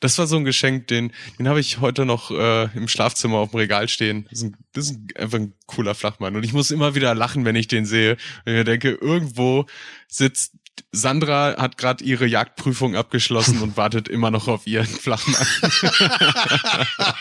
[0.00, 3.50] das war so ein Geschenk, den, den habe ich heute noch äh, im Schlafzimmer auf
[3.50, 4.26] dem Regal stehen.
[4.30, 6.36] Das ist, ein, das ist ein, einfach ein cooler Flachmann.
[6.36, 8.16] Und ich muss immer wieder lachen, wenn ich den sehe.
[8.44, 9.66] Und ich denke, irgendwo
[10.08, 10.52] sitzt
[10.92, 15.46] Sandra, hat gerade ihre Jagdprüfung abgeschlossen und wartet immer noch auf ihren Flachmann.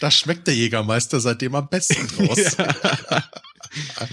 [0.00, 2.56] Da schmeckt der Jägermeister seitdem am besten draus.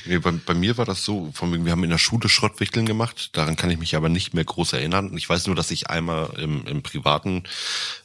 [0.05, 2.85] Nee, bei, bei mir war das so, von wegen, wir haben in der Schule Schrottwichteln
[2.85, 5.15] gemacht, daran kann ich mich aber nicht mehr groß erinnern.
[5.17, 7.43] Ich weiß nur, dass ich einmal im, im privaten,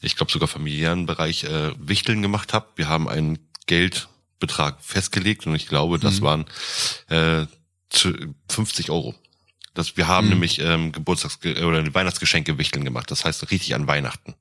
[0.00, 2.66] ich glaube sogar familiären Bereich äh, Wichteln gemacht habe.
[2.76, 6.44] Wir haben einen Geldbetrag festgelegt und ich glaube, das waren
[7.08, 7.46] äh,
[7.90, 8.14] zu-
[8.48, 9.14] 50 Euro.
[9.74, 13.10] Das, wir haben nämlich ähm, Geburtstags- oder Weihnachtsgeschenke Wichteln gemacht.
[13.10, 14.34] Das heißt richtig an Weihnachten.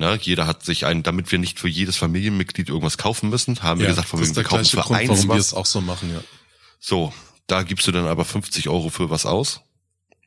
[0.00, 3.80] Ne, jeder hat sich einen, damit wir nicht für jedes Familienmitglied irgendwas kaufen müssen, haben
[3.80, 5.48] wir gesagt, von wegen, wir kaufen für Grund, eins warum wir was.
[5.48, 6.22] es auch so machen, ja.
[6.78, 7.12] So,
[7.46, 9.60] da gibst du dann aber 50 Euro für was aus.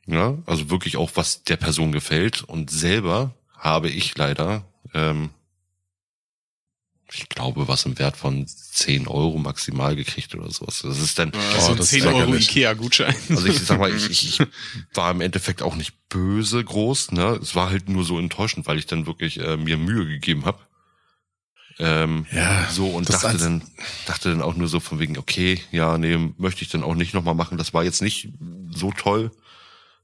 [0.06, 2.44] Ja, also wirklich auch, was der Person gefällt.
[2.44, 4.64] Und selber habe ich leider,
[4.94, 5.30] ähm,
[7.14, 10.82] ich glaube, was im Wert von 10 Euro maximal gekriegt oder sowas.
[10.82, 12.34] Das ist dann, so ein das ist 10 Euro.
[12.34, 13.14] Ikea-Gutschein.
[13.30, 14.46] also ich sag mal, ich, ich, ich
[14.94, 17.38] war im Endeffekt auch nicht böse groß, ne?
[17.40, 20.58] Es war halt nur so enttäuschend, weil ich dann wirklich äh, mir Mühe gegeben habe.
[21.78, 23.62] Ähm, Ja, so und das dachte dann,
[24.06, 27.14] dachte dann auch nur so von wegen, okay, ja, nee, möchte ich dann auch nicht
[27.14, 27.58] nochmal machen.
[27.58, 28.28] Das war jetzt nicht
[28.70, 29.30] so toll.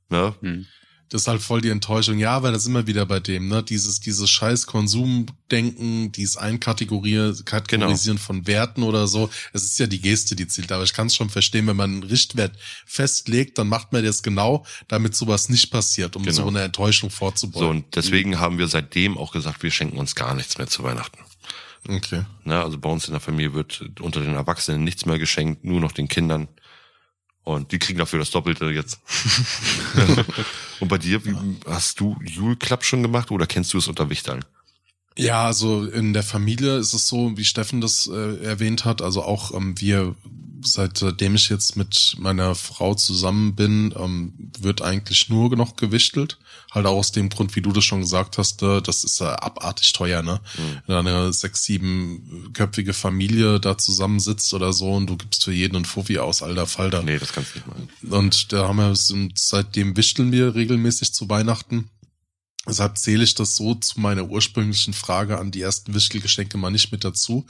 [0.09, 0.35] Ne?
[0.41, 0.67] Hm.
[1.11, 2.19] Das ist halt voll die Enttäuschung.
[2.19, 3.63] Ja, aber das immer wieder bei dem, ne?
[3.65, 9.29] Dieses, dieses scheiß Konsumdenken, dieses Einkategorieren Kategorisieren von Werten oder so.
[9.53, 10.71] Es ist ja die Geste, die zählt.
[10.73, 12.53] Aber ich kann es schon verstehen, wenn man einen Richtwert
[12.87, 16.37] festlegt, dann macht man das genau, damit sowas nicht passiert, um Genau.
[16.37, 17.69] so eine Enttäuschung So, vorzubeugen.
[17.69, 21.19] und deswegen haben wir seitdem auch gesagt, wir schenken uns gar nichts mehr zu Weihnachten.
[21.89, 22.23] okay.
[22.45, 22.63] Ne?
[22.63, 25.93] Also bei uns in der Familie wird unter den Erwachsenen nichts mehr geschenkt, nur noch
[25.93, 26.49] den Kindern.
[27.55, 29.01] Und die kriegen dafür das Doppelte jetzt.
[30.81, 31.35] und bei dir, wie,
[31.67, 34.45] hast du Jule Club schon gemacht oder kennst du es unter Wichteln?
[35.17, 39.23] Ja, also in der Familie ist es so, wie Steffen das äh, erwähnt hat, also
[39.23, 40.15] auch ähm, wir,
[40.63, 46.39] seitdem ich jetzt mit meiner Frau zusammen bin, ähm, wird eigentlich nur noch gewichtelt.
[46.71, 49.25] Halt auch aus dem Grund, wie du das schon gesagt hast, äh, das ist äh,
[49.25, 50.41] abartig teuer, ne?
[50.87, 55.85] Wenn eine sechs, siebenköpfige Familie da zusammensitzt oder so und du gibst für jeden einen
[55.85, 57.03] Fuffi aus, alter Falter.
[57.03, 57.89] Nee, das kannst du nicht machen.
[58.09, 61.91] Und da haben wir, sind, seitdem wichteln wir regelmäßig zu Weihnachten.
[62.71, 66.93] Deshalb zähle ich das so zu meiner ursprünglichen Frage an die ersten Wichtelgeschenke mal nicht
[66.93, 67.45] mit dazu.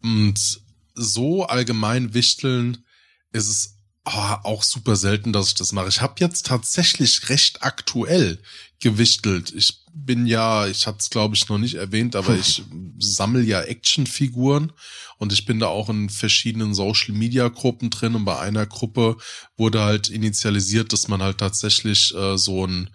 [0.00, 0.60] Und
[0.94, 2.84] so allgemein wichteln
[3.32, 3.74] ist es
[4.04, 5.88] ah, auch super selten, dass ich das mache.
[5.88, 8.38] Ich habe jetzt tatsächlich recht aktuell
[8.78, 9.52] gewichtelt.
[9.56, 12.62] Ich bin ja, ich hatte es glaube ich noch nicht erwähnt, aber ich
[13.00, 14.72] sammle ja Actionfiguren
[15.18, 19.16] und ich bin da auch in verschiedenen Social Media Gruppen drin und bei einer Gruppe
[19.56, 22.90] wurde halt initialisiert, dass man halt tatsächlich äh, so ein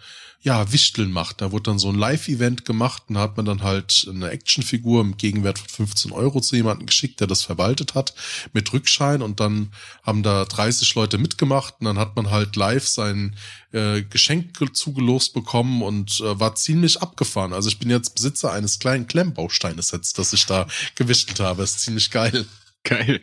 [0.46, 1.40] ja, Wichteln macht.
[1.40, 5.00] Da wurde dann so ein Live-Event gemacht und da hat man dann halt eine Actionfigur
[5.00, 8.14] im Gegenwert von 15 Euro zu jemandem geschickt, der das verwaltet hat,
[8.52, 9.72] mit Rückschein und dann
[10.04, 13.38] haben da 30 Leute mitgemacht und dann hat man halt live sein
[13.72, 17.54] äh, Geschenk ge- zugelost bekommen und äh, war ziemlich abgefahren.
[17.54, 21.64] Also ich bin jetzt Besitzer eines kleinen Klemmbausteines jetzt, das ich da gewichtelt habe.
[21.64, 22.46] ist ziemlich geil.
[22.84, 23.22] Geil.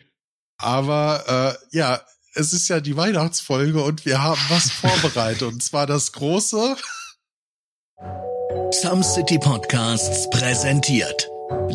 [0.57, 2.01] Aber äh, ja,
[2.35, 6.75] es ist ja die Weihnachtsfolge und wir haben was vorbereitet und zwar das große
[8.71, 11.27] Some City Podcasts präsentiert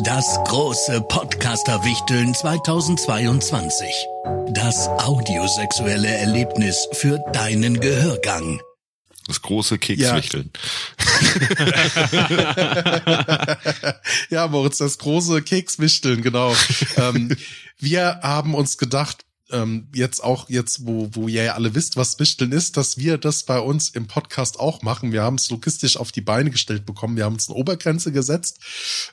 [0.03, 4.07] das große Podcaster-Wichteln 2022.
[4.49, 8.61] Das audiosexuelle Erlebnis für deinen Gehörgang.
[9.27, 10.51] Das große Kekswichteln.
[12.11, 13.57] Ja.
[14.29, 16.55] ja, Moritz, das große Kekswichteln, genau.
[16.95, 17.35] ähm,
[17.77, 22.19] wir haben uns gedacht, ähm, jetzt auch jetzt, wo, wo ihr ja alle wisst, was
[22.19, 25.11] Wichteln ist, dass wir das bei uns im Podcast auch machen.
[25.11, 27.15] Wir haben es logistisch auf die Beine gestellt bekommen.
[27.15, 28.59] Wir haben uns eine Obergrenze gesetzt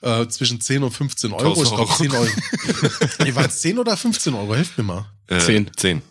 [0.03, 1.63] äh, zwischen 10 und 15 Euro.
[1.63, 2.29] Ich glaube 10 Euro.
[3.25, 4.55] nee, war es 10 oder 15 Euro?
[4.55, 5.07] Helft mir mal.
[5.29, 5.71] Äh, 10.
[5.77, 6.03] 10.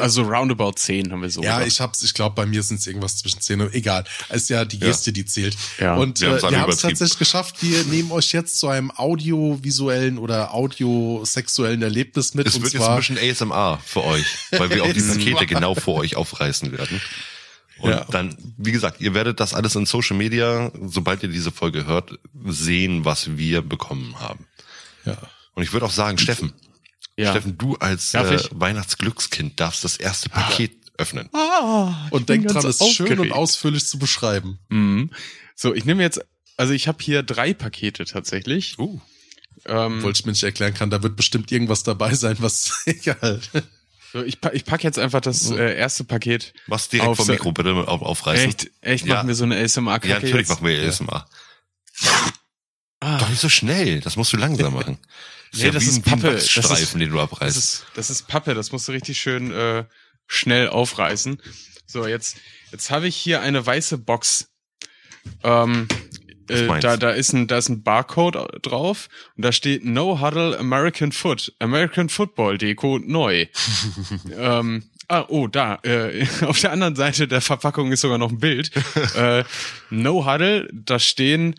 [0.00, 1.42] Also roundabout 10 haben wir so.
[1.42, 1.72] Ja, gedacht.
[1.72, 4.04] ich hab's, ich glaube, bei mir sind es irgendwas zwischen 10 und egal.
[4.28, 5.56] Es ist ja die Geste, die zählt.
[5.80, 5.96] Ja.
[5.96, 7.56] Und Wir äh, haben es tatsächlich geschafft.
[7.62, 12.46] Wir nehmen euch jetzt zu einem audiovisuellen oder audiosexuellen Erlebnis mit.
[12.46, 15.74] Es und wird jetzt ein bisschen ASMR für euch, weil wir auch die Pakete genau
[15.74, 17.00] vor euch aufreißen werden.
[17.80, 18.04] Und Ja.
[18.10, 22.18] dann, wie gesagt, ihr werdet das alles in Social Media, sobald ihr diese Folge hört,
[22.46, 24.46] sehen, was wir bekommen haben.
[25.04, 25.16] ja.
[25.54, 26.52] Und ich würde auch sagen, Steffen,
[27.18, 27.30] ja.
[27.32, 28.38] Steffen, du als äh?
[28.52, 31.28] Weihnachtsglückskind darfst das erste Paket öffnen.
[32.10, 34.58] Und denk dran, es schön und ausführlich zu beschreiben.
[34.68, 35.10] Mhm.
[35.54, 36.20] So, ich nehme jetzt,
[36.56, 38.78] also ich habe hier drei Pakete tatsächlich.
[38.78, 39.00] Uh.
[39.66, 43.40] Ähm, Wollte ich mir nicht erklären kann, da wird bestimmt irgendwas dabei sein, was egal.
[44.12, 46.52] so, ich, pa ich pack jetzt einfach das äh, erste Paket.
[46.68, 48.46] Was direkt Auf vom Mikro bitte auf, aufreißen.
[48.48, 49.16] Echt, echt Ja.
[49.16, 50.48] machen wir so eine ASMR-Kacke Ja, natürlich jetzt?
[50.50, 51.26] machen wir ASMR.
[53.00, 54.98] Ah, Doch nicht so schnell, das musst du langsam machen.
[55.54, 56.32] Nee, das wie ist Pappe.
[56.32, 57.56] Das Wachsstreifen, den du das abreißt.
[57.56, 59.84] ist, das ist Pappe, das musst du richtig schön äh,
[60.26, 61.40] schnell aufreißen.
[61.86, 62.36] So, jetzt,
[62.70, 64.50] jetzt habe ich hier eine weiße Box.
[65.42, 65.88] Ähm,
[66.48, 70.58] äh, da, da ist ein, da ist ein Barcode drauf und da steht No Huddle
[70.58, 73.46] American Foot, American Football Deko neu.
[74.36, 78.38] ähm, ah, oh, da, äh, auf der anderen Seite der Verpackung ist sogar noch ein
[78.38, 78.70] Bild.
[79.14, 79.44] äh,
[79.90, 81.54] no Huddle, da stehen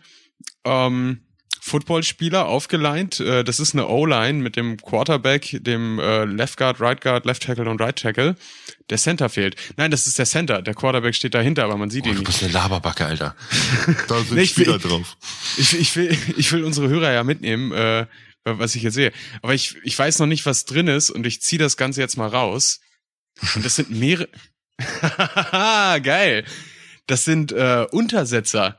[0.64, 1.22] ähm,
[1.60, 3.20] Footballspieler aufgeleint.
[3.20, 7.42] Äh, das ist eine O-Line mit dem Quarterback, dem äh, Left Guard, Right Guard, Left
[7.42, 8.36] Tackle und Right Tackle.
[8.88, 9.56] Der Center fehlt.
[9.76, 10.62] Nein, das ist der Center.
[10.62, 12.26] Der Quarterback steht dahinter, aber man sieht Oh, ihn du nicht.
[12.26, 13.36] bist eine Laberbacke, Alter.
[14.08, 15.16] Da sind Nee, ich Spieler will- drauf.
[15.58, 18.06] Ich, ich, will, ich will unsere Hörer ja mitnehmen, äh,
[18.44, 19.12] was ich hier sehe.
[19.42, 22.16] Aber ich, ich weiß noch nicht, was drin ist und ich ziehe das Ganze jetzt
[22.16, 22.80] mal raus.
[23.54, 24.28] Und das sind mehrere.
[26.02, 26.44] Geil.
[27.06, 28.78] Das sind äh, Untersetzer,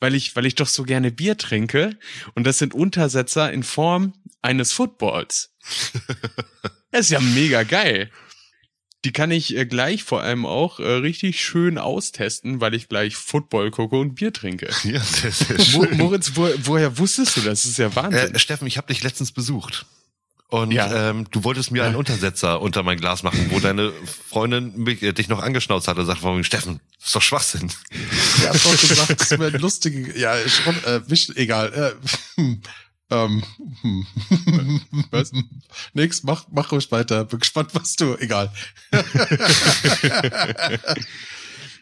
[0.00, 1.96] weil ich, weil ich doch so gerne Bier trinke.
[2.34, 5.54] Und das sind Untersetzer in Form eines Footballs.
[6.92, 8.10] Das ist ja mega geil.
[9.04, 13.14] Die kann ich äh, gleich vor allem auch äh, richtig schön austesten, weil ich gleich
[13.14, 14.70] Football gucke und Bier trinke.
[14.82, 15.96] Ja, sehr, sehr schön.
[15.96, 17.62] Moritz, wo, woher wusstest du das?
[17.62, 18.34] Das ist ja Wahnsinn.
[18.34, 19.86] Äh, Steffen, ich habe dich letztens besucht.
[20.50, 21.10] Und Ja.
[21.10, 23.92] ähm, du wolltest mir einen Untersetzer unter mein Glas machen, wo deine
[24.28, 27.70] Freundin mich, äh, dich noch angeschnauzt hat und sagt, von Steffen, ist doch Schwachsinn.
[28.38, 32.62] Ich hab doch gesagt, das wäre lustige, ja, schon, äh, wisch, egal, äh, hm,
[33.12, 33.44] ähm,
[33.82, 34.06] hm.
[35.10, 35.30] Was?
[35.94, 37.24] Nix, mach, mach ruhig weiter.
[37.24, 38.52] Bin gespannt, was du, egal.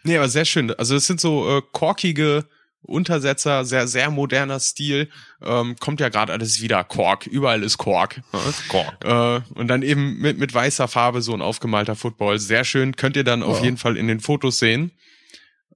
[0.05, 0.73] nee, aber sehr schön.
[0.75, 2.47] Also es sind so äh, korkige
[2.83, 5.11] Untersetzer, sehr, sehr moderner Stil.
[5.43, 6.85] Ähm, kommt ja gerade alles wieder.
[6.85, 8.22] Kork, überall ist Kork.
[8.68, 9.05] Kork.
[9.05, 12.39] Äh, und dann eben mit, mit weißer Farbe so ein aufgemalter Football.
[12.39, 12.97] Sehr schön.
[12.97, 13.64] Könnt ihr dann auf Ja.
[13.64, 14.93] jeden Fall in den Fotos sehen.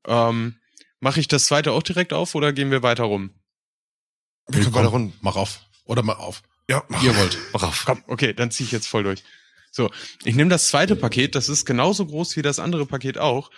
[0.07, 0.57] Ähm,
[1.00, 3.30] Mache ich das zweite auch direkt auf oder gehen wir weiter rum?
[4.48, 5.12] Wir können weiter runter.
[5.20, 5.61] Mach auf.
[5.84, 6.42] Oder mach auf.
[6.70, 7.36] Ja, mach, Ihr wollt.
[7.53, 7.82] mach auf.
[7.84, 9.24] Komm, okay, dann ziehe ich jetzt voll durch.
[9.72, 9.90] So,
[10.24, 13.50] ich nehme das zweite Paket, das ist genauso groß wie das andere Paket auch.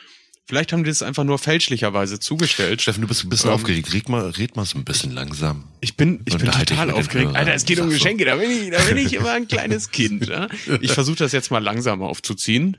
[0.47, 2.83] Vielleicht haben die es einfach nur fälschlicherweise zugestellt.
[2.83, 3.95] Steffen, du bist ein bisschen Ähm, aufgeregt.
[3.95, 5.65] Red mal, red mal so ein bisschen langsam.
[5.81, 7.35] Ich bin, ich bin total den aufgeregt.
[7.35, 7.95] Alter, es geht um so.
[7.95, 10.27] Geschenke, da bin ich, da bin ich immer ein kleines Kind.
[10.29, 10.49] Ja?
[10.83, 12.77] Ich versuche das jetzt mal langsamer aufzuziehen.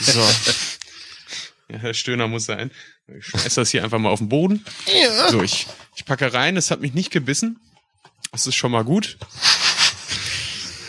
[0.00, 0.20] So.
[1.70, 2.70] Ja, der Stöhner muss sein.
[3.18, 4.64] Ich schmeiß das hier einfach mal auf den Boden.
[5.30, 6.56] So, ich, ich packe rein.
[6.56, 7.60] Es hat mich nicht gebissen.
[8.30, 9.18] Das ist schon mal gut.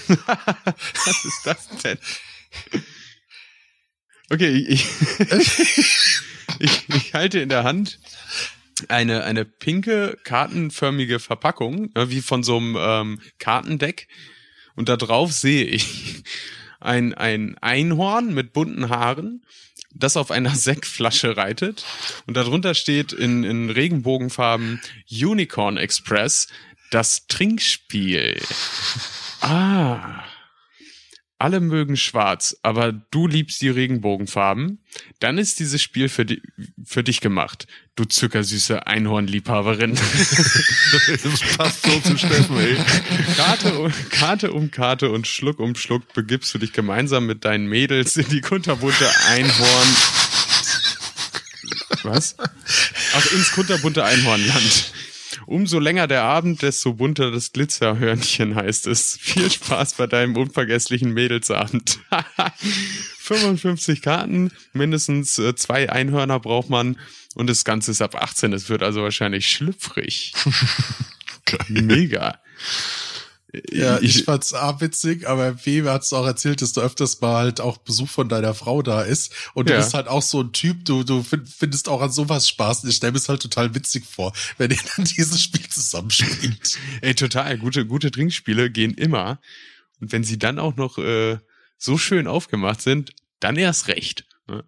[0.07, 1.97] Was ist das denn?
[4.29, 4.85] Okay, ich,
[6.59, 7.99] ich, ich halte in der Hand
[8.87, 14.07] eine, eine pinke, kartenförmige Verpackung, ja, wie von so einem ähm, Kartendeck.
[14.75, 16.23] Und da drauf sehe ich
[16.79, 19.45] ein, ein Einhorn mit bunten Haaren,
[19.93, 21.85] das auf einer Sektflasche reitet.
[22.25, 26.47] Und darunter steht in, in Regenbogenfarben Unicorn Express,
[26.91, 28.41] das Trinkspiel.
[29.43, 30.23] Ah.
[31.37, 34.79] Alle mögen schwarz, aber du liebst die Regenbogenfarben.
[35.19, 36.41] Dann ist dieses Spiel für, di
[36.85, 39.99] für dich gemacht, du zuckersüße Einhornliebhaberin.
[41.23, 42.77] Das passt so zu Steffen, ey.
[43.35, 47.65] Karte um, Karte um Karte und Schluck um Schluck begibst du dich gemeinsam mit deinen
[47.65, 49.87] Mädels in die kunterbunte Einhorn.
[52.03, 52.37] Was?
[53.15, 54.93] Ach, ins kunterbunte Einhornland.
[55.53, 59.19] Umso länger der Abend, desto bunter das Glitzerhörnchen heißt es.
[59.21, 61.99] Viel Spaß bei deinem unvergesslichen Mädelsabend.
[63.19, 66.97] 55 Karten, mindestens äh, zwei Einhörner braucht man
[67.35, 68.51] und das Ganze ist ab 18.
[68.51, 70.33] Es wird also wahrscheinlich schlüpfrig.
[71.69, 72.39] Mega.
[73.71, 77.61] Ja, ich, fand's A witzig, aber B hat's auch erzählt, dass du öfters mal halt
[77.61, 79.31] auch Besuch von deiner Frau da ist.
[79.53, 79.79] Und du Ja.
[79.79, 82.83] bist halt auch so ein Typ, du, du find- findest auch an sowas Spaß.
[82.83, 86.77] Und ich stelle mir es halt total witzig vor, wenn ihr dann dieses Spiel zusammenspielt.
[87.01, 87.57] Ey, total.
[87.59, 89.39] Gute, gute Trinkspiele gehen immer.
[90.01, 91.37] Und wenn sie dann auch noch äh,
[91.77, 94.25] so schön aufgemacht sind, dann erst recht.
[94.47, 94.63] Ne?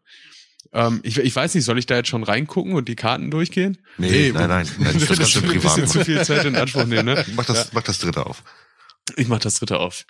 [0.73, 3.79] Ähm, ich, ich weiß nicht, soll ich da jetzt schon reingucken und die Karten durchgehen?
[3.97, 6.55] Nee, Nee, nein, nein, nein, das kannst du ein privat bisschen zu viel Zeit in
[6.55, 7.25] Anspruch nehmen, ne?
[7.35, 8.43] Mach das, mach das dritte auf.
[9.15, 10.05] Ich mach das dritte auf.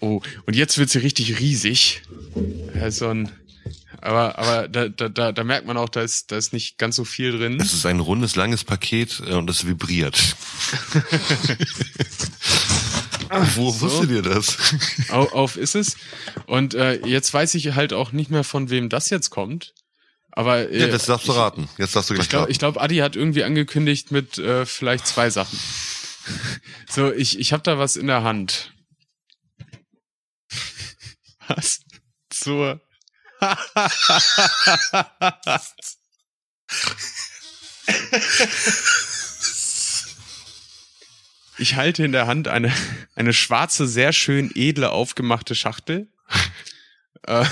[0.00, 2.02] Oh, und jetzt wird sie richtig riesig.
[2.74, 3.30] Ja, so ein,
[4.00, 6.96] aber aber da, da, da, da merkt man auch, da ist, da ist nicht ganz
[6.96, 7.60] so viel drin.
[7.60, 10.18] Es ist ein rundes, langes Paket äh, und es vibriert.
[13.54, 13.82] Wo so.
[13.82, 14.56] wusstet ihr das?
[15.10, 15.96] Auf, auf ist es.
[16.46, 19.74] Und äh, jetzt weiß ich halt auch nicht mehr, von wem das jetzt kommt.
[20.32, 21.68] Aber äh, Ja, das darfst du raten.
[21.78, 25.30] Jetzt darfst du gleich Ich glaube, glaub, Adi hat irgendwie angekündigt mit äh, vielleicht zwei
[25.30, 25.58] Sachen.
[26.88, 28.72] So, ich, ich habe da was in der Hand.
[31.46, 31.84] Was?
[32.32, 32.80] So.
[41.60, 42.74] Ich halte in der Hand eine,
[43.14, 46.08] eine schwarze, sehr schön edle, aufgemachte Schachtel.
[47.26, 47.44] Äh,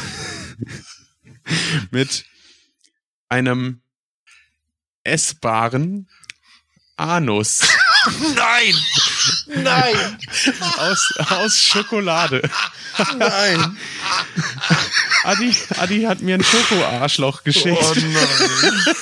[1.91, 2.25] mit
[3.29, 3.83] einem
[5.05, 6.09] essbaren
[6.97, 7.69] Anus
[8.35, 8.75] Nein!
[9.47, 10.19] Nein!
[10.79, 12.43] aus, aus Schokolade.
[13.19, 13.77] Nein.
[15.25, 17.79] Adi, Adi hat mir ein Schokoarschloch geschickt.
[17.81, 18.85] Oh nein!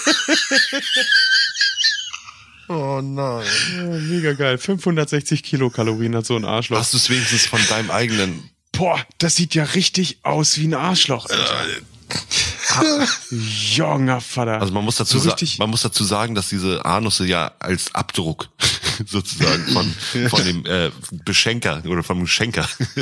[2.68, 3.46] Oh nein.
[3.76, 4.58] Ja, mega geil.
[4.58, 6.78] 560 Kilokalorien hat so ein Arschloch.
[6.78, 10.74] Hast du es wenigstens von deinem eigenen Boah, das sieht ja richtig aus wie ein
[10.74, 11.30] Arschloch.
[11.30, 11.80] Alter.
[13.30, 14.60] Junger Vater.
[14.60, 17.52] Also man muss dazu So sa- richtig- man muss dazu sagen, dass diese Anusse ja
[17.58, 18.48] als Abdruck
[19.06, 19.94] sozusagen von
[20.30, 20.90] von dem äh,
[21.24, 22.68] Beschenker oder vom Schenker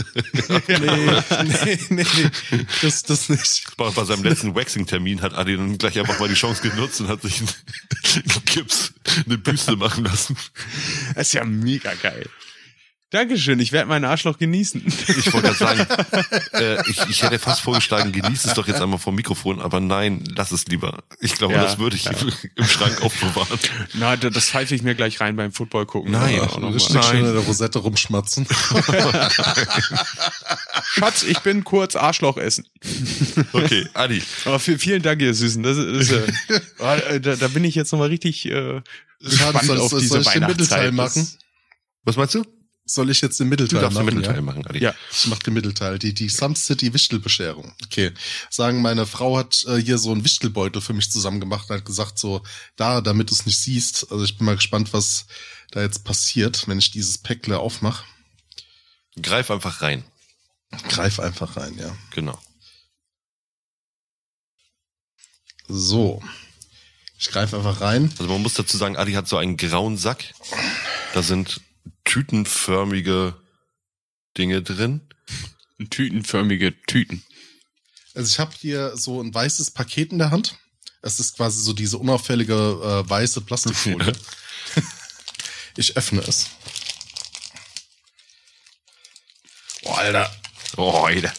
[0.68, 2.06] Nee, nee, nee,
[2.50, 2.66] nee.
[2.82, 3.76] Das, das nicht.
[3.76, 7.08] bei, bei seinem letzten Waxing-Termin hat Adi dann gleich einfach mal die Chance genutzt und
[7.08, 7.48] hat sich einen
[8.44, 8.92] Gips,
[9.26, 10.36] eine Büste machen lassen.
[11.14, 12.28] Das ist ja mega geil.
[13.14, 14.82] Dankeschön, ich werde meinen Arschloch genießen.
[14.84, 15.86] Ich wollte gerade sagen,
[16.54, 20.24] äh, ich, ich hätte fast vorgeschlagen, genieß es doch jetzt einmal vom Mikrofon, aber nein,
[20.34, 21.04] lass es lieber.
[21.20, 22.10] Ich glaube, Ja, das würde ich ja.
[22.56, 23.56] im Schrank aufbewahren.
[23.92, 26.10] Na, da- das pfeife ich mir gleich rein beim Football gucken.
[26.10, 28.48] Nein, Auch noch Richtig schön in der Rosette rumschmatzen.
[30.82, 32.66] Schatz, ich bin kurz Arschloch essen.
[33.52, 35.62] Okay, Adi, Aber vi- vielen Dank, ihr Süßen.
[35.62, 36.18] Das, ist, das,
[36.80, 38.82] äh, äh, da, da bin ich jetzt nochmal richtig äh, Schade,
[39.20, 41.24] gespannt soll- auf soll- diese soll ich den Mittelteil Weihnachtszeit.
[41.24, 41.38] machen?
[42.04, 42.44] was meinst du?
[42.86, 44.14] Soll ich jetzt den Du Mittelteil darfst den machen?
[44.16, 44.42] Mittelteil ja?
[44.42, 44.78] machen, Adi.
[44.80, 44.94] Ja.
[45.10, 47.74] Ich mach den Mittelteil, die, die Sun City Wichtelbescherung.
[47.84, 48.12] Okay.
[48.50, 51.84] Sagen, meine Frau hat äh, hier so einen Wichtelbeutel für mich zusammen gemacht und hat
[51.86, 52.42] gesagt, so,
[52.76, 54.12] da, damit du es nicht siehst.
[54.12, 55.26] Also ich bin mal gespannt, was
[55.70, 58.04] da jetzt passiert, wenn ich dieses Päckle aufmache.
[59.20, 60.04] Greif einfach rein.
[60.88, 61.96] Greif einfach rein, ja.
[62.10, 62.38] Genau.
[65.68, 66.22] So.
[67.18, 68.12] Ich greife einfach rein.
[68.18, 70.34] Also man muss dazu sagen, Adi hat so einen grauen Sack.
[71.14, 71.60] Da sind
[72.04, 73.34] tütenförmige
[74.36, 75.08] Dinge drin.
[75.90, 77.24] Tütenförmige Tüten.
[78.14, 80.56] Also ich habe hier so ein weißes Paket in der Hand.
[81.02, 84.12] Es ist quasi so diese unauffällige äh, weiße Plastikfolie.
[85.76, 86.46] ich öffne es.
[89.82, 90.36] Boah, Alter.
[90.76, 91.32] Oh, Alter.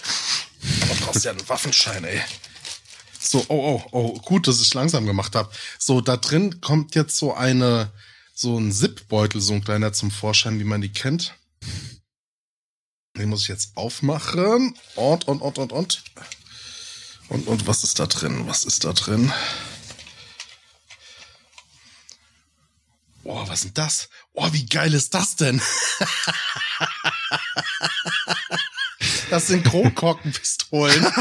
[0.62, 2.22] Du brauchst ja einen Waffenschein, ey.
[3.20, 5.50] So, oh, oh, oh, gut, dass ich langsam gemacht habe.
[5.80, 7.92] So, da drin kommt jetzt so eine,
[8.36, 11.36] so ein Zip-Beutel, so ein kleiner zum Vorschein, wie man die kennt.
[13.18, 14.78] Den muss ich jetzt aufmachen.
[14.96, 16.04] Und, und, und, und, und.
[17.30, 18.46] Und, und, was ist da drin?
[18.46, 19.32] Was ist da drin?
[23.24, 24.10] Oh, was ist denn das?
[24.34, 25.62] Oh, wie geil ist das denn?
[29.30, 31.04] Das sind Kronkorkenpistolen.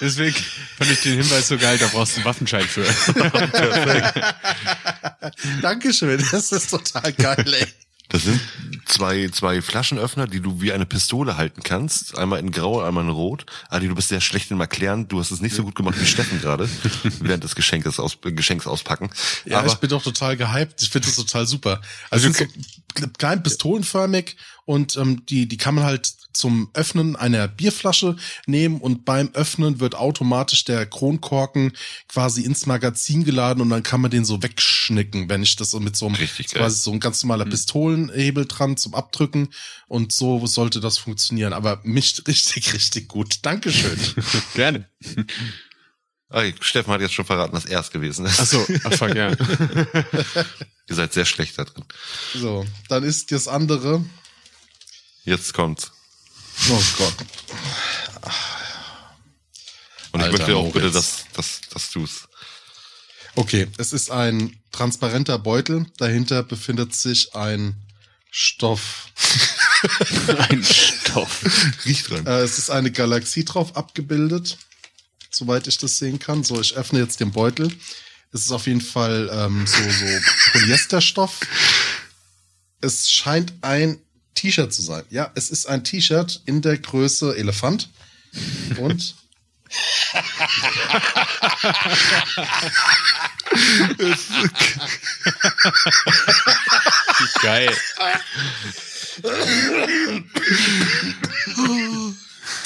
[0.00, 0.36] Deswegen
[0.78, 2.84] fand ich den Hinweis so geil, da brauchst du einen Waffenschein für.
[5.62, 7.66] Dankeschön, das ist total geil, ey.
[8.08, 8.40] Das sind
[8.84, 12.16] zwei, zwei Flaschenöffner, die du wie eine Pistole halten kannst.
[12.18, 13.46] Einmal in grau, einmal in rot.
[13.70, 15.08] Adi, du bist sehr schlecht im Erklären.
[15.08, 16.68] Du hast es nicht so gut gemacht wie Steffen gerade,
[17.20, 19.10] während des Geschenkes aus, Geschenks auspacken.
[19.46, 20.82] Ja, Aber ich bin doch total gehypt.
[20.82, 21.80] Ich finde das total super.
[22.10, 22.36] Also, sind
[22.96, 24.36] so klein pistolenförmig
[24.66, 28.16] und ähm, die, die kann man halt zum Öffnen einer Bierflasche
[28.46, 31.72] nehmen und beim Öffnen wird automatisch der Kronkorken
[32.08, 35.80] quasi ins Magazin geladen und dann kann man den so wegschnicken, wenn ich das so
[35.80, 39.48] mit so einem Richtig quasi so ein ganz normaler Pistolenhebel dran zum Abdrücken
[39.88, 41.52] und so sollte das funktionieren.
[41.52, 43.38] Aber mischt richtig, richtig gut.
[43.42, 43.98] Dankeschön.
[44.54, 44.88] Gerne.
[46.30, 48.40] Ah, Steffen hat jetzt schon verraten, dass er es gewesen ist.
[48.40, 49.30] Ach so, ach fuck, ja.
[50.88, 51.84] Ihr seid sehr schlecht da drin.
[52.34, 54.04] so, dann ist das andere.
[55.24, 55.93] Jetzt kommt's.
[56.70, 57.14] Oh Gott.
[60.12, 60.74] Und ich Alter möchte auch Moritz.
[60.74, 62.28] bitte, dass, dass, dass du's.
[63.36, 65.86] Okay, es ist ein transparenter Beutel.
[65.98, 67.74] Dahinter befindet sich ein
[68.30, 69.08] Stoff.
[70.48, 71.44] Ein Stoff.
[71.84, 72.26] Riecht dran.
[72.26, 74.56] Äh, es ist eine Galaxie drauf abgebildet,
[75.30, 76.42] soweit ich das sehen kann.
[76.42, 77.70] So, ich öffne jetzt den Beutel.
[78.32, 80.06] Es ist auf jeden Fall ähm, so, so
[80.52, 81.40] Polyesterstoff.
[82.80, 84.00] Es scheint ein
[84.34, 85.04] T-Shirt zu sein.
[85.10, 87.90] Ja, es ist ein T-Shirt in der Größe Elefant.
[88.78, 89.14] Und
[97.42, 97.74] Geil.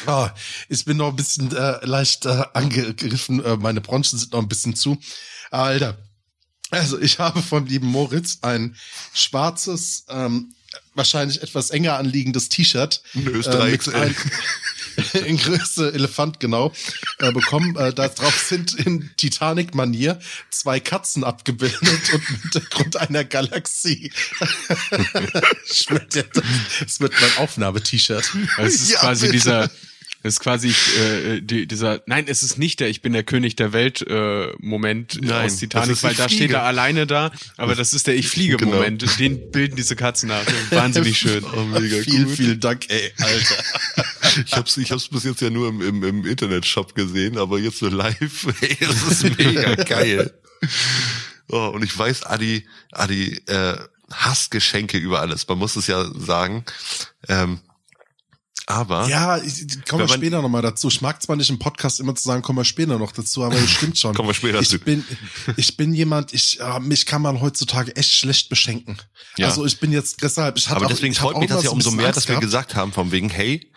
[0.07, 0.33] Ah,
[0.69, 3.45] ich bin noch ein bisschen äh, leicht äh, angegriffen.
[3.45, 4.99] Äh, meine Bronchien sind noch ein bisschen zu.
[5.51, 5.99] Alter.
[6.71, 8.77] Also ich habe vom lieben Moritz ein
[9.15, 10.55] schwarzes, ähm,
[10.95, 13.03] wahrscheinlich etwas enger anliegendes T-Shirt.
[13.15, 14.15] Ein äh, Österreich ein,
[15.27, 16.73] in Größe Elefant, genau,
[17.19, 17.77] äh, bekommen.
[17.77, 20.19] Äh, da drauf sind in Titanic-Manier
[20.51, 24.13] zwei Katzen abgebildet und im Hintergrund einer Galaxie.
[25.69, 28.31] das wird mein Aufnahme-T-Shirt.
[28.59, 29.37] Es ist Ja, quasi bitte.
[29.39, 29.71] dieser,
[30.29, 33.57] es ist quasi äh, die, dieser, nein, es ist nicht der Ich bin der König
[33.57, 37.75] der Welt äh, Moment Nein, aus das Titanic, weil da steht er alleine da, aber
[37.75, 38.77] das ist der Ich fliege Genau.
[38.77, 39.19] Moment.
[39.19, 40.45] Den bilden diese Katzen nach.
[40.71, 41.45] Wahnsinnig schön.
[41.45, 42.37] Oh, mega Vielen, gut.
[42.37, 43.57] vielen Dank, ey, Alter.
[44.47, 47.79] Ich hab's, ich hab's bis jetzt ja nur im, im, im Internetshop gesehen, aber jetzt
[47.79, 50.33] so live, ey, das ist mega geil.
[51.49, 53.77] Oh, und ich weiß, Adi, Adi äh,
[54.13, 55.49] hasst Geschenke über alles.
[55.49, 56.65] Man muss es ja sagen.
[57.27, 57.61] Ähm,
[58.71, 60.89] aber Ja, ich, ich- kommen wir später nochmal dazu.
[60.89, 63.57] Ich mag zwar nicht im Podcast immer zu sagen, kommen wir später noch dazu, aber
[63.57, 64.15] es stimmt schon.
[64.15, 64.85] Kommen wir später ich dazu.
[64.85, 65.05] bin,
[65.57, 68.99] ich bin jemand, ich, äh, mich kann man heutzutage echt schlecht beschenken.
[69.39, 69.47] Ja.
[69.47, 71.71] Also ich bin jetzt deshalb, ich hatte aber auch, deswegen ich freut mich das ja
[71.71, 73.73] umso mehr, Angst dass wir gesagt haben, von wegen, hey,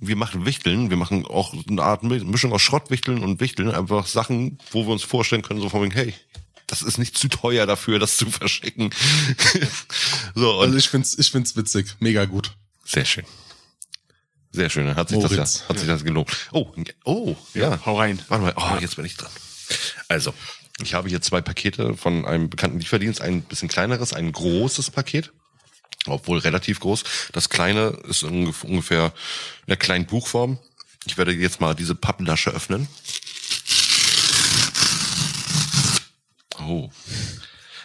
[0.00, 4.58] wir machen Wichteln, wir machen auch eine Art Mischung aus Schrottwichteln und Wichteln, einfach Sachen,
[4.70, 6.14] wo wir uns vorstellen können, so von wegen, hey,
[6.66, 8.90] das ist nicht zu teuer dafür, das zu verschicken.
[10.34, 12.52] so, und Also ich find's, ich find's witzig, mega gut.
[12.84, 13.24] sehr schön.
[14.52, 16.30] Sehr schön, hat sich das ja, hat sich das gelohnt.
[16.52, 16.72] Oh,
[17.04, 17.78] oh, ja.
[17.84, 18.20] Hau rein.
[18.28, 19.30] Warte mal, oh, jetzt bin ich dran.
[20.08, 20.32] Also,
[20.80, 25.32] ich habe hier zwei Pakete von einem bekannten Lieferdienst, ein bisschen kleineres, ein großes Paket,
[26.06, 27.04] obwohl relativ groß.
[27.32, 29.06] Das kleine ist ungef- ungefähr
[29.66, 30.58] in der kleinen Buchform.
[31.06, 32.88] Ich werde jetzt mal diese Papplasche öffnen.
[36.60, 36.90] Oh,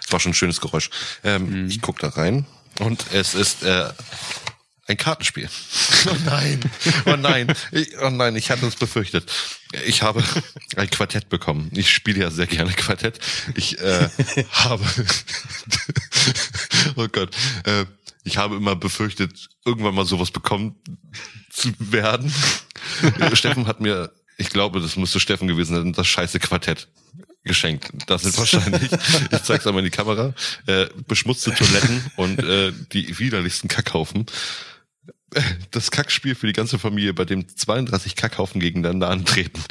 [0.02, 0.90] das war schon ein schönes Geräusch.
[1.24, 2.46] Ähm, Ich guck da rein
[2.80, 3.90] und es ist äh,
[4.88, 5.50] ein Kartenspiel.
[6.10, 6.60] Oh nein,
[7.06, 7.54] oh nein,
[8.02, 9.32] oh nein, ich hatte es befürchtet.
[9.86, 10.24] Ich habe
[10.76, 11.70] ein Quartett bekommen.
[11.74, 13.20] Ich spiele ja sehr gerne Quartett.
[13.56, 14.10] Ich äh,
[14.52, 14.86] habe,
[16.96, 17.36] oh Gott,
[17.66, 17.86] äh,
[18.24, 20.76] ich habe immer befürchtet, irgendwann mal sowas bekommen
[21.50, 22.34] zu werden.
[23.34, 26.88] Steffen hat mir, ich glaube, das müsste Steffen gewesen sein, das scheiße Quartett
[27.44, 27.90] geschenkt.
[28.08, 30.34] Das sind wahrscheinlich, ich zeig's einmal in die Kamera,
[30.66, 34.26] äh, beschmutzte Toiletten und äh, die widerlichsten Kackhaufen.
[35.72, 39.62] Das Kackspiel für die ganze Familie, bei dem 32 Kackhaufen gegeneinander antreten.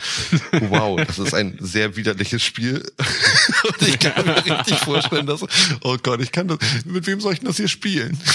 [0.60, 2.82] Wow, das ist ein sehr widerliches Spiel.
[3.64, 5.44] Und ich kann mir richtig vorstellen, dass,
[5.82, 8.18] oh Gott, ich kann das, mit wem soll ich denn das hier spielen?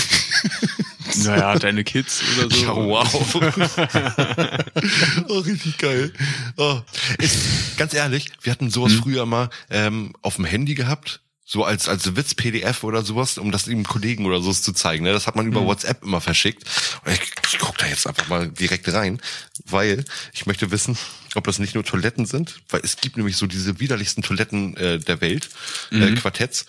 [1.23, 2.63] Naja, deine Kids oder so.
[2.63, 3.35] Ja, wow.
[5.29, 6.11] oh, richtig geil.
[6.57, 6.79] Oh.
[7.17, 11.21] Ist, ganz ehrlich, wir hatten sowas früher mal ähm, auf dem Handy gehabt.
[11.49, 15.05] So als, als Witz-PDF oder sowas, um das dem Kollegen oder so zu zeigen.
[15.05, 15.13] Ne?
[15.13, 16.65] Das hat man über WhatsApp immer verschickt.
[17.05, 17.21] Und ich,
[17.53, 19.21] ich guck da jetzt einfach mal direkt rein,
[19.65, 20.03] weil
[20.33, 20.97] ich möchte wissen,
[21.35, 24.99] ob das nicht nur Toiletten sind, weil es gibt nämlich so diese widerlichsten Toiletten äh,
[24.99, 25.49] der Welt,
[25.91, 26.65] äh, Quartetts.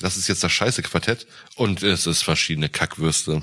[0.00, 1.26] Das ist jetzt das scheiße Quartett
[1.56, 3.42] und es ist verschiedene Kackwürste,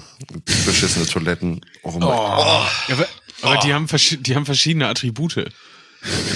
[0.65, 1.65] beschissene Toiletten.
[1.83, 2.01] Oh mein
[2.87, 3.07] Ja, aber
[3.41, 3.87] aber die, haben
[4.21, 5.51] die haben verschiedene Attribute.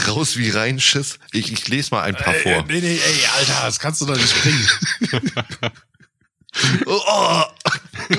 [0.08, 1.20] Raus wie rein, Schiss.
[1.32, 2.66] Ich, ich lese mal ein paar Äh, vor.
[2.68, 4.68] nee, nee, ey, Alter, das kannst du doch nicht bringen.
[6.86, 7.44] Oh, oh.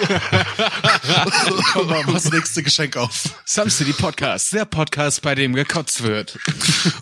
[1.74, 3.24] Komm mal, mach das nächste Geschenk auf.
[3.44, 6.38] Some City Podcast, der Podcast, bei dem gekotzt wird.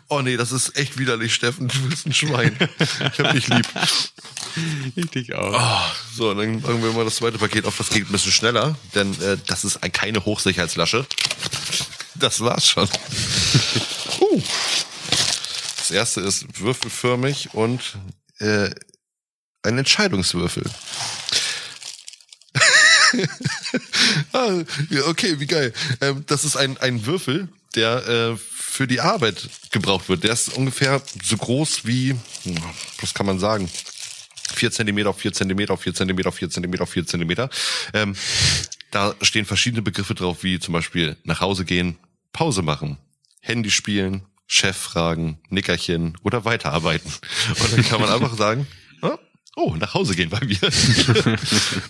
[0.08, 1.68] Oh nee, das ist echt widerlich, Steffen.
[1.68, 2.58] Du bist ein Schwein.
[3.12, 3.64] Ich hab dich lieb.
[4.96, 5.54] Ich dich auch.
[5.54, 7.76] Oh, so, dann machen wir mal das zweite Paket auf.
[7.78, 11.06] Das geht ein bisschen schneller, denn äh, das ist ein, keine Hochsicherheitslasche.
[12.16, 12.88] Das war's schon.
[14.20, 14.42] Uh.
[15.78, 17.96] Das erste ist würfelförmig und
[18.38, 18.70] äh,
[19.62, 20.64] ein Entscheidungswürfel.
[24.32, 24.62] ah,
[25.06, 25.72] okay, wie geil.
[26.00, 30.24] Ähm, das ist ein, ein Würfel, der äh, für die Arbeit gebraucht wird.
[30.24, 32.10] Der ist ungefähr so groß wie,
[32.44, 32.56] hm,
[33.00, 33.68] was kann man sagen?
[34.54, 37.50] 4 Zentimeter auf 4 Zentimeter auf 4 Zentimeter auf 4 Zentimeter auf 4 Zentimeter.
[37.94, 38.16] Ähm,
[38.90, 41.98] da stehen verschiedene Begriffe drauf, wie zum Beispiel nach Hause gehen,
[42.32, 42.98] Pause machen,
[43.40, 47.12] Handy spielen, Chef fragen, Nickerchen oder weiterarbeiten.
[47.60, 48.66] Und dann kann man einfach sagen,
[49.02, 49.18] ah,
[49.56, 50.58] oh, nach Hause gehen bei mir.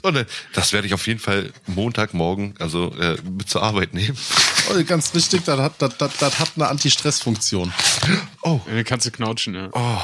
[0.02, 4.16] Und äh, das werde ich auf jeden Fall Montagmorgen, also äh, mit zur Arbeit nehmen.
[4.70, 7.72] Oh, ganz wichtig, das hat, das, das, das hat eine Anti-Stress-Funktion.
[8.42, 9.70] Oh, Den kannst du knautschen, ja.
[9.72, 10.00] oh,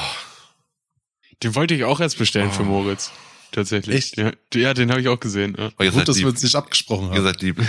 [1.43, 3.11] Den wollte ich auch erst bestellen für Moritz.
[3.51, 3.95] Tatsächlich.
[3.95, 4.17] Echt?
[4.17, 5.55] Ja, ja den habe ich auch gesehen.
[5.57, 5.69] Ja.
[5.77, 7.23] oh ihr Gut, dass wir uns nicht abgesprochen Ihr haben.
[7.23, 7.57] seid lieb.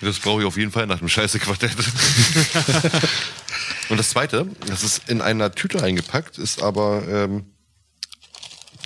[0.00, 1.76] das brauche ich auf jeden Fall nach dem scheiße Quartett.
[3.88, 7.46] Und das zweite, das ist in einer Tüte eingepackt, ist aber, ähm,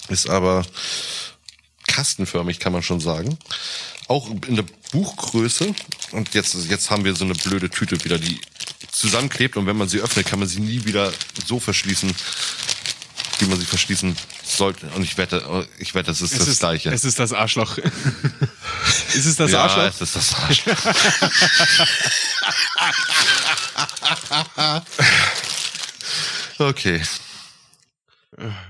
[0.09, 0.65] ist aber
[1.87, 3.39] kastenförmig, kann man schon sagen.
[4.09, 5.75] Auch in der Buchgröße.
[6.13, 8.41] Und jetzt, jetzt haben wir so eine blöde Tüte wieder, die
[8.91, 11.13] zusammenklebt und wenn man sie öffnet, kann man sie nie wieder
[11.47, 12.13] so verschließen,
[13.41, 14.87] wie man sie verschließen sollte.
[14.95, 16.91] Und ich wette, ich wette, es ist das ist, Gleiche.
[16.91, 17.79] Es ist das Arschloch.
[19.15, 19.85] ist es das ja, Arschloch?
[19.85, 20.77] es ist das Arschloch.
[26.59, 27.03] okay.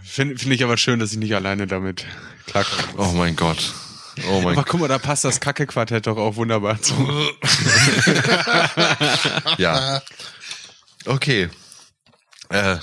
[0.03, 2.05] Finde find ich aber schön, dass ich nicht alleine damit
[2.47, 2.95] klarkomme.
[2.97, 3.73] Oh mein Gott.
[4.29, 6.95] Oh mein Aber guck mal, da passt das Kacke-Quartett doch auch wunderbar zu.
[9.59, 10.03] Ja.
[11.07, 11.49] Okay.
[12.49, 12.77] Äh,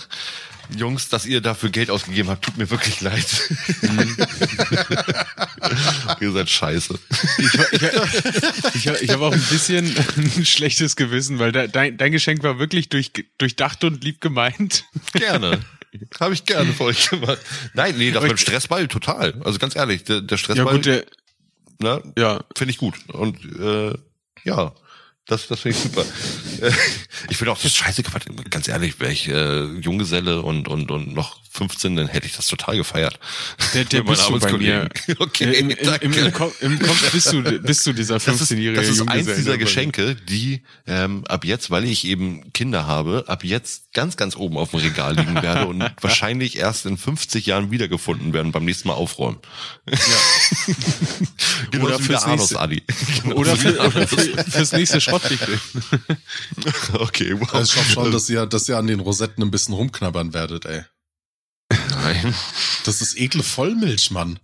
[0.75, 3.25] Jungs, dass ihr dafür Geld ausgegeben habt, tut mir wirklich leid.
[6.19, 6.99] ihr seid scheiße.
[7.37, 7.81] Ich, ich,
[8.75, 12.59] ich, ich habe auch ein bisschen ein schlechtes Gewissen, weil de, dein, dein Geschenk war
[12.59, 14.85] wirklich durch, durchdacht und lieb gemeint.
[15.13, 15.59] Gerne.
[16.19, 17.39] Habe ich gerne für euch gemacht.
[17.73, 19.41] Nein, nee, das mit dem Stressball total.
[19.43, 21.05] Also ganz ehrlich, der, der Ja Stressball, gut, der,
[21.79, 22.95] ne, ja, finde ich gut.
[23.07, 23.93] Und äh,
[24.43, 24.73] ja,
[25.27, 26.05] das, das finde ich super.
[26.61, 26.71] Äh,
[27.29, 28.03] ich finde auch das scheiße.
[28.49, 32.47] Ganz ehrlich, wäre ich äh, Junggeselle und, und, und noch 15, dann hätte ich das
[32.47, 33.19] total gefeiert.
[33.73, 34.89] der, der bist du bei mir.
[35.19, 38.51] Okay, Im, im, im, im, Kopf, Im Kopf bist du, bist du dieser Das ist,
[38.51, 39.37] 15-jährige das ist eins Junggeselle.
[39.37, 44.35] dieser Geschenke, die ähm, ab jetzt, weil ich eben Kinder habe, ab jetzt ganz, ganz
[44.35, 48.63] oben auf dem Regal liegen werde und wahrscheinlich erst in 50 Jahren wiedergefunden werden beim
[48.63, 49.39] nächsten Mal aufräumen.
[49.89, 49.95] Ja.
[51.71, 52.83] genau Oder wie fürs nächste- Adi.
[53.33, 55.59] Oder, für, oder für, fürs nächste Schrottwichtel.
[56.93, 57.51] okay, wow.
[57.55, 60.65] Also ich hoffe schon, dass ihr, dass ihr an den Rosetten ein bisschen rumknabbern werdet,
[60.65, 60.83] ey.
[61.89, 62.35] Nein,
[62.85, 64.37] Das ist ekle Vollmilch, Mann.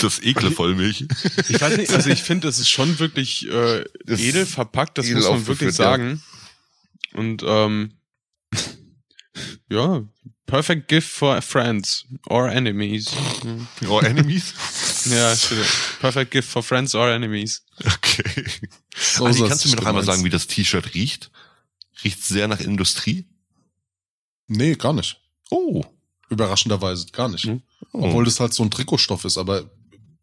[0.00, 1.06] das ekle Vollmilch.
[1.48, 5.16] Ich weiß nicht, also ich finde, das ist schon wirklich äh, edel verpackt, das edel
[5.16, 5.72] muss man wirklich ja.
[5.72, 6.22] sagen.
[7.14, 7.94] Und ähm,
[9.72, 10.02] ja,
[10.46, 13.10] perfect gift for friends or enemies.
[13.88, 14.54] Oh, Enemies?
[15.10, 15.34] Ja,
[16.00, 17.62] perfect gift for friends or enemies.
[17.84, 18.44] Okay.
[18.96, 21.30] So soll's kannst du mir noch einmal sagen, wie das T-Shirt riecht?
[22.04, 23.26] Riecht sehr nach Industrie?
[24.46, 25.20] Nee, gar nicht.
[25.50, 25.82] Oh.
[26.28, 27.46] Überraschenderweise gar nicht.
[27.46, 27.62] Mhm.
[27.92, 29.70] Obwohl das halt so ein Trikotstoff ist, aber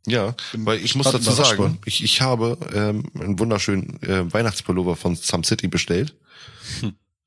[0.08, 5.16] Ja, weil ich muss dazu sagen, ich, ich habe ähm, einen wunderschönen äh, Weihnachtspullover von
[5.16, 6.16] Some City bestellt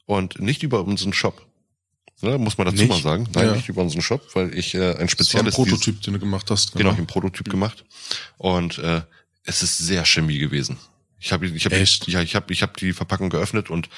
[0.07, 1.47] und nicht über unseren Shop.
[2.23, 2.89] Ne, muss man dazu Nicht?
[2.89, 3.29] mal sagen.
[3.35, 3.55] Nein, Ja.
[3.57, 6.21] nicht über unseren Shop, weil ich äh, ein das war ein spezielles Prototyp, den du
[6.21, 6.73] gemacht hast.
[6.73, 7.85] genau, ich hab einen Prototyp gemacht
[8.39, 9.03] und äh,
[9.45, 10.79] es ist sehr chemie gewesen.
[11.19, 12.07] Ich habe ich habe Echt?
[12.09, 13.89] ja, ich habe ich habe die Verpackung geöffnet und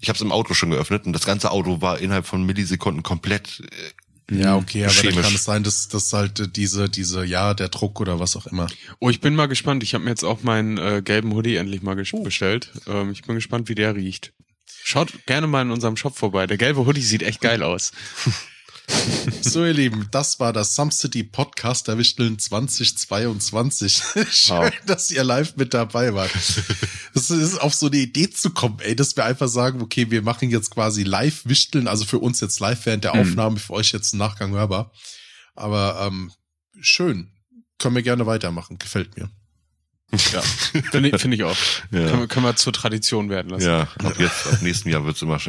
[0.00, 3.02] ich habe es im Auto schon geöffnet und das ganze Auto war innerhalb von Millisekunden
[3.02, 3.62] komplett
[4.30, 7.54] äh, Ja, okay, aber dann kann es sein, dass das halt äh, diese, diese, ja,
[7.54, 8.66] der Druck oder was auch immer.
[8.98, 9.82] Oh, ich bin mal gespannt.
[9.82, 12.72] Ich habe mir jetzt auch meinen äh, gelben Hoodie endlich mal ges- bestellt.
[12.86, 14.32] Ähm, ich bin gespannt, wie der riecht.
[14.88, 16.46] Schaut gerne mal in unserem Shop vorbei.
[16.46, 17.90] Der gelbe Hoodie sieht echt geil aus.
[19.42, 24.00] So, ihr Lieben, das war das Some City Podcast der Wichteln 2022.
[24.30, 24.70] Schön, Wow.
[24.86, 26.30] dass ihr live mit dabei wart.
[27.12, 30.22] Es ist auf so eine Idee zu kommen, ey, dass wir einfach sagen, okay, wir
[30.22, 33.22] machen jetzt quasi live Wichteln, also für uns jetzt live während der Mhm.
[33.22, 34.92] Aufnahme, für euch jetzt im Nachgang hörbar.
[35.56, 36.30] Aber ähm,
[36.80, 37.32] schön.
[37.80, 39.28] Können wir gerne weitermachen, gefällt mir.
[40.12, 40.40] Ja,
[40.90, 41.56] finde ich, find ich auch.
[41.90, 42.06] Ja.
[42.06, 43.66] Können, wir, können wir zur Tradition werden lassen.
[43.66, 45.40] Ja, ab jetzt, ab nächsten Jahr wird's immer,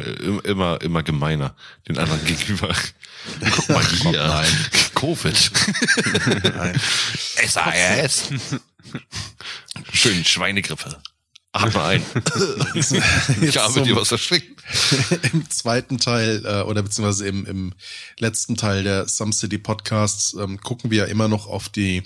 [0.44, 1.54] immer, immer gemeiner
[1.88, 2.74] den anderen gegenüber.
[3.54, 4.26] Guck mal hier.
[4.26, 4.68] Nein.
[4.94, 5.50] Covid.
[6.54, 6.80] Nein.
[7.46, 8.30] SAS.
[9.92, 11.00] Schön Schweinegrippe.
[11.52, 12.04] Atme ein.
[13.40, 14.62] Ich habe dir was verschickt.
[15.32, 17.74] Im zweiten Teil äh, oder beziehungsweise im, im
[18.18, 22.02] letzten Teil der Some City Podcasts ähm, gucken wir ja immer noch auf die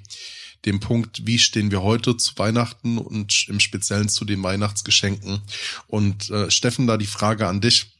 [0.64, 5.40] den Punkt, wie stehen wir heute zu Weihnachten und im Speziellen zu den Weihnachtsgeschenken.
[5.86, 7.98] Und äh, Steffen, da die Frage an dich.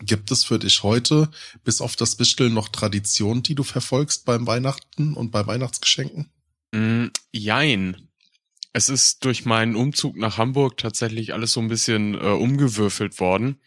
[0.00, 1.30] Gibt es für dich heute,
[1.64, 6.28] bis auf das Wichteln, noch Traditionen, die du verfolgst beim Weihnachten und bei Weihnachtsgeschenken?
[6.72, 8.08] Mm, jein.
[8.74, 13.58] Es ist durch meinen Umzug nach Hamburg tatsächlich alles so ein bisschen äh, umgewürfelt worden.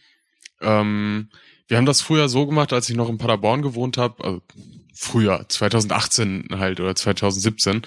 [0.62, 1.30] Ähm,
[1.68, 4.24] wir haben das früher so gemacht, als ich noch in Paderborn gewohnt habe.
[4.24, 4.41] Also
[4.99, 7.84] früher, 2018 halt oder 2017.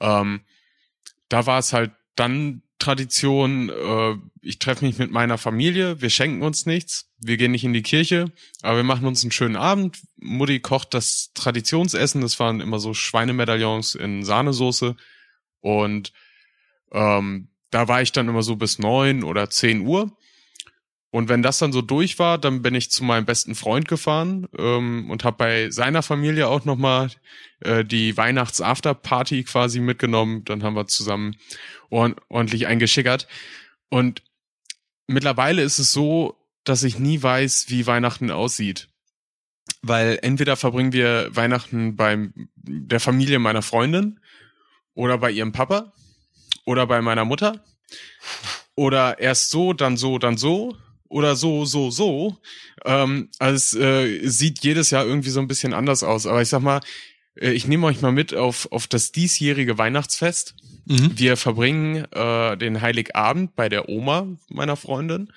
[0.00, 0.40] Ähm,
[1.28, 6.42] da war es halt dann Tradition, äh, ich treffe mich mit meiner Familie, wir schenken
[6.42, 8.32] uns nichts, wir gehen nicht in die Kirche,
[8.62, 9.98] aber wir machen uns einen schönen Abend.
[10.16, 14.96] Mutti kocht das Traditionsessen, das waren immer so Schweinemedaillons in Sahnesoße
[15.60, 16.12] und
[16.90, 20.16] ähm, da war ich dann immer so bis neun oder zehn Uhr.
[21.10, 24.46] Und wenn das dann so durch war, dann bin ich zu meinem besten Freund gefahren
[24.58, 27.10] ähm, und habe bei seiner Familie auch nochmal
[27.60, 30.44] äh, die Weihnachts-After-Party quasi mitgenommen.
[30.44, 31.36] Dann haben wir zusammen
[31.88, 33.26] ord ordentlich eingeschickert.
[33.88, 34.22] Und
[35.06, 38.88] mittlerweile ist es so, dass ich nie weiß, wie Weihnachten aussieht.
[39.80, 44.20] Weil entweder verbringen wir Weihnachten bei der Familie meiner Freundin
[44.92, 45.94] oder bei ihrem Papa
[46.66, 47.64] oder bei meiner Mutter
[48.74, 50.76] oder erst so, dann so, dann so
[51.08, 52.36] oder so, so, so.
[52.84, 56.26] Ähm, also es äh, sieht jedes Jahr irgendwie so ein bisschen anders aus.
[56.26, 56.80] Aber ich sag mal,
[57.36, 60.54] äh, ich nehme euch mal mit auf, auf das diesjährige Weihnachtsfest.
[60.90, 65.30] Wir verbringen äh, den Heiligabend bei der Oma meiner Freundin.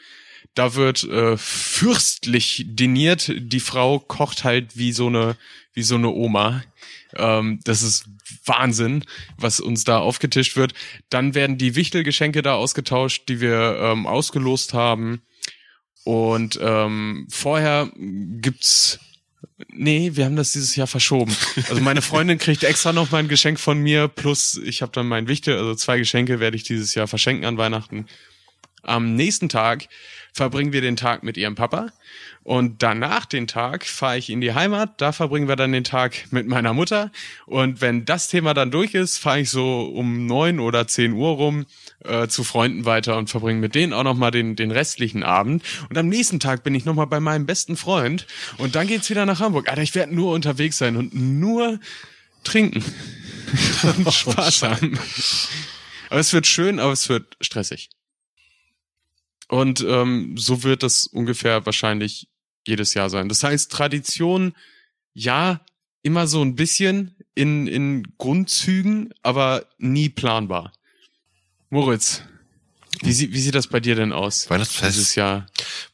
[0.53, 3.31] Da wird äh, fürstlich diniert.
[3.38, 5.35] Die Frau kocht halt wie so eine
[5.73, 6.64] wie so eine Oma.
[7.15, 8.06] Ähm, das ist
[8.45, 9.03] Wahnsinn,
[9.38, 10.73] was uns da aufgetischt wird.
[11.10, 15.22] Dann werden die Wichtelgeschenke da ausgetauscht, die wir ähm, ausgelost haben.
[16.03, 18.99] Und ähm, vorher gibt's
[19.73, 21.36] Nee, wir haben das dieses Jahr verschoben.
[21.69, 25.07] Also meine Freundin kriegt extra noch mal ein Geschenk von mir, plus ich habe dann
[25.07, 28.07] mein Wichtel, also zwei Geschenke werde ich dieses Jahr verschenken an Weihnachten.
[28.84, 29.88] Am nächsten Tag
[30.34, 31.91] verbringen wir den Tag mit ihrem Papa.
[32.44, 36.32] Und danach den Tag fahre ich in die Heimat, da verbringen wir dann den Tag
[36.32, 37.12] mit meiner Mutter.
[37.45, 41.30] Und wenn das Thema dann durch ist, fahre ich so um neun oder zehn Uhr
[41.30, 41.66] rum
[42.03, 45.64] äh, zu Freunden weiter und verbringe mit denen auch noch mal den, den restlichen Abend.
[45.90, 48.26] Und am nächsten Tag bin ich noch mal bei meinem besten Freund.
[48.58, 49.70] Und dann geht's wieder nach Hamburg.
[49.70, 51.80] Alter, ich werde nur unterwegs sein und nur
[52.44, 52.84] trinken.
[53.84, 54.98] Und Spaß haben.
[56.10, 57.90] Aber es wird schön, aber es wird stressig.
[59.52, 62.30] Und ähm, so wird das ungefähr wahrscheinlich
[62.65, 63.28] jedes Jahr sein.
[63.28, 64.53] Das heißt, Tradition,
[65.14, 65.60] ja,
[66.03, 70.72] immer so ein bisschen in, in Grundzügen, aber nie planbar.
[71.69, 72.23] Moritz,
[73.02, 74.49] wie, sie, wie sieht das bei dir denn aus?
[74.49, 74.95] Weihnachtsfest.
[74.95, 75.48] Dieses Jahr.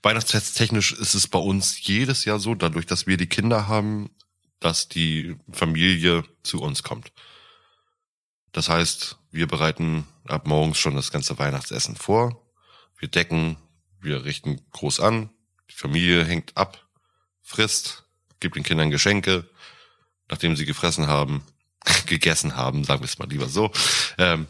[0.04, 4.12] Weihnachtsfest technisch ist es bei uns jedes Jahr so, dadurch, dass wir die Kinder haben,
[4.60, 7.12] dass die Familie zu uns kommt.
[8.52, 12.40] Das heißt, wir bereiten ab morgens schon das ganze Weihnachtsessen vor.
[12.98, 13.58] Wir decken,
[14.00, 15.30] wir richten groß an.
[15.70, 16.88] Die Familie hängt ab,
[17.42, 18.06] frisst,
[18.40, 19.50] gibt den Kindern Geschenke.
[20.30, 21.44] Nachdem sie gefressen haben,
[22.06, 23.72] gegessen haben, sagen wir es mal lieber so,
[24.18, 24.48] ähm,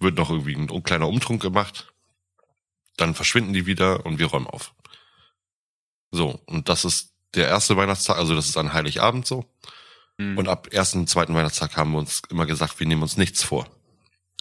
[0.00, 1.92] wird noch irgendwie ein kleiner Umtrunk gemacht.
[2.96, 4.74] Dann verschwinden die wieder und wir räumen auf.
[6.10, 9.44] So, und das ist der erste Weihnachtstag, also das ist an Heiligabend so.
[10.18, 10.38] Mhm.
[10.38, 13.68] Und ab ersten, zweiten Weihnachtstag haben wir uns immer gesagt, wir nehmen uns nichts vor.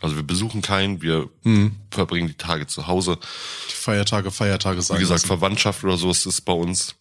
[0.05, 1.75] Also wir besuchen keinen, wir Hm.
[1.91, 3.17] verbringen die Tage zu Hause.
[3.69, 5.27] Die Feiertage, Feiertage sein Wie gesagt, lassen.
[5.27, 6.95] Verwandtschaft oder so ist es bei uns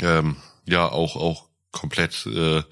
[0.00, 2.62] ähm, ja auch auch komplett äh,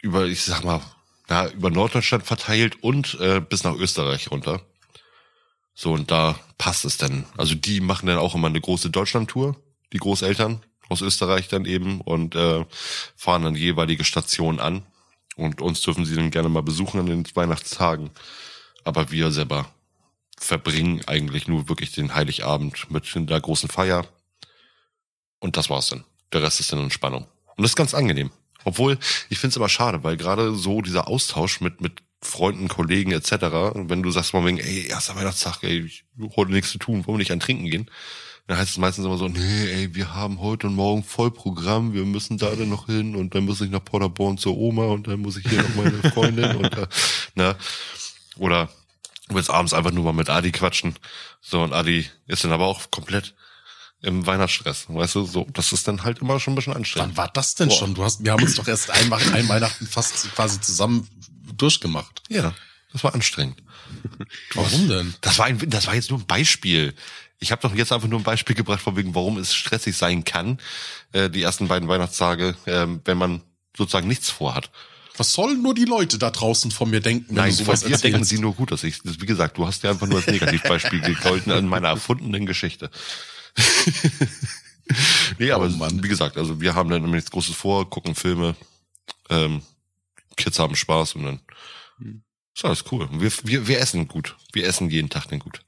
[0.00, 0.80] über, ich sag mal,
[1.28, 4.60] ja, über Norddeutschland verteilt und äh, bis nach Österreich runter.
[5.74, 7.24] So, und da passt es dann.
[7.36, 9.56] Also die machen dann auch immer eine große Deutschlandtour,
[9.92, 12.64] die Großeltern aus Österreich dann eben und äh,
[13.16, 14.82] fahren dann jeweilige Stationen an.
[15.40, 18.10] Und uns dürfen sie dann gerne mal besuchen an den Weihnachtstagen.
[18.84, 19.72] Aber wir selber
[20.38, 24.06] verbringen eigentlich nur wirklich den Heiligabend mit der großen Feier.
[25.38, 26.04] Und das war's dann.
[26.32, 27.26] Der Rest ist dann Entspannung.
[27.56, 28.30] Und das ist ganz angenehm.
[28.64, 28.98] Obwohl,
[29.30, 33.32] ich finde es immer schade, weil gerade so dieser Austausch mit, mit Freunden, Kollegen etc.,
[33.74, 36.04] wenn du sagst mal wegen, ey, erster Weihnachtstag, ey, ich
[36.36, 37.90] heute nichts zu tun, wollen wir nicht an Trinken gehen?
[38.50, 42.04] Dann heißt es meistens immer so, nee, ey, wir haben heute und morgen Vollprogramm, wir
[42.04, 45.20] müssen da dann noch hin und dann muss ich nach Paderborn zur Oma und dann
[45.20, 46.88] muss ich hier noch meine Freundin und äh,
[47.36, 47.54] na,
[48.38, 48.68] oder
[49.28, 50.96] Du willst abends einfach nur mal mit Adi quatschen.
[51.40, 53.32] So, und Adi ist dann aber auch komplett
[54.02, 54.86] im Weihnachtsstress.
[54.88, 57.10] Weißt du, so, das ist dann halt immer schon ein bisschen anstrengend.
[57.10, 57.76] Wann war das denn Boah.
[57.76, 57.94] schon?
[57.94, 61.06] Du hast, wir haben uns doch erst ein, ein Weihnachten fast quasi zusammen
[61.56, 62.22] durchgemacht.
[62.28, 62.52] Ja,
[62.92, 63.62] das war anstrengend.
[64.54, 65.14] Warum denn?
[65.20, 66.92] Das war ein, das war jetzt nur ein Beispiel.
[67.40, 70.24] Ich habe doch jetzt einfach nur ein Beispiel gebracht, von wegen, warum es stressig sein
[70.24, 70.58] kann,
[71.12, 73.42] äh, die ersten beiden Weihnachtstage, ähm, wenn man
[73.76, 74.70] sozusagen nichts vorhat.
[75.16, 77.96] Was sollen nur die Leute da draußen von mir denken, wenn Nein, von sowas dir
[77.96, 81.00] denken sie nur gut, dass ich, wie gesagt, du hast ja einfach nur als Negativbeispiel
[81.00, 82.90] gegolten an meiner erfundenen Geschichte.
[85.38, 88.54] nee, aber Oh wie gesagt, also wir haben dann immer nichts Großes vor, gucken Filme,
[89.28, 89.62] ähm,
[90.36, 91.40] Kids haben Spaß und dann
[92.00, 92.22] Hm.
[92.54, 93.08] ist alles cool.
[93.12, 94.36] Wir, wir, wir essen gut.
[94.52, 95.60] Wir essen jeden Tag dann gut.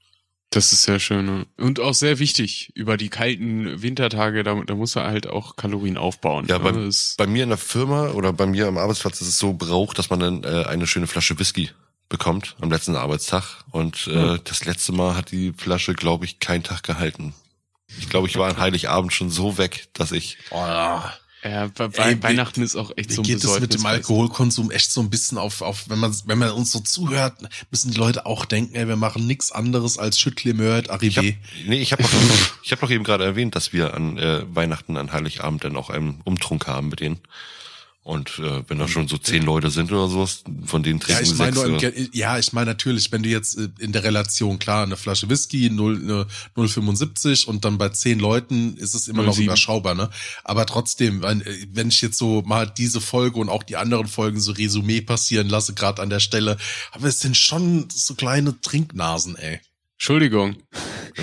[0.52, 1.46] Das ist sehr schön.
[1.56, 5.96] Und auch sehr wichtig, über die kalten Wintertage, da, da muss er halt auch Kalorien
[5.96, 6.46] aufbauen.
[6.46, 6.72] Ja, ne?
[6.86, 9.98] Das- bei mir in der Firma oder bei mir am Arbeitsplatz ist es so braucht,
[9.98, 11.70] dass man dann äh, eine schöne Flasche Whisky
[12.10, 13.64] bekommt am letzten Arbeitstag.
[13.70, 17.34] Und äh, das letzte Mal hat die Flasche, glaube ich, keinen Tag gehalten.
[17.98, 20.36] Ich glaube, ich war an Heiligabend schon so weg, dass ich.
[20.50, 21.00] Oh,
[21.42, 21.50] ja.
[21.50, 23.84] ja, bei, Ey, bei Weihnachten ist auch echt so ein geht es mit dem.
[23.84, 27.34] Alkoholkonsum echt so ein bisschen auf, auf wenn man wenn man uns so zuhört,
[27.70, 31.36] müssen die Leute auch denken, ey, wir machen nichts anderes als Schüttlemört, Arrivé.
[31.66, 32.10] nee, ich habe doch,
[32.62, 35.90] ich hab doch eben gerade erwähnt, dass wir an äh, Weihnachten, an Heiligabend dann auch
[35.90, 37.18] einen Umtrunk haben mit denen.
[38.04, 41.22] Und äh, wenn da schon so zehn Leute sind oder sowas, von denen Ja, trinken
[41.24, 41.96] ich meine sechs.
[41.96, 44.96] im, äh, ja, ich meine natürlich, wenn du jetzt äh, in der Relation klar eine
[44.96, 46.26] Flasche Whisky 0,
[46.56, 49.44] äh, 0,75 und dann bei zehn Leuten ist es immer noch 0,7.
[49.44, 50.10] überschaubar, ne?
[50.42, 54.40] Aber trotzdem, wenn, wenn ich jetzt so mal diese Folge und auch die anderen Folgen
[54.40, 56.56] so Resümee passieren lasse, gerade an der Stelle,
[56.90, 59.60] aber es sind schon so kleine Trinknasen, ey.
[59.94, 60.56] Entschuldigung.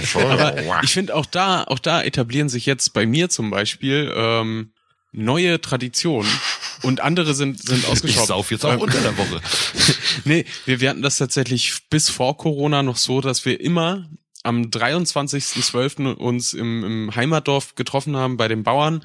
[0.05, 4.09] schon, Aber ich finde auch da, auch da etablieren sich jetzt bei mir zum Beispiel
[4.15, 4.71] ähm,
[5.11, 6.29] neue Traditionen
[6.83, 8.27] und andere sind sind ich ausgeschaut.
[8.27, 9.41] sauf jetzt auch unter der Woche.
[10.25, 14.09] Nee, wir, wir hatten das tatsächlich bis vor Corona noch so, dass wir immer
[14.43, 16.13] am 23.12.
[16.13, 19.03] uns im, im Heimatdorf getroffen haben bei den Bauern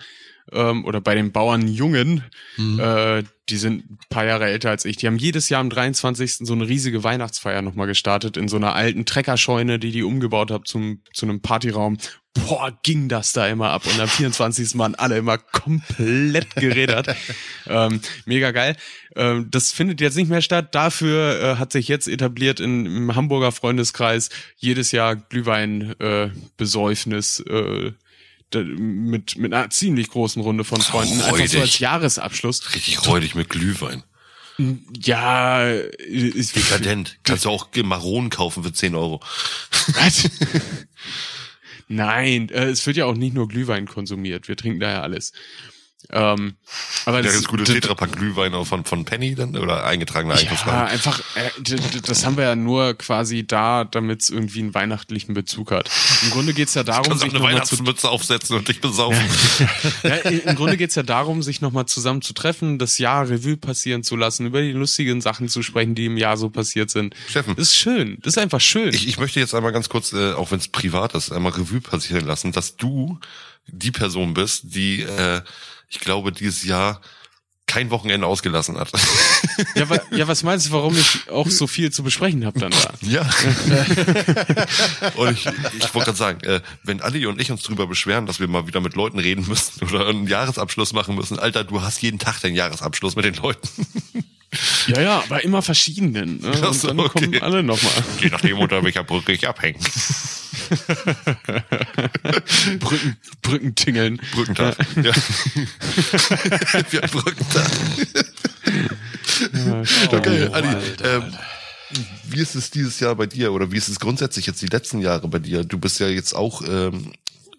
[0.52, 2.24] ähm, oder bei den Bauernjungen.
[2.56, 2.80] Hm.
[2.80, 4.96] Äh, die sind ein paar Jahre älter als ich.
[4.96, 6.38] Die haben jedes Jahr am 23.
[6.38, 10.64] so eine riesige Weihnachtsfeier nochmal gestartet in so einer alten Treckerscheune, die die umgebaut haben
[10.64, 11.98] zum, zu einem Partyraum.
[12.32, 13.86] Boah, ging das da immer ab.
[13.86, 14.76] Und am 24.
[14.78, 17.14] waren alle immer komplett gerädert.
[17.66, 18.76] ähm, mega geil.
[19.14, 20.74] Ähm, das findet jetzt nicht mehr statt.
[20.74, 27.94] Dafür äh, hat sich jetzt etabliert in, im Hamburger Freundeskreis jedes Jahr Glühwein-Besäufnis äh, da-
[28.52, 31.20] mit, mit einer ziemlich großen Runde von Freunden.
[31.20, 32.74] Einfach so als Jahresabschluss.
[32.74, 34.02] Richtig räudig mit Glühwein.
[34.96, 37.18] Ja, ist Dekadent.
[37.24, 39.20] Kannst du auch Maronen kaufen für 10 Euro.
[39.94, 40.30] Was?
[41.88, 44.48] Nein, äh, es wird ja auch nicht nur Glühwein konsumiert.
[44.48, 45.32] Wir trinken da ja alles.
[46.10, 46.54] Ähm,
[47.06, 50.34] aber Der das, ganz gute das, Tetrapack Glühwein auch von, von Penny dann oder eingetragener
[50.34, 50.88] ja, Einkaufswagen.
[50.88, 55.70] einfach, äh, das haben wir ja nur quasi da, damit es irgendwie einen weihnachtlichen Bezug
[55.70, 55.90] hat.
[56.22, 59.22] Im Grunde geht's ja darum, Kannst auch sich eine Weihnachtsmütze aufsetzen und dich besaufen.
[60.02, 64.02] ja, im Grunde geht's ja darum, sich nochmal zusammen zu treffen, das Jahr Revue passieren
[64.02, 67.14] zu lassen, über die lustigen Sachen zu sprechen, die im Jahr so passiert sind.
[67.28, 67.54] Steffen.
[67.56, 68.18] Das ist schön.
[68.22, 68.92] Das ist einfach schön.
[68.94, 71.80] Ich, ich möchte jetzt einmal ganz kurz, äh, auch wenn es privat ist, einmal Revue
[71.80, 73.18] passieren lassen, dass du
[73.66, 75.40] die Person bist, die, äh,
[75.88, 77.00] ich glaube, dieses Jahr
[77.66, 78.92] kein Wochenende ausgelassen hat.
[79.74, 82.72] ja, wa, ja, was meinst du, warum ich auch so viel zu besprechen habe dann
[82.72, 82.94] da?
[83.00, 83.22] Ja.
[85.16, 88.38] und ich, ich wollte gerade sagen, äh, wenn Ali und ich uns drüber beschweren, dass
[88.38, 92.02] wir mal wieder mit Leuten reden müssen oder einen Jahresabschluss machen müssen, Alter, du hast
[92.02, 93.68] jeden Tag den Jahresabschluss mit den Leuten.
[94.86, 96.40] Ja, ja, aber immer verschiedenen.
[96.40, 96.66] Ne?
[96.66, 97.40] Und so, dann kommen okay.
[97.40, 97.92] alle nochmal.
[98.20, 99.78] Je nachdem, unter welcher Brücke ich abhänge.
[102.78, 104.20] Brücken, Brückentingeln.
[104.32, 104.76] Brückentag.
[104.96, 105.12] Ja.
[106.90, 107.70] Wir haben Brückentag.
[110.10, 110.68] Okay, Ali,
[111.02, 111.34] ähm,
[112.24, 115.00] wie ist es dieses Jahr bei dir oder wie ist es grundsätzlich jetzt die letzten
[115.00, 115.64] Jahre bei dir?
[115.64, 117.12] Du bist ja jetzt auch ähm,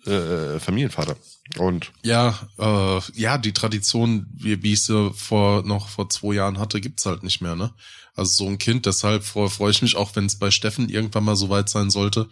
[0.06, 1.16] äh, Familienvater
[1.58, 6.60] und Ja, äh, ja, die Tradition, wie, wie ich sie vor noch vor zwei Jahren
[6.60, 7.72] hatte, gibt's halt nicht mehr, ne?
[8.16, 11.26] Also so ein Kind, deshalb freue freu ich mich auch, wenn es bei Steffen irgendwann
[11.26, 12.30] mal so weit sein sollte.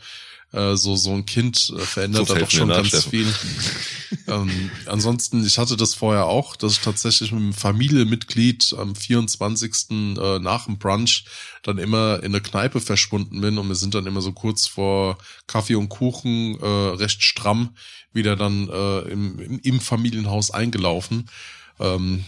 [0.53, 3.27] Äh, so so ein Kind äh, verändert Sonst da doch schon ganz viel.
[4.27, 9.89] ähm, ansonsten, ich hatte das vorher auch, dass ich tatsächlich mit einem Familienmitglied am 24.
[9.89, 11.25] Äh, nach dem Brunch
[11.63, 15.17] dann immer in eine Kneipe verschwunden bin und wir sind dann immer so kurz vor
[15.47, 17.75] Kaffee und Kuchen äh, recht stramm
[18.13, 21.31] wieder dann äh, im, im, im Familienhaus eingelaufen.
[21.79, 22.25] Ähm,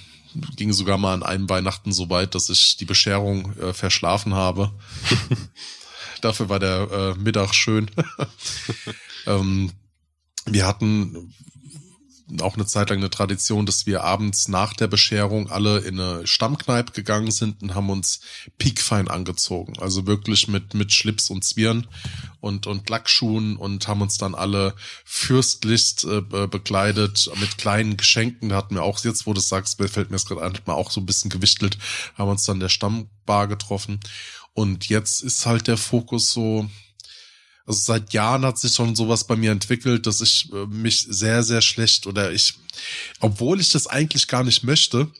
[0.56, 4.72] ging sogar mal an einem Weihnachten so weit, dass ich die Bescherung äh, verschlafen habe.
[6.26, 7.92] Dafür war der äh, Mittag schön.
[9.28, 9.72] ähm,
[10.48, 11.32] wir hatten
[12.42, 16.26] auch eine Zeit lang eine Tradition, dass wir abends nach der Bescherung alle in eine
[16.26, 18.22] Stammkneipe gegangen sind und haben uns
[18.58, 19.78] piekfein angezogen.
[19.78, 21.86] Also wirklich mit, mit Schlips und Zwirn
[22.42, 24.74] und, und Lackschuhen und haben uns dann alle
[25.04, 28.50] fürstlichst äh, bekleidet mit kleinen Geschenken.
[28.50, 30.76] Da hatten wir auch, jetzt wo du sagst, fällt mir das gerade ein, hat man
[30.76, 31.78] auch so ein bisschen gewichtelt,
[32.18, 34.00] haben uns dann der Stammbar getroffen.
[34.56, 36.70] Und jetzt ist halt der Fokus so,
[37.66, 41.44] also seit Jahren hat sich schon sowas bei mir entwickelt, dass ich äh, mich sehr,
[41.44, 42.56] sehr schlecht oder ich,
[43.20, 45.12] obwohl ich das eigentlich gar nicht möchte,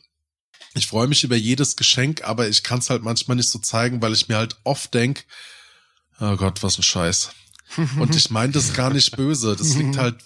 [0.72, 4.00] ich freue mich über jedes Geschenk, aber ich kann es halt manchmal nicht so zeigen,
[4.00, 5.26] weil ich mir halt oft denk,
[6.18, 7.30] oh Gott, was ein Scheiß.
[7.98, 9.54] Und ich meine das gar nicht böse.
[9.54, 10.16] Das liegt halt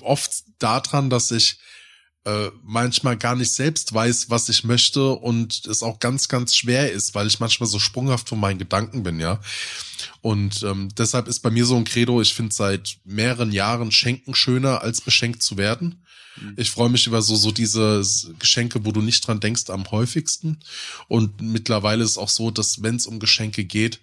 [0.00, 1.58] oft daran, dass ich
[2.26, 6.90] äh, manchmal gar nicht selbst weiß, was ich möchte und es auch ganz, ganz schwer
[6.90, 9.40] ist, weil ich manchmal so sprunghaft von meinen Gedanken bin, ja.
[10.22, 14.34] Und ähm, deshalb ist bei mir so ein Credo, ich finde seit mehreren Jahren Schenken
[14.34, 16.02] schöner, als beschenkt zu werden.
[16.40, 16.54] Mhm.
[16.56, 18.02] Ich freue mich über so, so diese
[18.40, 20.58] Geschenke, wo du nicht dran denkst, am häufigsten.
[21.06, 24.00] Und mittlerweile ist es auch so, dass wenn es um Geschenke geht,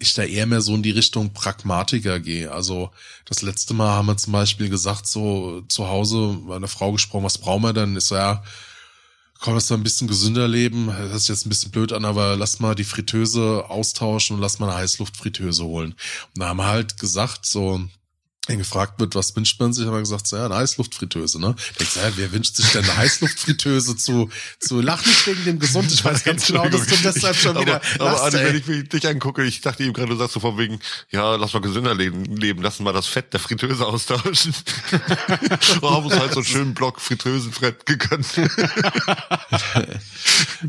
[0.00, 2.50] ich da eher mehr so in die Richtung Pragmatiker gehe.
[2.50, 2.90] Also
[3.26, 7.38] das letzte Mal haben wir zum Beispiel gesagt, so zu Hause, meine Frau gesprochen, was
[7.38, 7.96] brauchen wir denn?
[7.96, 8.42] Ist so, ja,
[9.40, 10.86] komm, lass mal ein bisschen gesünder leben.
[10.88, 14.58] Das ist jetzt ein bisschen blöd an, aber lass mal die Fritteuse austauschen und lass
[14.58, 15.94] mal eine Heißluftfritteuse holen.
[16.34, 17.80] Und da haben wir halt gesagt, so,
[18.50, 21.54] wenn gefragt wird, was wünscht man sich, haben wir gesagt, so, ja, eine Heißluftfritteuse, ne?
[21.78, 24.28] Denkst du, ja, wer wünscht sich denn eine Heißluftfritteuse zu,
[24.58, 25.90] zu lachen nicht wegen dem gesund?
[25.92, 29.06] Ich weiß ganz genau, dass du deshalb schon wieder aber, aber Adi, wenn ich dich
[29.06, 32.24] angucke, ich dachte eben gerade, du sagst so von wegen, ja, lass mal gesünder leben,
[32.36, 34.52] leben lass mal das Fett der Fritteuse austauschen.
[35.80, 38.26] Wir haben uns halt so einen schönen Block Fritteusenfett gegönnt.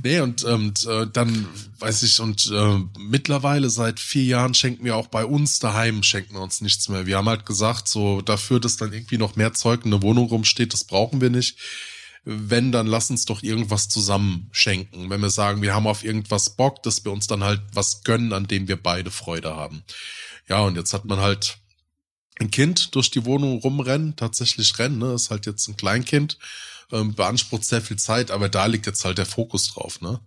[0.03, 1.47] nee, und, und äh, dann
[1.81, 6.35] weiß ich, und äh, mittlerweile seit vier Jahren schenken wir auch bei uns daheim, schenken
[6.35, 7.05] wir uns nichts mehr.
[7.05, 10.27] Wir haben halt gesagt, so dafür, dass dann irgendwie noch mehr Zeug in der Wohnung
[10.27, 11.57] rumsteht, das brauchen wir nicht.
[12.23, 15.09] Wenn, dann lass uns doch irgendwas zusammen schenken.
[15.09, 18.31] Wenn wir sagen, wir haben auf irgendwas Bock, dass wir uns dann halt was gönnen,
[18.31, 19.83] an dem wir beide Freude haben.
[20.47, 21.57] Ja, und jetzt hat man halt
[22.39, 25.13] ein Kind durch die Wohnung rumrennen, tatsächlich rennen, ne?
[25.13, 26.37] ist halt jetzt ein Kleinkind,
[26.91, 30.19] ähm, beansprucht sehr viel Zeit, aber da liegt jetzt halt der Fokus drauf, ne?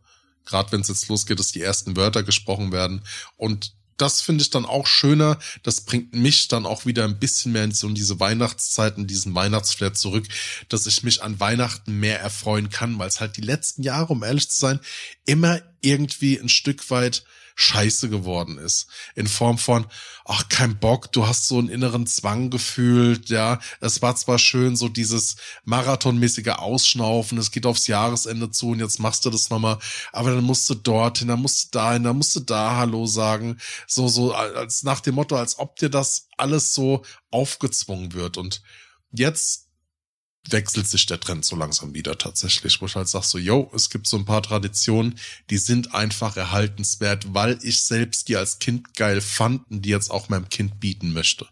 [0.45, 3.03] Gerade wenn es jetzt losgeht, dass die ersten Wörter gesprochen werden
[3.37, 5.39] und das finde ich dann auch schöner.
[5.63, 9.95] Das bringt mich dann auch wieder ein bisschen mehr in so diese Weihnachtszeiten, diesen Weihnachtsflair
[9.95, 10.27] zurück,
[10.69, 14.25] dass ich mich an Weihnachten mehr erfreuen kann, weil es halt die letzten Jahre, um
[14.25, 14.81] ehrlich zu sein,
[15.27, 17.25] immer irgendwie ein Stück weit
[17.55, 18.87] scheiße geworden ist.
[19.15, 19.87] In Form von,
[20.25, 23.61] ach, kein Bock, du hast so einen inneren Zwang gefühlt, ja.
[23.81, 29.01] Es war zwar schön, so dieses marathonmäßige Ausschnaufen, es geht aufs Jahresende zu und jetzt
[29.01, 29.79] machst du das nochmal,
[30.13, 33.59] aber dann musst du dorthin, dann musst du dahin, dann musst du da Hallo sagen.
[33.87, 38.37] So, so, als nach dem Motto, als ob dir das alles so aufgezwungen wird.
[38.37, 38.63] Und
[39.13, 39.64] jetzt
[40.51, 43.91] wechselt sich der Trend so langsam wieder tatsächlich, wo ich halt sag so, yo, es
[43.91, 45.15] gibt so ein paar Traditionen,
[45.51, 50.11] die sind einfach erhaltenswert, weil ich selbst die als Kind geil fand und die jetzt
[50.11, 51.47] auch meinem Kind bieten möchte.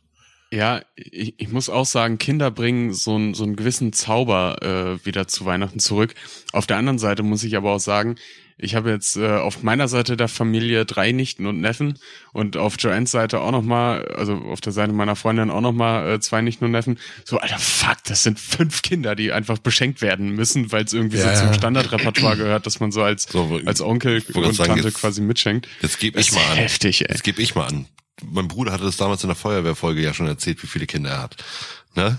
[0.53, 5.07] Ja, ich, ich muss auch sagen, Kinder bringen so, einen so einen gewissen Zauber äh,
[5.07, 6.15] wieder zu Weihnachten zurück.
[6.53, 8.17] Auf der anderen Seite muss ich aber auch sagen,
[8.63, 11.99] ich habe jetzt äh, auf meiner Seite der Familie drei Nichten und Neffen
[12.33, 15.73] und auf Joannes Seite auch noch mal, also auf der Seite meiner Freundin auch noch
[15.73, 16.99] mal äh, zwei Nichten und Neffen.
[17.25, 21.19] So, alter Fuck, das sind fünf Kinder, die einfach beschenkt werden müssen, weil es irgendwie
[21.19, 24.89] ja, so zum Standardrepertoire gehört, dass man so als so, als Onkel und sagen, Tante
[24.89, 25.69] jetzt, quasi mitschenkt.
[25.81, 26.57] Jetzt gebe ich mal an.
[26.57, 27.09] Heftig, ey.
[27.11, 27.87] Jetzt gebe ich mal an.
[28.25, 31.23] Mein Bruder hatte das damals in der Feuerwehrfolge ja schon erzählt, wie viele Kinder er
[31.23, 31.37] hat.
[31.97, 32.19] Ne?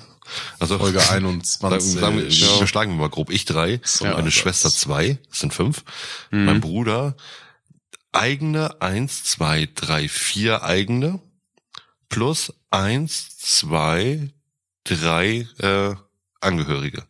[0.59, 1.61] Also Folge 21.
[1.61, 2.67] Sagen, sagen wir, ja.
[2.67, 3.29] schlagen wir mal grob.
[3.29, 5.83] Ich drei, so meine Schwester zwei, das sind fünf.
[6.31, 6.45] Mhm.
[6.45, 7.15] Mein Bruder
[8.13, 11.19] eigene eins, zwei, drei, vier eigene
[12.09, 14.29] plus eins, zwei,
[14.83, 15.95] drei äh,
[16.39, 17.03] Angehörige.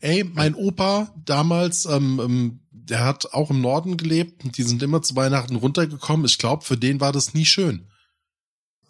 [0.00, 4.56] Ey, mein Opa damals, ähm, ähm, der hat auch im Norden gelebt.
[4.56, 6.26] Die sind immer zu Weihnachten runtergekommen.
[6.26, 7.87] Ich glaube, für den war das nie schön.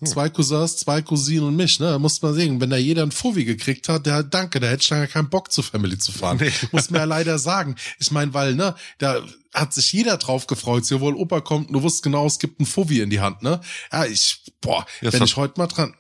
[0.01, 0.07] Hm.
[0.07, 1.87] Zwei Cousins, zwei Cousinen und mich, ne?
[1.87, 4.83] Da muss man sehen, wenn da jeder ein Fuffi gekriegt hat, der danke, da hätte
[4.83, 6.39] ich lange keinen Bock zur Family zu fahren.
[6.41, 6.53] Nee.
[6.73, 7.75] Muss man ja leider sagen.
[7.99, 9.21] Ich meine, weil, ne, da
[9.53, 10.85] hat sich jeder drauf gefreut.
[10.85, 13.61] Sowohl Opa kommt, du wusstest genau, es gibt ein Fuffi in die Hand, ne?
[13.91, 15.95] Ja, ich, boah, Jetzt wenn ich heute mal dran,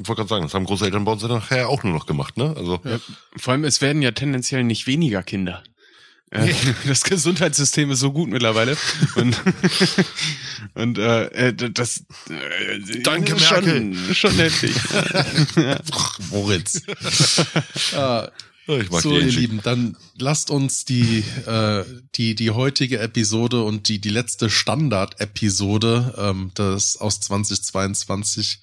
[0.00, 2.54] ich wollte gerade sagen, das haben Großeltern bei uns nachher auch nur noch gemacht, ne?
[2.56, 3.00] Also ja,
[3.36, 5.64] vor allem, es werden ja tendenziell nicht weniger Kinder.
[6.30, 6.54] Nee.
[6.86, 8.76] Das Gesundheitssystem ist so gut mittlerweile.
[9.16, 9.40] Und,
[10.74, 14.74] und äh, äh das äh, Danke, ist schon, schon heftig.
[16.30, 16.82] Moritz.
[17.94, 18.28] ah,
[18.66, 21.84] ich mag so, ihr Lieben, dann lasst uns die, äh,
[22.16, 28.60] die, die heutige Episode und die, die letzte Standard-Episode ähm, das aus 2022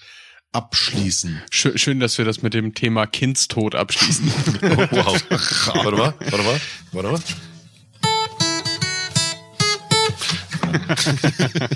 [0.52, 1.42] abschließen.
[1.50, 4.32] Schön, schön, dass wir das mit dem Thema Kindstod abschließen.
[4.92, 5.24] wow.
[5.30, 6.62] warte mal, warte mal,
[6.92, 7.20] warte mal.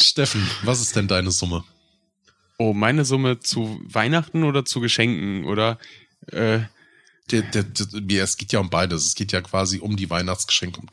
[0.00, 1.64] Steffen, was ist denn deine Summe?
[2.58, 5.78] Oh, meine Summe zu Weihnachten oder zu Geschenken oder
[6.28, 6.60] äh,
[7.30, 9.06] Der, der, der, es geht ja um beides.
[9.06, 10.88] Es geht ja quasi um die Weihnachtsgeschenke, um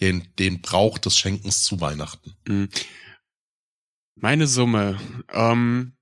[0.00, 2.34] den, den Brauch des Schenkens zu Weihnachten.
[2.46, 2.68] hm.
[4.16, 4.98] meine Summe.
[5.32, 5.92] Ähm,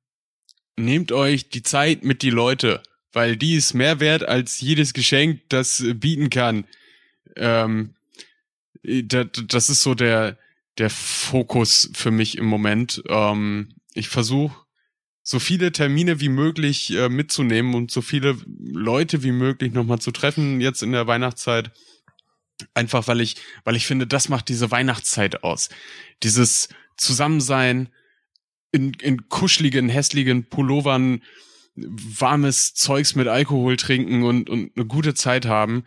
[0.76, 2.82] nehmt euch die Zeit mit die Leute,
[3.12, 6.64] weil die ist mehr wert als jedes Geschenk, das äh, bieten kann.
[7.36, 7.94] Ähm,
[8.82, 10.36] da- da- das ist so der
[10.78, 13.02] der Fokus für mich im Moment.
[13.08, 14.64] Ähm, ich versuche
[15.22, 20.10] so viele Termine wie möglich äh, mitzunehmen und so viele Leute wie möglich nochmal zu
[20.10, 21.70] treffen jetzt in der Weihnachtszeit.
[22.74, 25.70] Einfach weil ich, weil ich finde, das macht diese Weihnachtszeit aus.
[26.22, 27.88] Dieses Zusammensein
[28.70, 31.22] in, in kuscheligen, hässlichen Pullovern,
[31.74, 35.84] warmes Zeugs mit Alkohol trinken und, und eine gute Zeit haben.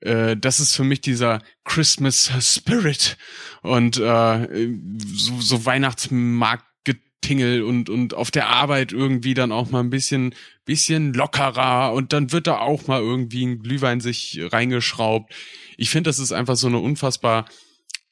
[0.00, 3.16] Äh, das ist für mich dieser Christmas Spirit
[3.62, 4.68] und äh,
[5.14, 10.34] so, so Weihnachtsmarktgetingel und und auf der Arbeit irgendwie dann auch mal ein bisschen
[10.64, 15.32] bisschen lockerer und dann wird da auch mal irgendwie ein Glühwein sich reingeschraubt.
[15.76, 17.46] Ich finde, das ist einfach so eine unfassbar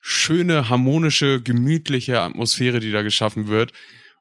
[0.03, 3.73] schöne, harmonische, gemütliche Atmosphäre, die da geschaffen wird.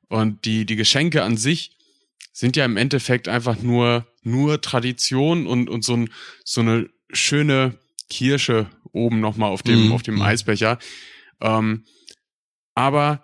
[0.07, 1.75] Und die, die Geschenke an sich
[2.31, 6.09] sind ja im Endeffekt einfach nur, nur Tradition und, und so, ein,
[6.45, 7.77] so eine schöne
[8.09, 9.91] Kirsche oben nochmal auf dem, Mhm.
[9.93, 10.21] auf dem Mhm.
[10.23, 10.79] Eisbecher.
[11.39, 11.85] Ähm,
[12.75, 13.23] aber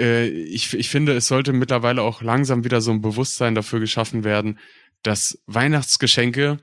[0.00, 4.24] äh, ich, ich finde, es sollte mittlerweile auch langsam wieder so ein Bewusstsein dafür geschaffen
[4.24, 4.58] werden,
[5.02, 6.58] dass Weihnachtsgeschenke,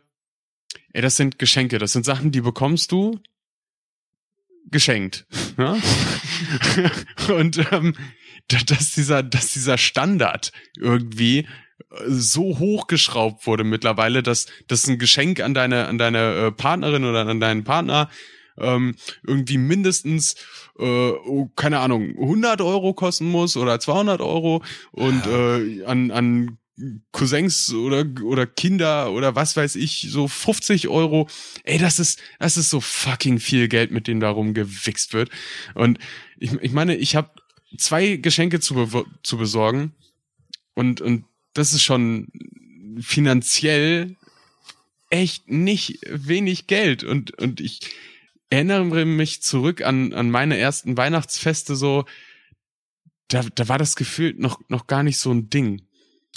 [0.94, 3.20] ey, das sind Geschenke, das sind Sachen, die bekommst du
[4.66, 5.26] geschenkt.
[5.58, 5.78] Ja?
[7.36, 7.96] Und ähm,
[8.48, 11.48] da- dass dieser, dass dieser Standard irgendwie
[12.08, 17.28] so hochgeschraubt wurde mittlerweile, dass das ein Geschenk an deine, an deine äh, Partnerin oder
[17.28, 18.10] an deinen Partner
[18.58, 18.96] ähm,
[19.26, 20.36] irgendwie mindestens,
[20.78, 26.58] äh, oh, keine Ahnung, 100 Euro kosten muss oder 200 Euro und äh, an, an
[27.12, 31.28] Cousins oder, oder Kinder oder was weiß ich, so 50 Euro.
[31.64, 35.30] Ey, das ist, das ist so fucking viel Geld, mit dem da rumgewichst wird.
[35.76, 36.00] Und
[36.40, 37.30] ich, ich meine, ich habe
[37.78, 39.94] zwei Geschenke zu, zu besorgen
[40.74, 42.28] und, und das ist schon
[43.00, 44.16] finanziell
[45.10, 47.04] echt nicht wenig Geld.
[47.04, 47.80] Und, und ich
[48.50, 52.06] erinnere mich zurück an, an meine ersten Weihnachtsfeste so,
[53.28, 55.82] da, da war das Gefühl noch, noch gar nicht so ein Ding.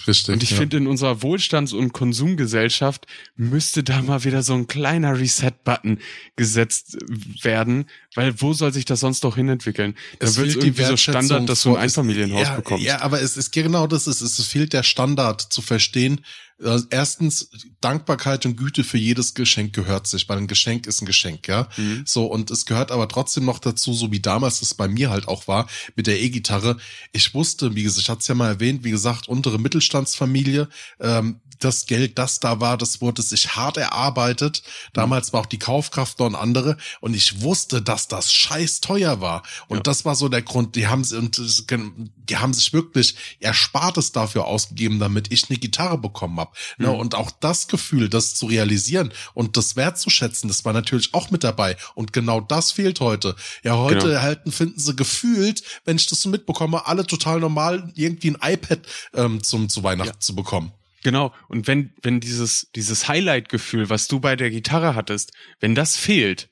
[0.07, 0.35] Richtig.
[0.35, 0.57] Und ich ja.
[0.59, 3.07] finde, in unserer Wohlstands- und Konsumgesellschaft
[3.37, 5.99] müsste da mal wieder so ein kleiner Reset-Button
[6.37, 6.99] gesetzt
[7.43, 9.97] werden, weil wo soll sich das sonst noch hinentwickeln?
[10.19, 12.85] Da wird irgendwie so Standard, dass du ein Einfamilienhaus ja, bekommst.
[12.85, 16.21] Ja, aber es ist genau das ist, es fehlt der Standard zu verstehen.
[16.63, 17.51] Äh, Erstens,
[17.81, 21.69] Dankbarkeit und Güte für jedes Geschenk gehört sich, weil ein Geschenk ist ein Geschenk, ja.
[21.77, 22.03] Mhm.
[22.07, 25.29] So, und es gehört aber trotzdem noch dazu, so wie damals es bei mir halt
[25.29, 26.77] auch war, mit der E-Gitarre.
[27.13, 30.69] Ich wusste, wie gesagt, ich hatte es ja mal erwähnt, wie gesagt, untere Mittelstandsfamilie,
[31.01, 34.63] ähm, das Geld, das da war, das wurde sich hart erarbeitet.
[34.93, 39.21] Damals war auch die Kaufkraft noch eine andere und ich wusste, dass das scheiß teuer
[39.21, 39.43] war.
[39.69, 39.83] Und Ja.
[39.83, 45.33] das war so der Grund, die haben, die haben sich wirklich Erspartes dafür ausgegeben, damit
[45.33, 46.53] ich eine Gitarre bekommen habe.
[46.79, 46.89] Ne?
[46.89, 46.95] Mhm.
[46.95, 51.45] Und auch das Gefühl, das zu realisieren und das wertzuschätzen, das war natürlich auch mit
[51.45, 51.77] dabei.
[51.95, 53.37] Und genau das fehlt heute.
[53.63, 54.21] Ja, heute Genau.
[54.21, 58.81] halten, finden sie gefühlt, wenn ich das so mitbekomme, alle total normal, irgendwie ein iPad
[59.15, 60.73] ähm, zum, zu Weihnachten zu bekommen.
[61.05, 61.35] Genau.
[61.49, 66.49] Und wenn, wenn dieses, dieses Highlight-Gefühl, was du bei der Gitarre hattest, wenn das fehlt,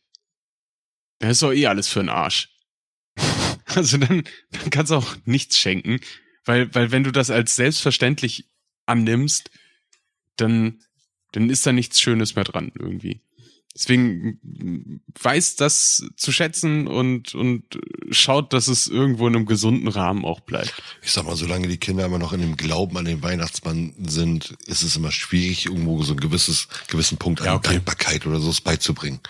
[1.19, 2.49] dann ist doch eh alles für den Arsch.
[3.75, 5.99] Also dann, dann kannst du auch nichts schenken,
[6.45, 8.45] weil, weil wenn du das als selbstverständlich
[8.85, 9.51] annimmst,
[10.37, 10.81] dann,
[11.31, 13.23] dann ist da nichts Schönes mehr dran irgendwie.
[13.75, 17.65] Deswegen weiß das zu schätzen und, und
[18.11, 20.75] schaut, dass es irgendwo in einem gesunden Rahmen auch bleibt.
[21.01, 24.55] Ich sag mal, solange die Kinder immer noch in dem Glauben an den Weihnachtsmann sind,
[24.67, 27.75] ist es immer schwierig, irgendwo so ein gewisses, gewissen Punkt an Ja, okay.
[27.75, 29.21] Dankbarkeit oder so beizubringen.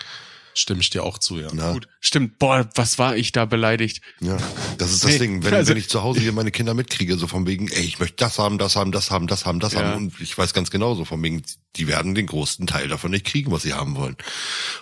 [0.55, 1.49] Stimme ich dir auch zu, ja.
[1.53, 1.73] Na?
[1.73, 2.39] Gut, stimmt.
[2.39, 4.03] Boah, was war ich da beleidigt?
[4.21, 4.37] Ja,
[4.77, 5.45] das ist das Nee, Ding.
[5.45, 7.99] Wenn, also- wenn ich zu Hause hier meine Kinder mitkriege, so von wegen, ey, ich
[7.99, 9.81] möchte das haben, das haben, das haben, das haben, das Ja.
[9.85, 10.09] haben.
[10.09, 11.43] Und ich weiß ganz genau so von wegen,
[11.77, 14.17] die werden den größten Teil davon nicht kriegen, was sie haben wollen.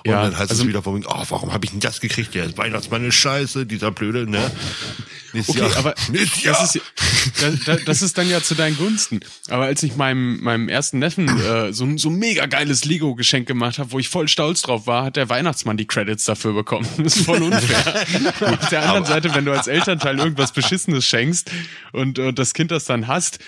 [0.05, 2.01] Und Ja, dann heißt also- es wieder von wegen, oh, warum habe ich denn das
[2.01, 2.35] gekriegt?
[2.35, 4.51] Der Weihnachtsmann ist scheiße, dieser blöde, ne?
[5.35, 5.95] Okay, aber
[6.45, 6.83] das ist, ja-
[7.41, 9.21] da, da, das ist dann ja zu deinen Gunsten.
[9.49, 13.79] Aber als ich meinem, meinem ersten Neffen äh, so, ein- so mega geiles Lego-Geschenk gemacht
[13.79, 16.87] habe, wo ich voll stolz drauf war, hat der Weihnachtsmann die Credits dafür bekommen.
[16.99, 18.07] Das ist voll unfair.
[18.41, 21.51] Auf der anderen Seite, wenn du als Elternteil irgendwas Beschissenes schenkst
[21.93, 23.39] und äh, das Kind das dann hasst,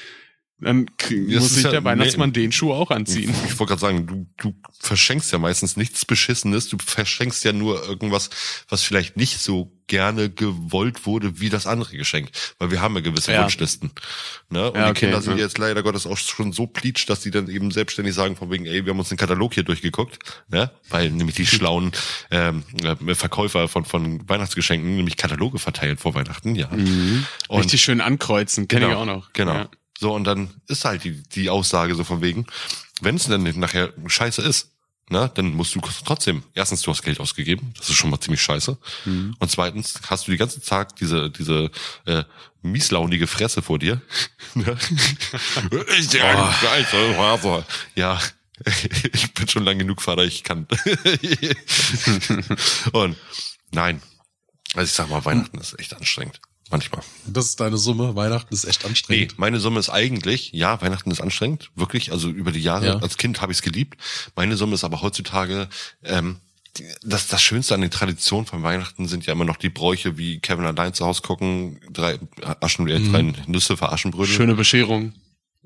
[0.63, 2.41] Dann krieg, muss sich ja- der Weihnachtsmann nee.
[2.41, 3.35] den Schuh auch anziehen.
[3.47, 7.85] Ich wollte gerade sagen, du, du verschenkst ja meistens nichts Beschissenes, du verschenkst ja nur
[7.87, 8.31] irgendwas,
[8.69, 12.31] was vielleicht nicht so gerne gewollt wurde wie das andere Geschenk.
[12.59, 13.43] Weil wir haben ja gewisse Ja.
[13.43, 13.91] Wunschlisten.
[14.49, 14.71] Ne?
[14.71, 15.45] Und Ja, die okay, Kinder sind ja.
[15.45, 18.65] jetzt leider Gottes auch schon so pleatsch, dass die dann eben selbstständig sagen, von wegen,
[18.65, 20.19] ey, wir haben uns den Katalog hier durchgeguckt.
[20.49, 20.71] Ne?
[20.89, 21.93] Weil nämlich die schlauen
[22.31, 26.69] ähm, äh, Verkäufer von, von Weihnachtsgeschenken nämlich Kataloge verteilen vor Weihnachten, ja.
[26.69, 29.33] Und Richtig schön ankreuzen, kenne ich auch noch.
[29.33, 29.67] Genau.
[30.03, 32.49] So, und dann ist halt die, die Aussage so von wegen,
[33.03, 34.73] wenn es dann nachher scheiße ist,
[35.09, 38.43] ne, dann musst du trotzdem, erstens, du hast Geld ausgegeben, das ist schon mal ziemlich
[38.43, 38.77] scheiße.
[39.05, 39.37] Mhm.
[39.39, 41.71] Und zweitens hast du die ganze Tag diese, diese
[42.07, 42.25] äh,
[42.63, 44.03] mieslaunige Fresse vor dir.
[44.55, 44.77] Ne?
[45.99, 47.65] ist ja ein scheiße Vater.
[47.95, 48.21] Ja,
[49.13, 50.67] ich bin schon lang genug Vater, ich kann.
[52.93, 53.17] und
[53.71, 54.03] nein,
[54.75, 56.41] also ich sag mal, Weihnachten ist echt anstrengend.
[56.73, 57.03] Manchmal.
[57.27, 58.17] Das ist deine Summe.
[58.17, 59.39] Weihnachten ist echt Nee, anstrengend.
[59.39, 62.11] meine Summe ist eigentlich, ja, Weihnachten ist anstrengend, wirklich.
[62.11, 62.97] Also über die Jahre Ja.
[62.97, 64.01] als Kind habe ich es geliebt.
[64.35, 65.69] Meine Summe ist aber heutzutage,
[66.03, 66.41] ähm,
[67.03, 70.41] das, das Schönste an den Traditionen von Weihnachten sind ja immer noch die Bräuche, wie
[70.41, 72.19] Kevin allein zu Hause gucken, drei
[72.61, 74.35] Aschen, äh, drei Nüsse für Aschenbrödel.
[74.35, 75.13] Schöne Bescherung.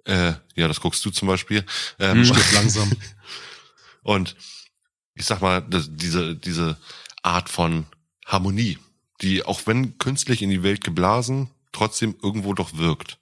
[0.05, 1.65] Äh, ja, das guckst du zum Beispiel.
[2.01, 2.91] Ähm, Stirb langsam.
[4.03, 4.35] und
[5.15, 6.77] ich sag mal, das, diese, diese
[7.23, 7.87] Art von
[8.25, 8.79] Harmonie,
[9.23, 13.19] die auch wenn künstlich in die Welt geblasen, trotzdem irgendwo doch wirkt.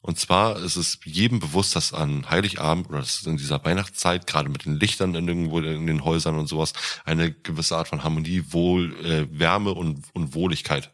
[0.00, 4.48] Und zwar ist es jedem bewusst, dass an Heiligabend oder dass in dieser Weihnachtszeit, gerade
[4.48, 6.72] mit den Lichtern in irgendwo in den Häusern und sowas,
[7.04, 10.92] eine gewisse Art von Harmonie, Wohl, äh, Wärme und, und Wohligkeit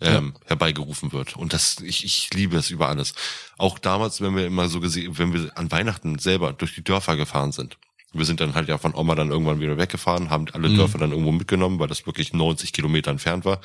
[0.00, 1.36] ähm, herbeigerufen wird.
[1.36, 3.14] Und das, ich, ich liebe es über alles.
[3.56, 7.16] Auch damals, wenn wir immer so gesehen, wenn wir an Weihnachten selber durch die Dörfer
[7.16, 7.76] gefahren sind.
[8.12, 10.76] Wir sind dann halt ja von Oma dann irgendwann wieder weggefahren, haben alle Mhm.
[10.76, 13.60] Dörfer dann irgendwo mitgenommen, weil das wirklich 90 Kilometer entfernt war.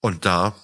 [0.00, 0.54] Und da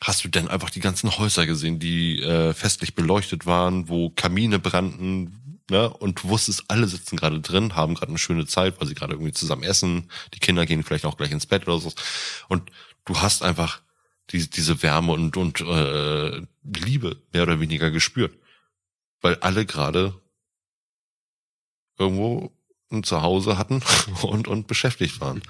[0.00, 4.58] hast du dann einfach die ganzen Häuser gesehen, die äh, festlich beleuchtet waren, wo Kamine
[4.58, 5.88] brannten, ne?
[5.90, 9.14] Und du wusstest, alle sitzen gerade drin, haben gerade eine schöne Zeit, weil sie gerade
[9.14, 10.10] irgendwie zusammen essen.
[10.34, 11.92] Die Kinder gehen vielleicht auch gleich ins Bett oder so.
[12.48, 12.70] Und
[13.04, 13.80] du hast einfach
[14.30, 18.34] die, diese Wärme und, und äh, Liebe mehr oder weniger gespürt.
[19.20, 20.14] Weil alle gerade
[21.98, 22.52] irgendwo
[22.90, 23.82] ein Zuhause hatten
[24.22, 25.42] und, und beschäftigt waren.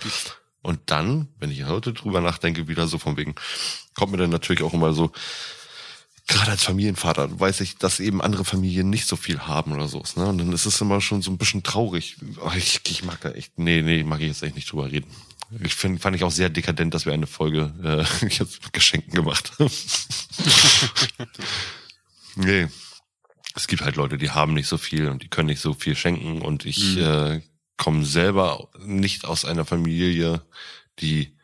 [0.62, 3.34] Und dann, wenn ich heute drüber nachdenke, wieder so von wegen,
[3.94, 5.10] kommt mir dann natürlich auch immer so,
[6.28, 10.02] gerade als Familienvater weiß ich, dass eben andere Familien nicht so viel haben oder so.
[10.16, 10.26] Ne?
[10.26, 12.16] Und dann ist es immer schon so ein bisschen traurig.
[12.56, 15.10] Ich, ich mag da echt, nee, nee, mag ich jetzt echt nicht drüber reden.
[15.60, 19.12] Ich find, fand ich auch sehr dekadent, dass wir eine Folge äh, jetzt mit Geschenken
[19.12, 19.70] gemacht haben.
[22.36, 22.68] nee.
[23.54, 25.94] Es gibt halt Leute, die haben nicht so viel und die können nicht so viel
[25.96, 27.02] schenken und ich Mhm.
[27.02, 27.42] äh,
[27.76, 30.42] komme selber nicht aus einer Familie,
[31.00, 31.36] die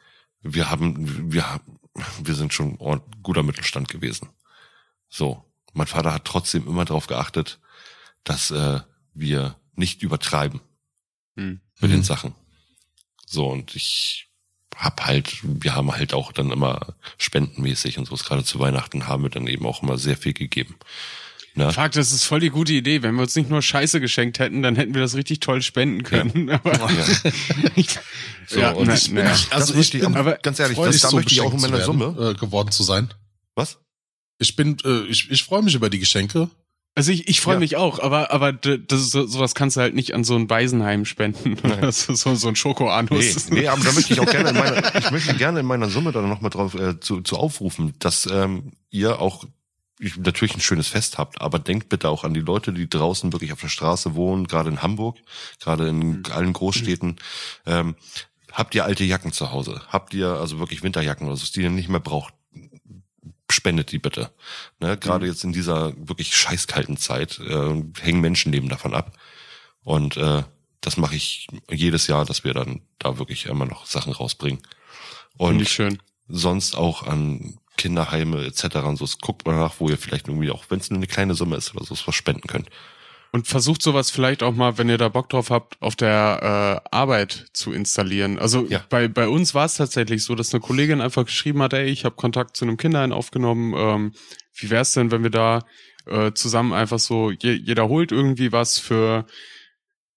[0.42, 1.78] wir haben, wir haben,
[2.22, 2.78] wir sind schon
[3.22, 4.28] guter Mittelstand gewesen.
[5.08, 7.58] So, mein Vater hat trotzdem immer darauf geachtet,
[8.24, 8.80] dass äh,
[9.14, 10.60] wir nicht übertreiben
[11.36, 11.60] Hm.
[11.80, 11.94] mit Mhm.
[11.96, 12.34] den Sachen.
[13.26, 14.28] So und ich
[14.76, 19.24] hab halt, wir haben halt auch dann immer spendenmäßig und so, gerade zu Weihnachten haben
[19.24, 20.76] wir dann eben auch immer sehr viel gegeben.
[21.58, 21.72] Ne?
[21.72, 23.02] Fuck, das ist voll die gute Idee.
[23.02, 26.02] Wenn wir uns nicht nur Scheiße geschenkt hätten, dann hätten wir das richtig toll spenden
[26.04, 26.48] können.
[26.62, 27.04] Aber Ja.
[28.46, 30.58] So, Ja, und ich, na- ich, also das ich möchte ich bin auch, aber ganz
[30.58, 32.16] ehrlich, das, da so möchte ich auch in meiner Summe.
[32.18, 33.12] äh, geworden zu sein.
[33.56, 33.78] Was?
[34.38, 36.48] Ich bin, äh, ich, ich freue mich über die Geschenke.
[36.94, 37.60] Also ich, ich freue Ja.
[37.60, 40.48] mich auch, aber aber das ist so, sowas kannst du halt nicht an so ein
[40.48, 41.56] Waisenheim spenden.
[41.82, 43.50] Das ist so, so ein Nee, Schokoanus.
[43.50, 46.12] nee, aber da möchte ich auch gerne in meiner, ich möchte gerne in meiner Summe
[46.12, 49.44] dann nochmal drauf äh, zu, zu aufrufen, dass ähm, ihr auch
[50.16, 53.52] natürlich ein schönes Fest habt, aber denkt bitte auch an die Leute, die draußen wirklich
[53.52, 55.18] auf der Straße wohnen, gerade in Hamburg,
[55.60, 57.16] gerade in allen Großstädten.
[57.66, 57.96] Ähm,
[58.52, 59.82] habt ihr alte Jacken zu Hause?
[59.88, 62.34] Habt ihr also wirklich Winterjacken oder so, die ihr nicht mehr braucht?
[63.50, 64.30] Spendet die bitte.
[64.78, 69.16] Ne, gerade jetzt in dieser wirklich scheißkalten Zeit äh, hängen Menschenleben davon ab.
[69.82, 70.42] Und äh,
[70.80, 74.60] das mache ich jedes Jahr, dass wir dann da wirklich immer noch Sachen rausbringen.
[75.38, 75.98] Finde Und ich schön.
[76.28, 78.76] sonst auch an Kinderheime etc.
[78.84, 79.06] und so.
[79.22, 81.74] Guckt mal nach, wo ihr vielleicht irgendwie auch, wenn es nur eine kleine Summe ist
[81.74, 82.68] oder so, was spenden könnt.
[83.30, 86.96] Und versucht sowas vielleicht auch mal, wenn ihr da Bock drauf habt, auf der äh,
[86.96, 88.38] Arbeit zu installieren.
[88.38, 88.82] Also Ja.
[88.88, 92.04] bei, bei uns war es tatsächlich so, dass eine Kollegin einfach geschrieben hat, ey, ich
[92.04, 93.74] habe Kontakt zu einem Kinderheim aufgenommen.
[93.76, 94.12] Ähm,
[94.54, 95.64] wie wär's denn, wenn wir da
[96.06, 99.26] äh, zusammen einfach so, je, jeder holt irgendwie was für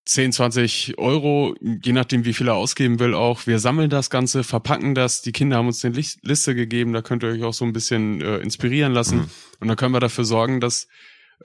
[0.06, 3.46] 10, 20 Euro, je nachdem, wie viel er ausgeben will auch.
[3.46, 5.22] Wir sammeln das Ganze, verpacken das.
[5.22, 7.74] Die Kinder haben uns eine Lis- Liste gegeben, da könnt ihr euch auch so ein
[7.74, 9.18] bisschen äh, inspirieren lassen.
[9.20, 9.30] Mhm.
[9.60, 10.88] Und dann können wir dafür sorgen, dass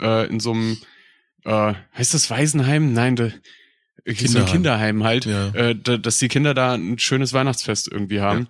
[0.01, 0.79] äh, in so einem
[1.45, 2.93] äh, heißt das Waisenheim?
[2.95, 3.33] Nein, de,
[4.05, 4.47] Kinderheim.
[4.53, 5.49] Kinderheim halt, Ja.
[5.55, 8.49] äh, da, dass die Kinder da ein schönes Weihnachtsfest irgendwie haben.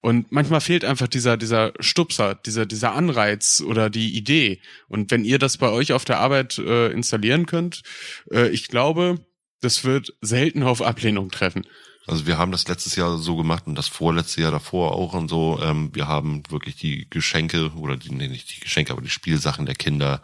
[0.00, 4.60] Und manchmal fehlt einfach dieser, dieser Stupser, dieser, dieser Anreiz oder die Idee.
[4.86, 7.82] Und wenn ihr das bei euch auf der Arbeit äh, installieren könnt,
[8.30, 9.18] äh, ich glaube,
[9.60, 11.66] das wird selten auf Ablehnung treffen.
[12.06, 15.28] Also wir haben das letztes Jahr so gemacht und das vorletzte Jahr davor auch und
[15.28, 15.60] so.
[15.62, 19.66] Ähm, wir haben wirklich die Geschenke oder die, nee, nicht die Geschenke, aber die Spielsachen
[19.66, 20.22] der Kinder,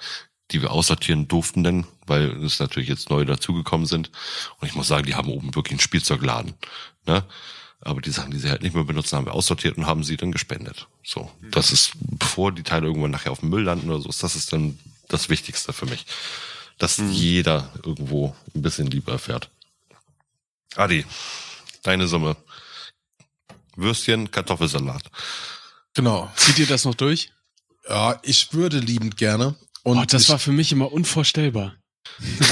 [0.51, 4.11] die wir aussortieren durften denn, weil es natürlich jetzt neu dazugekommen sind.
[4.61, 6.55] Und ich muss sagen, die haben oben wirklich einen Spielzeugladen.
[7.07, 7.25] Ne?
[7.83, 10.17] Aber die Sachen, die sie halt nicht mehr benutzen, haben wir aussortiert und haben sie
[10.17, 10.89] dann gespendet.
[11.03, 14.23] So, das ist, bevor die Teile irgendwann nachher auf dem Müll landen oder so, ist
[14.23, 14.79] das ist dann
[15.09, 16.07] das Wichtigste für mich.
[16.79, 17.11] Dass Mhm.
[17.13, 19.51] jeder irgendwo ein bisschen Liebe erfährt.
[20.77, 21.05] Adi,
[21.83, 22.37] deine Summe.
[23.77, 25.03] Würstchen, Kartoffelsalat.
[25.95, 26.31] Genau.
[26.37, 27.31] Zieht ihr das noch durch?
[27.89, 29.55] Ja, ich würde liebend gerne.
[29.83, 31.75] Und oh, das war für mich immer unvorstellbar.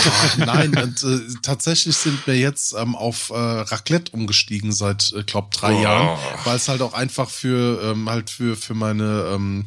[0.05, 5.23] Ah, nein, und, äh, tatsächlich sind wir jetzt ähm, auf äh, Raclette umgestiegen seit, äh,
[5.25, 5.83] glaub, drei Oh.
[5.83, 9.67] Jahren, weil es halt auch einfach für ähm, halt für für meine ähm,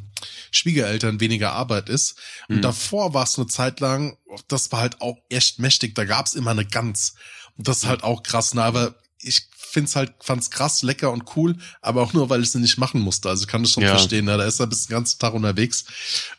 [0.52, 2.16] Schwiegereltern weniger Arbeit ist.
[2.50, 2.62] Und Mhm.
[2.62, 4.18] davor war es eine Zeit lang,
[4.48, 5.96] das war halt auch echt mächtig.
[5.96, 7.16] Da gab's immer eine Gans.
[7.58, 8.54] Und das ist halt auch krass.
[8.54, 12.52] Na, aber ich find's halt, fand's krass, lecker und cool, aber auch nur, weil ich
[12.52, 13.28] sie nicht machen musste.
[13.30, 13.90] Also ich kann das schon Ja.
[13.90, 14.26] verstehen.
[14.26, 15.86] Na, da ist er bis den ganzen Tag unterwegs.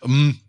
[0.03, 0.41] Ähm,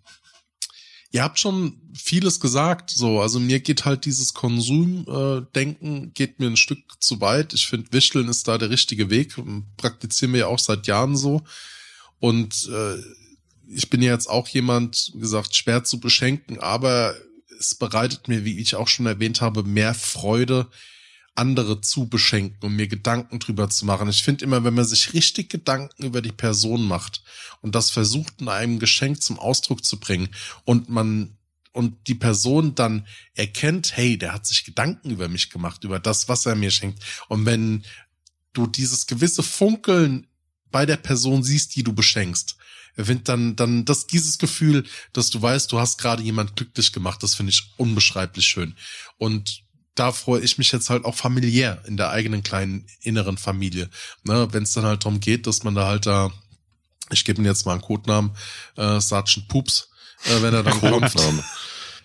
[1.12, 3.22] Ihr habt schon vieles gesagt, so.
[3.22, 7.54] Also mir geht halt dieses Konsumdenken geht mir ein Stück zu weit.
[7.54, 9.36] Ich finde, Wischeln ist da der richtige Weg.
[9.78, 11.44] Praktizieren wir ja auch seit Jahren so.
[12.20, 12.98] Und äh,
[13.70, 17.16] ich bin ja jetzt auch jemand, wie gesagt, schwer zu beschenken, aber
[17.60, 20.68] es bereitet mir, wie ich auch schon erwähnt habe, mehr Freude,
[21.38, 24.10] andere zu beschenken und mir Gedanken drüber zu machen.
[24.10, 27.24] Ich finde immer, wenn man sich richtig Gedanken über die Person macht
[27.62, 30.30] und das versucht in einem Geschenk zum Ausdruck zu bringen
[30.66, 31.38] und man
[31.74, 33.06] und die Person dann
[33.36, 37.04] erkennt, hey, der hat sich Gedanken über mich gemacht, über das, was er mir schenkt.
[37.28, 37.84] Und wenn
[38.54, 40.26] du dieses gewisse Funkeln
[40.72, 42.58] bei der Person siehst, die du beschenkst,
[42.96, 47.22] finde dann, dann das, dieses Gefühl, dass du weißt, du hast gerade jemand glücklich gemacht,
[47.22, 48.76] das finde ich unbeschreiblich schön.
[49.20, 49.64] Und
[49.98, 53.90] da freue ich mich jetzt halt auch familiär in der eigenen kleinen inneren Familie.
[54.24, 56.32] Ne, Wenn es dann halt darum geht, dass man da halt da,
[57.12, 58.32] ich gebe ihm jetzt mal einen Codenamen,
[58.76, 59.90] äh, Sergeant Poops,
[60.26, 61.14] äh, wenn er dann kommt.
[61.14, 61.44] Codename.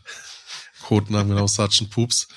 [0.82, 2.28] Codenamen, genau, Sergeant Poops.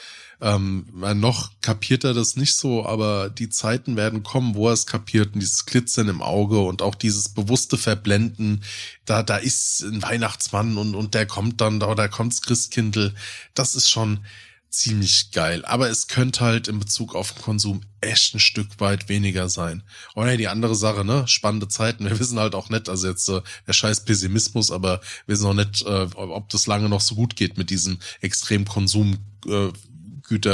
[0.41, 4.73] Ähm, weil noch kapiert er das nicht so, aber die Zeiten werden kommen, wo er
[4.73, 8.61] es kapiert und dieses Glitzern im Auge und auch dieses bewusste Verblenden,
[9.05, 13.15] da, da ist ein Weihnachtsmann und, und der kommt dann, da, da kommt's Christkindl.
[13.53, 14.25] Das ist schon
[14.77, 15.63] ziemlich geil.
[15.65, 19.83] Aber es könnte halt in Bezug auf den Konsum echt ein Stück weit weniger sein.
[20.13, 21.27] Und ja, die andere Sache, ne?
[21.27, 22.05] Spannende Zeiten.
[22.05, 25.53] Wir wissen halt auch nicht, also jetzt äh, der scheiß Pessimismus, aber wir wissen auch
[25.53, 29.71] nicht, äh, ob das lange noch so gut geht mit diesem extrem Konsum, äh,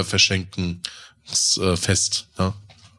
[0.03, 0.81] verschenken
[1.57, 2.27] äh, Fest.
[2.37, 2.53] Ne?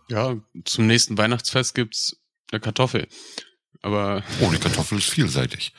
[0.09, 2.17] Ja, zum nächsten Weihnachtsfest gibt's
[2.51, 3.09] eine Kartoffel.
[3.83, 5.73] Aber Oh, die Kartoffel ist vielseitig.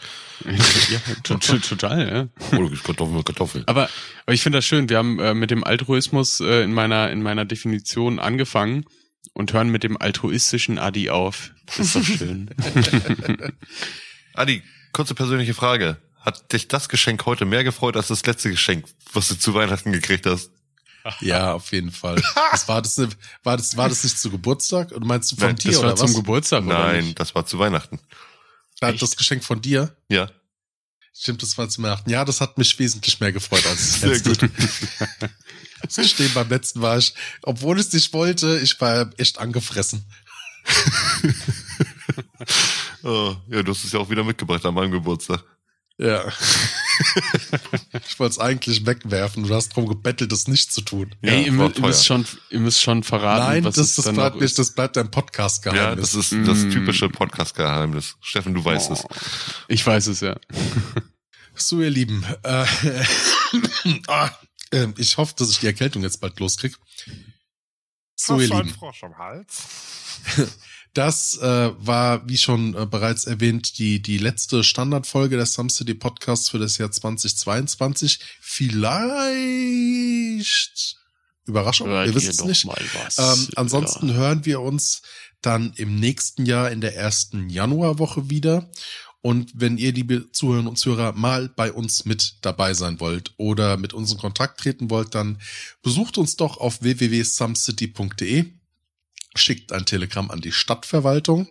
[0.45, 2.07] ja, to- to- total,
[2.41, 2.57] ja.
[2.57, 3.63] Oh, Kartoffel mit Kartoffel.
[3.65, 3.89] Aber,
[4.25, 4.89] aber ich finde das schön.
[4.89, 8.85] Wir haben äh, mit dem Altruismus äh, in meiner in meiner Definition angefangen
[9.33, 11.51] und hören mit dem altruistischen Adi auf.
[11.65, 12.49] Das ist doch schön.
[14.33, 14.61] Adi,
[14.91, 15.97] kurze persönliche Frage.
[16.19, 19.91] Hat dich das Geschenk heute mehr gefreut als das letzte Geschenk, was du zu Weihnachten
[19.91, 20.51] gekriegt hast?
[21.19, 22.21] Ja, auf jeden Fall.
[22.51, 22.97] Das war das,
[23.43, 24.91] war das, war das nicht zu Geburtstag?
[24.91, 26.15] Oder meinst du von Nein, dir das war oder zum was?
[26.15, 27.19] Geburtstag, oder Nein, nicht?
[27.19, 27.99] das war zu Weihnachten.
[28.81, 29.95] Ja, das Geschenk von dir?
[30.09, 30.29] Ja.
[31.15, 32.09] Stimmt, das war zu Weihnachten.
[32.09, 34.47] Ja, das hat mich wesentlich mehr gefreut als das Sehr letzte.
[34.47, 34.51] gut.
[35.81, 40.05] Das gestehen, beim letzten war ich, obwohl ich es nicht wollte, ich war echt angefressen.
[43.03, 45.43] Oh, ja, du hast es ja auch wieder mitgebracht an meinem Geburtstag.
[45.97, 46.31] Ja.
[48.13, 49.43] Ich wollte es eigentlich wegwerfen.
[49.43, 51.15] Du hast darum gebettelt, das nicht zu tun.
[51.23, 54.15] Ja, Ey, ihr, ihr müsst schon, ihr müsst schon verraten, Nein, was das, das dann
[54.15, 56.11] bleibt nicht, das bleibt ein Ja, Podcast-Geheimnis.
[56.11, 56.69] das ist das Mm.
[56.69, 58.15] typische Podcast-Geheimnis.
[58.21, 59.03] Steffen, du weißt es.
[59.67, 60.35] Ich weiß es ja.
[61.55, 62.65] So, ihr Lieben, äh,
[64.71, 66.77] äh, ich hoffe, dass ich die Erkältung jetzt bald loskrieg.
[68.15, 69.63] So, ihr Lieben, Frosch am Hals?
[70.93, 75.93] das äh, war, wie schon äh, bereits erwähnt, die, die letzte Standardfolge der Some City
[75.93, 78.19] Podcasts für das Jahr 2022.
[78.39, 79.73] Vielleicht
[81.45, 82.67] Überraschung, wir wissen es nicht.
[83.17, 85.01] Ähm, ansonsten hören wir uns
[85.41, 88.69] dann im nächsten Jahr in der ersten Januarwoche wieder.
[89.21, 93.77] Und wenn ihr, liebe Zuhörerinnen und Zuhörer, mal bei uns mit dabei sein wollt oder
[93.77, 95.39] mit uns in Kontakt treten wollt, dann
[95.81, 98.45] besucht uns doch auf www.sumcity.de,
[99.35, 101.47] schickt ein Telegramm an die Stadtverwaltung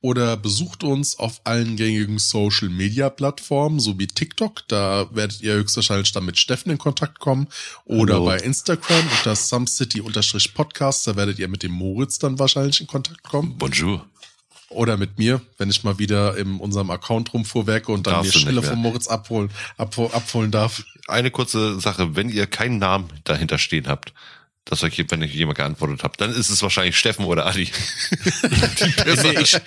[0.00, 4.66] oder besucht uns auf allen gängigen Social Media Plattformen sowie TikTok.
[4.68, 7.46] Da werdet ihr höchstwahrscheinlich dann mit Steffen in Kontakt kommen
[7.84, 8.24] oder Hallo.
[8.26, 11.06] bei Instagram unter SumCity-Podcast.
[11.06, 13.56] Da werdet ihr mit dem Moritz dann wahrscheinlich in Kontakt kommen.
[13.56, 14.04] Bonjour.
[14.68, 18.42] Oder mit mir, wenn ich mal wieder in unserem Account rumfuhrwerke und dann Darfst nicht
[18.42, 20.82] Stelle von Moritz abholen, abhol, abholen darf.
[21.08, 24.14] Eine kurze Sache, wenn ihr keinen Namen dahinter stehen habt,
[24.64, 27.70] dass euch, wenn ich jemand geantwortet habt, dann ist es wahrscheinlich Steffen oder Adi.
[29.22, 29.58] Nee, ich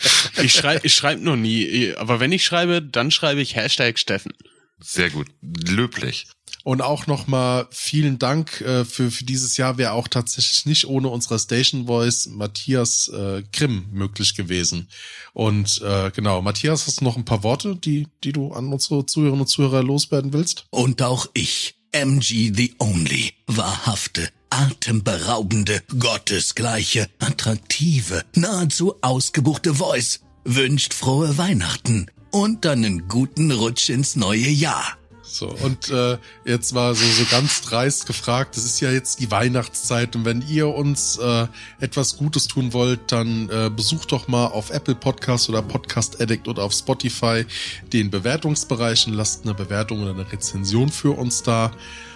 [0.41, 4.31] ich schreibe ich schreib noch nie, aber wenn ich schreibe, dann schreibe ich Hashtag Steffen.
[4.79, 5.27] Sehr gut.
[5.41, 6.27] Löblich.
[6.63, 11.09] Und auch nochmal vielen Dank äh, für, für dieses Jahr wäre auch tatsächlich nicht ohne
[11.09, 14.89] unsere Station Voice Matthias äh, Grimm möglich gewesen.
[15.33, 19.05] Und äh, genau, Matthias, hast du noch ein paar Worte, die, die du an unsere
[19.05, 20.65] Zuhörerinnen und Zuhörer loswerden willst?
[20.71, 31.37] Und auch ich, MG the Only, wahrhafte, atemberaubende, gottesgleiche, attraktive, nahezu ausgebuchte Voice, wünscht frohe
[31.37, 34.97] Weihnachten und einen guten Rutsch ins neue Jahr.
[35.23, 39.29] So, und äh, jetzt war so, so ganz dreist gefragt, es ist ja jetzt die
[39.29, 41.47] Weihnachtszeit und wenn ihr uns äh,
[41.81, 46.47] etwas Gutes tun wollt, dann äh, besucht doch mal auf Apple Podcast oder Podcast Addict
[46.47, 47.45] oder auf Spotify
[47.91, 51.71] den Bewertungsbereich und lasst eine Bewertung oder eine Rezension für uns da.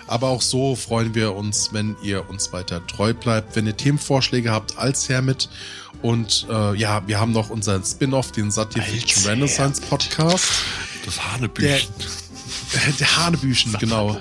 [0.10, 3.56] Aber auch so freuen wir uns, wenn ihr uns weiter treu bleibt.
[3.56, 5.50] Wenn ihr Themenvorschläge habt, als her mit.
[6.02, 10.46] Und äh, ja, wir haben noch unseren Spin-off, den Satya Fiction Renaissance Podcast.
[11.06, 11.94] Das Der, Hanebüchen.
[13.00, 14.18] der Hanebüchen, genau.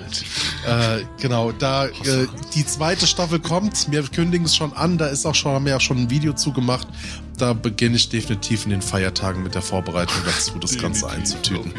[0.67, 3.91] Äh, genau, da äh, die zweite Staffel kommt.
[3.91, 4.99] Wir kündigen es schon an.
[4.99, 6.87] Da ist auch schon, haben wir ja schon ein Video zu gemacht.
[7.39, 11.73] Da beginne ich definitiv in den Feiertagen mit der Vorbereitung dazu, das Ganze einzutüten.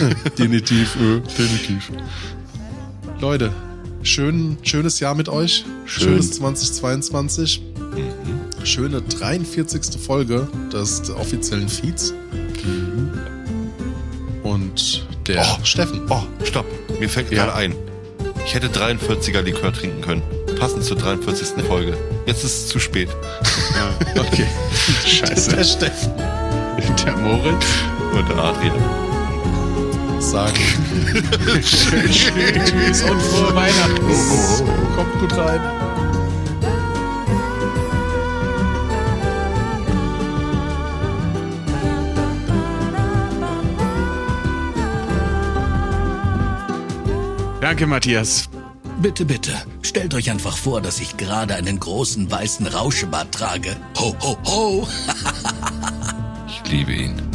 [0.38, 1.92] definitiv, äh, definitiv.
[3.22, 3.52] Leute,
[4.02, 5.64] schön, schönes Jahr mit euch.
[5.86, 6.08] Schön.
[6.08, 7.62] Schönes 2022.
[8.64, 10.00] Schöne 43.
[10.04, 12.14] Folge des offiziellen Feeds.
[14.42, 15.64] Und der Oh.
[15.64, 16.02] Steffen.
[16.10, 16.66] Oh, stopp.
[16.98, 17.44] Mir fällt Ja.
[17.44, 17.76] gerade ein.
[18.44, 20.22] Ich hätte 43er Likör trinken können.
[20.58, 21.62] Passend zur 43.
[21.64, 21.96] Folge.
[22.26, 23.08] Jetzt ist es zu spät.
[24.18, 24.46] Okay.
[25.06, 25.54] Scheiße.
[25.54, 26.12] Der Steffen
[27.06, 27.66] Der Moritz.
[28.14, 29.11] Und der Adrian.
[30.22, 30.56] Sagen.
[31.62, 34.96] Tschüss und frohe Weihnachten.
[34.96, 35.60] Kommt gut rein.
[47.60, 48.48] Danke, Matthias.
[49.00, 53.76] Bitte, bitte, stellt euch einfach vor, dass ich gerade einen großen weißen Rauschebart trage.
[53.98, 54.88] Ho, ho, ho!
[56.48, 57.31] Ich liebe ihn.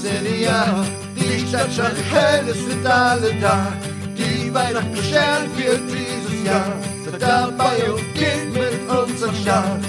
[0.00, 0.84] City, ja.
[1.16, 3.72] Die Stadt scheint hell, es sind alle da.
[4.16, 6.72] Die Weihnachten bescheren für dieses Jahr.
[7.04, 9.82] Seid dabei und geht mit uns am Start.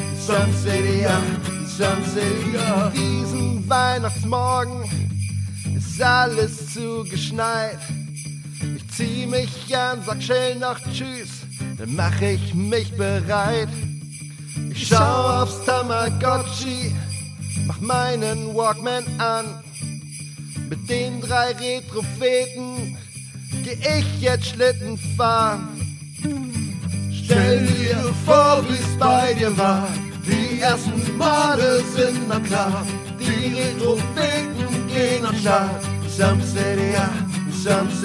[0.54, 2.92] City, ja.
[2.92, 4.84] Diesen Weihnachtsmorgen
[5.76, 7.80] ist alles zugeschneit.
[8.76, 11.42] Ich zieh mich an, sag schnell noch Tschüss,
[11.78, 13.68] dann mach ich mich bereit.
[14.72, 16.96] Ich schau aufs Tamagotchi,
[17.66, 19.46] mach meinen Walkman an.
[20.70, 22.98] Mit den drei Retropheten
[23.64, 25.70] geh ich jetzt Schlitten fahren.
[27.12, 29.88] Stell dir vor, wie's bei dir war.
[30.26, 32.86] Die ersten Male sind noch klar.
[33.20, 35.84] Die Retropheten gehen am Start.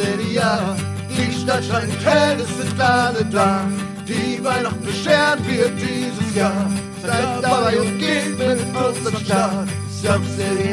[0.01, 0.77] City, ja.
[1.11, 3.65] Die Stadt scheint hell, es sind alle da.
[4.11, 6.69] Die Weihnachten bescheren wir dieses Jahr.
[7.01, 9.69] Seid dabei und geht mit uns am Start.
[10.03, 10.71] City,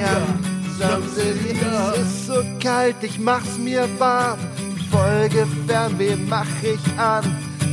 [1.59, 1.91] ja.
[1.93, 4.39] Es ist so kalt, ich mach's mir warm.
[4.89, 7.23] Folge Fernweh mach ich an.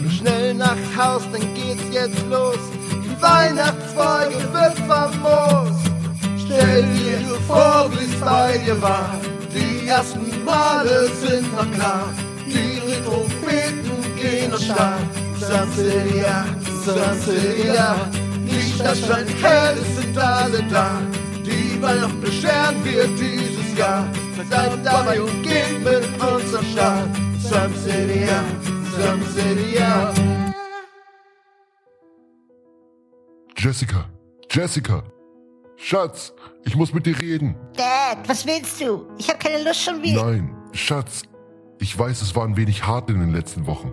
[0.02, 2.58] Nur schnell nach Haus, dann geht's jetzt los.
[2.90, 5.78] Die Weihnachtsfolge wird famos.
[6.44, 9.18] Stell dir vor, wie's bei dir war.
[9.54, 12.12] Die ersten Male sind noch klar.
[12.46, 15.23] Die Retropheten gehen am Start.
[15.40, 16.44] Ja,
[16.84, 17.96] Sun City, ja.
[18.46, 21.00] Die Stadt scheint hell, es sind alle da.
[21.44, 24.06] Die Weihnachten bescheren wir dieses Jahr.
[24.50, 27.08] Seid dabei und geht mit uns am Start.
[27.84, 28.24] City,
[29.76, 30.12] ja.
[33.56, 34.04] Jessica,
[34.50, 35.02] Jessica,
[35.76, 36.32] Schatz,
[36.64, 37.56] ich muss mit dir reden.
[37.76, 39.06] Dad, was willst du?
[39.18, 40.24] Ich habe keine Lust schon wieder.
[40.24, 41.22] Nein, Schatz,
[41.80, 43.92] ich weiß, es war ein wenig hart in den letzten Wochen.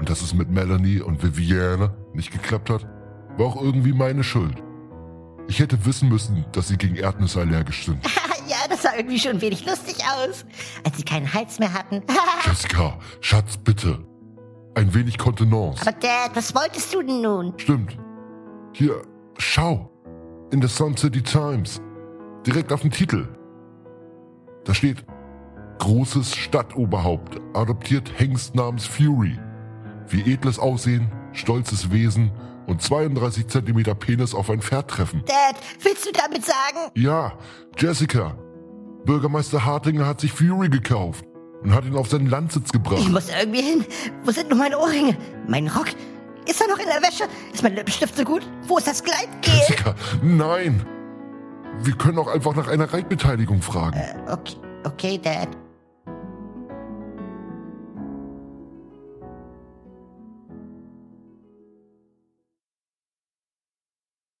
[0.00, 2.86] Und dass es mit Melanie und Viviane nicht geklappt hat,
[3.36, 4.56] war auch irgendwie meine Schuld.
[5.46, 8.02] Ich hätte wissen müssen, dass sie gegen Erdnüsse allergisch sind.
[8.48, 10.46] ja, das sah irgendwie schon wenig lustig aus,
[10.84, 12.02] als sie keinen Hals mehr hatten.
[12.46, 14.02] Jessica, Schatz, bitte.
[14.74, 15.82] Ein wenig Kontenance.
[15.82, 17.52] Aber Dad, was wolltest du denn nun?
[17.58, 17.98] Stimmt.
[18.72, 19.02] Hier,
[19.36, 19.90] schau.
[20.50, 21.82] In the Sun City Times.
[22.46, 23.28] Direkt auf dem Titel.
[24.64, 25.04] Da steht,
[25.78, 29.38] großes Stadtoberhaupt adoptiert Hengst namens Fury.
[30.10, 32.32] Wie edles Aussehen, stolzes Wesen
[32.66, 35.22] und 32 Zentimeter Penis auf ein Pferd treffen.
[35.26, 36.90] Dad, willst du damit sagen?
[36.96, 37.32] Ja,
[37.78, 38.36] Jessica.
[39.04, 41.24] Bürgermeister Hartinger hat sich Fury gekauft
[41.62, 43.00] und hat ihn auf seinen Landsitz gebracht.
[43.00, 43.84] Ich muss irgendwie hin.
[44.24, 45.16] Wo sind nun meine Ohrringe?
[45.48, 45.88] Mein Rock?
[46.48, 47.24] Ist er noch in der Wäsche?
[47.52, 48.42] Ist mein Lippenstift so gut?
[48.66, 49.54] Wo ist das Gleitgel?
[49.54, 50.84] Jessica, nein.
[51.82, 53.98] Wir können auch einfach nach einer Reitbeteiligung fragen.
[54.28, 55.48] Okay, okay, Dad.